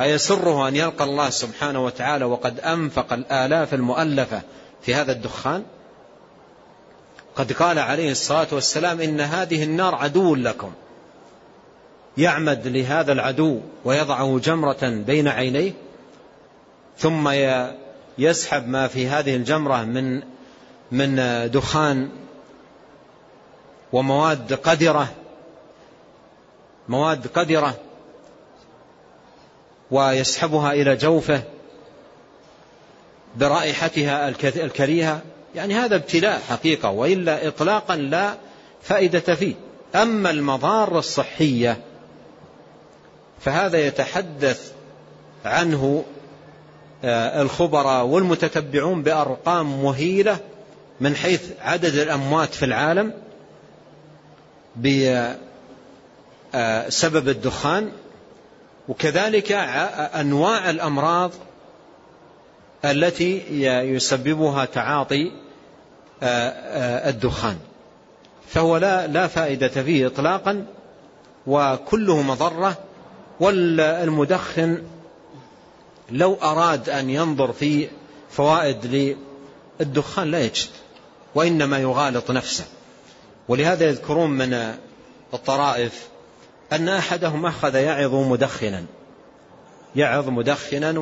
أيسره 0.01 0.67
أن 0.67 0.75
يلقى 0.75 1.03
الله 1.03 1.29
سبحانه 1.29 1.85
وتعالى 1.85 2.25
وقد 2.25 2.59
أنفق 2.59 3.13
الآلاف 3.13 3.73
المؤلفة 3.73 4.41
في 4.81 4.95
هذا 4.95 5.11
الدخان؟ 5.11 5.63
قد 7.35 7.51
قال 7.51 7.79
عليه 7.79 8.11
الصلاة 8.11 8.47
والسلام 8.51 9.01
إن 9.01 9.21
هذه 9.21 9.63
النار 9.63 9.95
عدو 9.95 10.35
لكم. 10.35 10.71
يعمد 12.17 12.67
لهذا 12.67 13.11
العدو 13.11 13.59
ويضعه 13.85 14.39
جمرة 14.39 15.03
بين 15.07 15.27
عينيه 15.27 15.71
ثم 16.97 17.29
يسحب 18.17 18.67
ما 18.67 18.87
في 18.87 19.07
هذه 19.07 19.35
الجمرة 19.35 19.83
من 19.83 20.23
من 20.91 21.15
دخان 21.51 22.09
ومواد 23.93 24.53
قدرة 24.53 25.07
مواد 26.89 27.27
قدرة 27.27 27.75
ويسحبها 29.91 30.73
إلى 30.73 30.95
جوفه 30.95 31.41
برائحتها 33.35 34.29
الكريهة. 34.45 35.21
يعني 35.55 35.73
هذا 35.73 35.95
ابتلاء 35.95 36.41
حقيقة 36.49 36.89
وإلا 36.89 37.47
إطلاقا 37.47 37.95
لا 37.95 38.35
فائدة 38.81 39.35
فيه. 39.35 39.55
أما 39.95 40.29
المضار 40.29 40.99
الصحية 40.99 41.77
فهذا 43.39 43.77
يتحدث 43.87 44.71
عنه 45.45 46.03
الخبراء 47.41 48.05
والمتتبعون 48.05 49.03
بأرقام 49.03 49.83
مهيلة 49.83 50.37
من 51.01 51.15
حيث 51.15 51.41
عدد 51.61 51.95
الأموات 51.95 52.53
في 52.53 52.65
العالم 52.65 53.13
بسبب 54.75 54.97
آه، 57.27 57.31
الدخان 57.31 57.91
وكذلك 58.87 59.51
أنواع 60.19 60.69
الأمراض 60.69 61.31
التي 62.85 63.43
يسببها 63.93 64.65
تعاطي 64.65 65.31
آه، 66.23 67.09
الدخان. 67.09 67.57
فهو 68.47 68.77
لا 68.77 69.07
لا 69.07 69.27
فائدة 69.27 69.67
فيه 69.67 70.07
إطلاقا 70.07 70.65
وكله 71.47 72.21
مضرة 72.21 72.77
والمدخن 73.39 74.83
لو 76.11 76.37
أراد 76.43 76.89
أن 76.89 77.09
ينظر 77.09 77.53
في 77.53 77.87
فوائد 78.29 79.15
للدخان 79.79 80.31
لا 80.31 80.39
يجد 80.39 80.69
وإنما 81.35 81.79
يغالط 81.79 82.31
نفسه. 82.31 82.65
ولهذا 83.47 83.85
يذكرون 83.85 84.29
من 84.29 84.75
الطرائف 85.33 86.07
أن 86.73 86.89
أحدهم 86.89 87.45
أخذ 87.45 87.75
يعظ 87.75 88.15
مدخنا 88.15 88.85
يعظ 89.95 90.29
مدخنا 90.29 90.99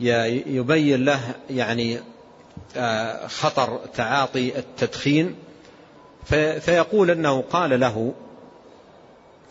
ويبين 0.00 1.04
له 1.04 1.20
يعني 1.50 2.00
آه، 2.76 3.26
خطر 3.26 3.80
تعاطي 3.94 4.58
التدخين. 4.58 5.36
فيقول 6.60 7.10
أنه 7.10 7.42
قال 7.42 7.80
له 7.80 8.12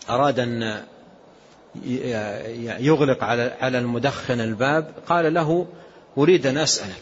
أراد 0.09 0.39
أن 0.39 0.83
يغلق 2.79 3.23
على 3.61 3.77
المدخن 3.77 4.39
الباب 4.39 4.93
قال 5.07 5.33
له 5.33 5.67
أريد 6.17 6.47
أن 6.47 6.57
أسألك 6.57 7.01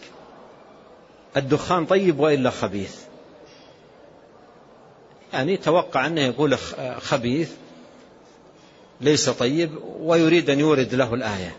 الدخان 1.38 1.86
طيب 1.86 2.20
وإلا 2.20 2.50
خبيث؟ 2.50 2.96
يعني 5.34 5.58
توقع 5.58 6.06
أنه 6.06 6.22
يقول 6.22 6.58
خبيث 7.00 7.52
ليس 9.02 9.30
طيب 9.30 9.72
ويريد 10.00 10.50
أن 10.50 10.60
يورد 10.60 10.96
له 10.96 11.14
الآية. 11.14 11.56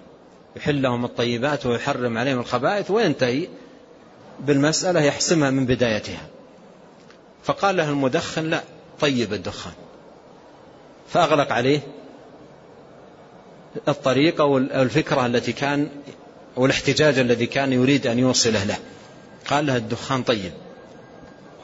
يحل 0.57 0.83
لهم 0.83 1.05
الطيبات 1.05 1.67
ويحرم 1.67 2.19
عليهم 2.19 2.39
الخبائث 2.39 2.91
وينتهي 2.91 3.49
بالمسألة 4.41 5.01
يحسمها 5.01 5.51
من 5.51 5.67
بدايتها. 5.67 6.27
فقال 7.43 7.77
له 7.77 7.91
المدخن 7.91 8.45
لا 8.45 8.61
طيب 9.01 9.33
الدخان. 9.33 9.73
فأغلق 11.09 11.53
عليه 11.53 11.81
الطريقة 13.89 14.45
والفكرة 14.45 15.27
التي 15.27 15.53
كان 15.53 15.89
والاحتجاج 16.57 17.19
الذي 17.19 17.47
كان 17.47 17.73
يريد 17.73 18.07
أن 18.07 18.19
يوصله 18.19 18.65
له. 18.65 18.77
قال 19.49 19.67
له 19.67 19.77
الدخان 19.77 20.23
طيب. 20.23 20.53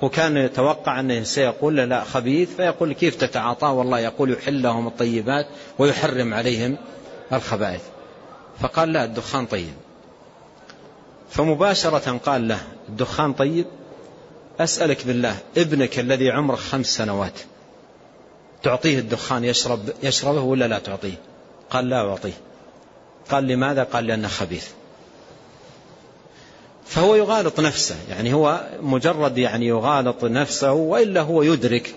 وكان 0.03 0.37
يتوقع 0.37 1.01
أنه 1.01 1.23
سيقول 1.23 1.77
له 1.77 1.85
لا 1.85 2.05
خبيث 2.05 2.57
فيقول 2.57 2.93
كيف 2.93 3.17
تتعاطاه؟ 3.17 3.73
والله 3.73 3.99
يقول 3.99 4.33
يحل 4.33 4.63
لهم 4.63 4.87
الطيبات 4.87 5.47
ويحرم 5.79 6.35
عليهم 6.35 6.77
الخبائث. 7.33 7.83
فقال 8.61 8.93
لا 8.93 9.05
الدخان 9.05 9.47
طيب. 9.47 9.75
فمباشرة 11.31 12.21
قال 12.27 12.49
له 12.49 12.59
الدخان 12.89 13.33
طيب؟ 13.33 13.67
أسألك 14.61 15.07
بالله 15.07 15.37
ابنك 15.57 15.99
الذي 15.99 16.31
عمره 16.31 16.57
خمس 16.57 16.87
سنوات 16.87 17.41
تعطيه 18.63 18.99
الدخان 18.99 19.45
يشرب 19.45 19.81
يشربه 20.03 20.41
ولا 20.41 20.69
لا 20.69 20.79
تعطيه؟ 20.79 21.15
قال 21.71 21.89
لا 21.89 22.09
أعطيه. 22.09 22.33
قال 23.31 23.45
لماذا؟ 23.47 23.83
قال 23.83 24.07
لأنه 24.07 24.29
خبيث. 24.29 24.69
فهو 26.87 27.15
يغالط 27.15 27.61
نفسه. 27.61 27.97
يعني 28.11 28.35
هو 28.35 28.67
مجرد 28.81 29.39
يعني 29.39 29.67
يغالط 29.67 30.25
نفسه 30.25 30.73
وإلا 30.73 31.21
هو 31.21 31.43
يدرك 31.43 31.95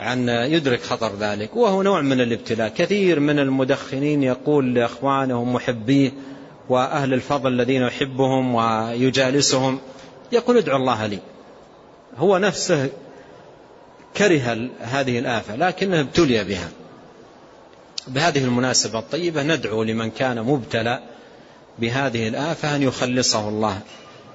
عن 0.00 0.28
يدرك 0.28 0.82
خطر 0.82 1.12
ذلك. 1.20 1.56
وهو 1.56 1.82
نوع 1.82 2.00
من 2.00 2.20
الابتلاء. 2.20 2.68
كثير 2.68 3.20
من 3.20 3.38
المدخنين 3.38 4.22
يقول 4.22 4.74
لأخوانهم 4.74 5.52
محبيه 5.52 6.12
وأهل 6.68 7.14
الفضل 7.14 7.52
الذين 7.52 7.82
يحبهم 7.82 8.54
ويجالسهم 8.54 9.80
يقول 10.32 10.56
ادعو 10.56 10.76
الله 10.76 11.06
لي. 11.06 11.18
هو 12.18 12.38
نفسه 12.38 12.90
كره 14.16 14.68
هذه 14.80 15.18
الآفة 15.18 15.56
لكنه 15.56 16.00
ابتلي 16.00 16.44
بها. 16.44 16.68
بهذه 18.08 18.44
المناسبة 18.44 18.98
الطيبة 18.98 19.42
ندعو 19.42 19.82
لمن 19.82 20.10
كان 20.10 20.42
مبتلى 20.42 21.00
بهذه 21.78 22.28
الآفة 22.28 22.76
أن 22.76 22.82
يخلصه 22.82 23.48
الله 23.48 23.78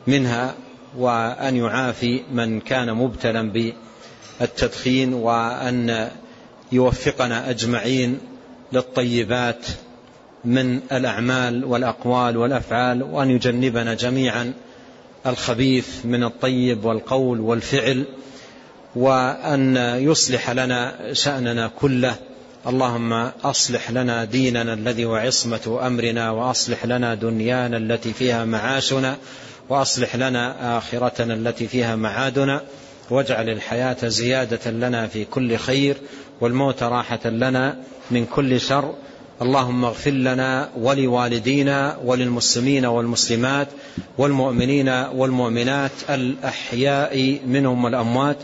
منها 0.07 0.55
وأن 0.97 1.55
يعافي 1.55 2.23
من 2.31 2.59
كان 2.59 2.93
مبتلا 2.93 3.73
بالتدخين 4.39 5.13
وأن 5.13 6.09
يوفقنا 6.71 7.49
أجمعين 7.49 8.19
للطيبات 8.73 9.65
من 10.45 10.79
الأعمال 10.91 11.65
والأقوال 11.65 12.37
والأفعال 12.37 13.03
وأن 13.03 13.31
يجنبنا 13.31 13.93
جميعا 13.93 14.53
الخبيث 15.25 16.05
من 16.05 16.23
الطيب 16.23 16.85
والقول 16.85 17.39
والفعل 17.39 18.05
وأن 18.95 19.75
يصلح 19.99 20.49
لنا 20.49 21.13
شأننا 21.13 21.67
كله 21.67 22.15
اللهم 22.67 23.13
أصلح 23.43 23.91
لنا 23.91 24.25
ديننا 24.25 24.73
الذي 24.73 25.05
وعصمة 25.05 25.79
أمرنا 25.87 26.31
وأصلح 26.31 26.85
لنا 26.85 27.15
دنيانا 27.15 27.77
التي 27.77 28.13
فيها 28.13 28.45
معاشنا 28.45 29.17
وأصلح 29.69 30.15
لنا 30.15 30.77
آخرتنا 30.77 31.33
التي 31.33 31.67
فيها 31.67 31.95
معادنا. 31.95 32.61
واجعل 33.09 33.49
الحياة 33.49 34.07
زيادة 34.07 34.71
لنا 34.71 35.07
في 35.07 35.25
كل 35.25 35.57
خير 35.57 35.97
والموت 36.41 36.83
راحة 36.83 37.29
لنا 37.29 37.77
من 38.11 38.25
كل 38.25 38.61
شر. 38.61 38.95
اللهم 39.41 39.85
اغفر 39.85 40.11
لنا 40.11 40.69
ولوالدينا 40.77 41.97
وللمسلمين 42.03 42.85
والمسلمات 42.85 43.67
والمؤمنين 44.17 44.89
والمؤمنات 44.89 45.91
الأحياء 46.09 47.39
منهم 47.45 47.83
والأموات. 47.83 48.37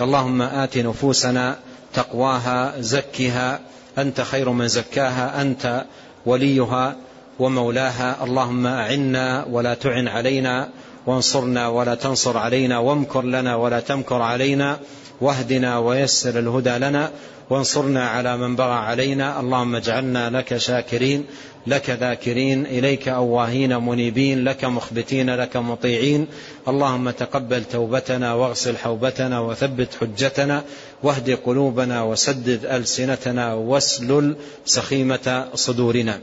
اللهم 0.00 0.42
آت 0.42 0.78
نفوسنا 0.78 1.56
تقواها 1.94 2.80
زكها 2.80 3.60
أنت 3.98 4.20
خير 4.20 4.50
من 4.50 4.68
زكاها 4.68 5.42
أنت 5.42 5.84
وليها 6.26 6.96
ومولاها. 7.38 8.24
اللهم 8.24 8.66
أعنا 8.66 9.44
ولا 9.50 9.74
تعن 9.74 10.08
علينا 10.08 10.68
وانصرنا 11.06 11.68
ولا 11.68 11.94
تنصر 11.94 12.38
علينا 12.38 12.78
وامكر 12.78 13.22
لنا 13.22 13.56
ولا 13.56 13.80
تمكر 13.80 14.22
علينا. 14.22 14.78
واهدنا 15.20 15.78
ويسر 15.78 16.38
الهدى 16.38 16.78
لنا 16.78 17.10
وانصرنا 17.50 18.08
على 18.08 18.36
من 18.36 18.56
بغى 18.56 18.72
علينا. 18.72 19.40
اللهم 19.40 19.76
اجعلنا 19.76 20.30
لك 20.30 20.56
شاكرين 20.56 21.24
لك 21.66 21.90
ذاكرين 21.90 22.66
إليك 22.66 23.08
أواهين 23.08 23.76
منيبين 23.76 24.44
لك 24.44 24.64
مخبتين 24.64 25.34
لك 25.34 25.56
مطيعين. 25.56 26.26
اللهم 26.68 27.10
تقبل 27.10 27.64
توبتنا 27.64 28.34
واغسل 28.34 28.76
حوبتنا 28.76 29.40
وثبت 29.40 29.88
حجتنا 30.00 30.62
واهد 31.02 31.30
قلوبنا 31.30 32.02
وسدد 32.02 32.64
ألسنتنا 32.64 33.54
واسلل 33.54 34.36
سخيمة 34.64 35.48
صدورنا. 35.54 36.20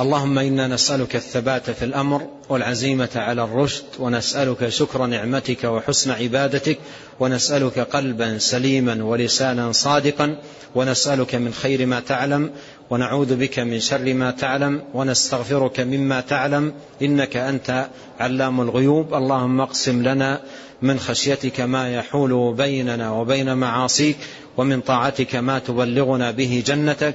اللهم 0.00 0.38
إنا 0.38 0.66
نسألك 0.66 1.16
الثبات 1.16 1.70
في 1.70 1.84
الأمر 1.84 2.26
والعزيمة 2.48 3.08
على 3.16 3.44
الرشد 3.44 3.84
ونسألك 3.98 4.68
شكر 4.68 5.06
نعمتك 5.06 5.64
وحسن 5.64 6.10
عبادتك 6.10 6.78
ونسألك 7.20 7.78
قلبا 7.78 8.38
سليما 8.38 9.04
ولسانا 9.04 9.72
صادقا 9.72 10.36
ونسألك 10.74 11.34
من 11.34 11.52
خير 11.52 11.86
ما 11.86 12.00
تعلم 12.00 12.50
ونعوذ 12.90 13.36
بك 13.36 13.58
من 13.58 13.80
شر 13.80 14.14
ما 14.14 14.30
تعلم 14.30 14.82
ونستغفرك 14.94 15.80
مما 15.80 16.20
تعلم 16.20 16.72
إنك 17.02 17.36
أنت 17.36 17.88
علام 18.20 18.60
الغيوب. 18.60 19.14
اللهم 19.14 19.60
اقسم 19.60 20.02
لنا 20.02 20.40
من 20.82 20.98
خشيتك 20.98 21.60
ما 21.60 21.94
يحول 21.94 22.54
بيننا 22.54 23.10
وبين 23.10 23.56
معاصيك 23.56 24.16
ومن 24.56 24.80
طاعتك 24.80 25.36
ما 25.36 25.58
تبلغنا 25.58 26.30
به 26.30 26.62
جنتك 26.66 27.14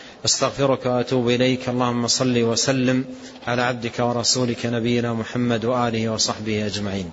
أستغفرك 0.25 0.85
وأتوب 0.85 1.29
إليك. 1.29 1.69
اللهم 1.69 2.07
صل 2.07 2.43
وسلم 2.43 3.05
على 3.47 3.61
عبدك 3.61 3.99
ورسولك 3.99 4.65
نبينا 4.65 5.13
محمد 5.13 5.65
وآله 5.65 6.09
وصحبه 6.09 6.65
أجمعين. 6.65 7.11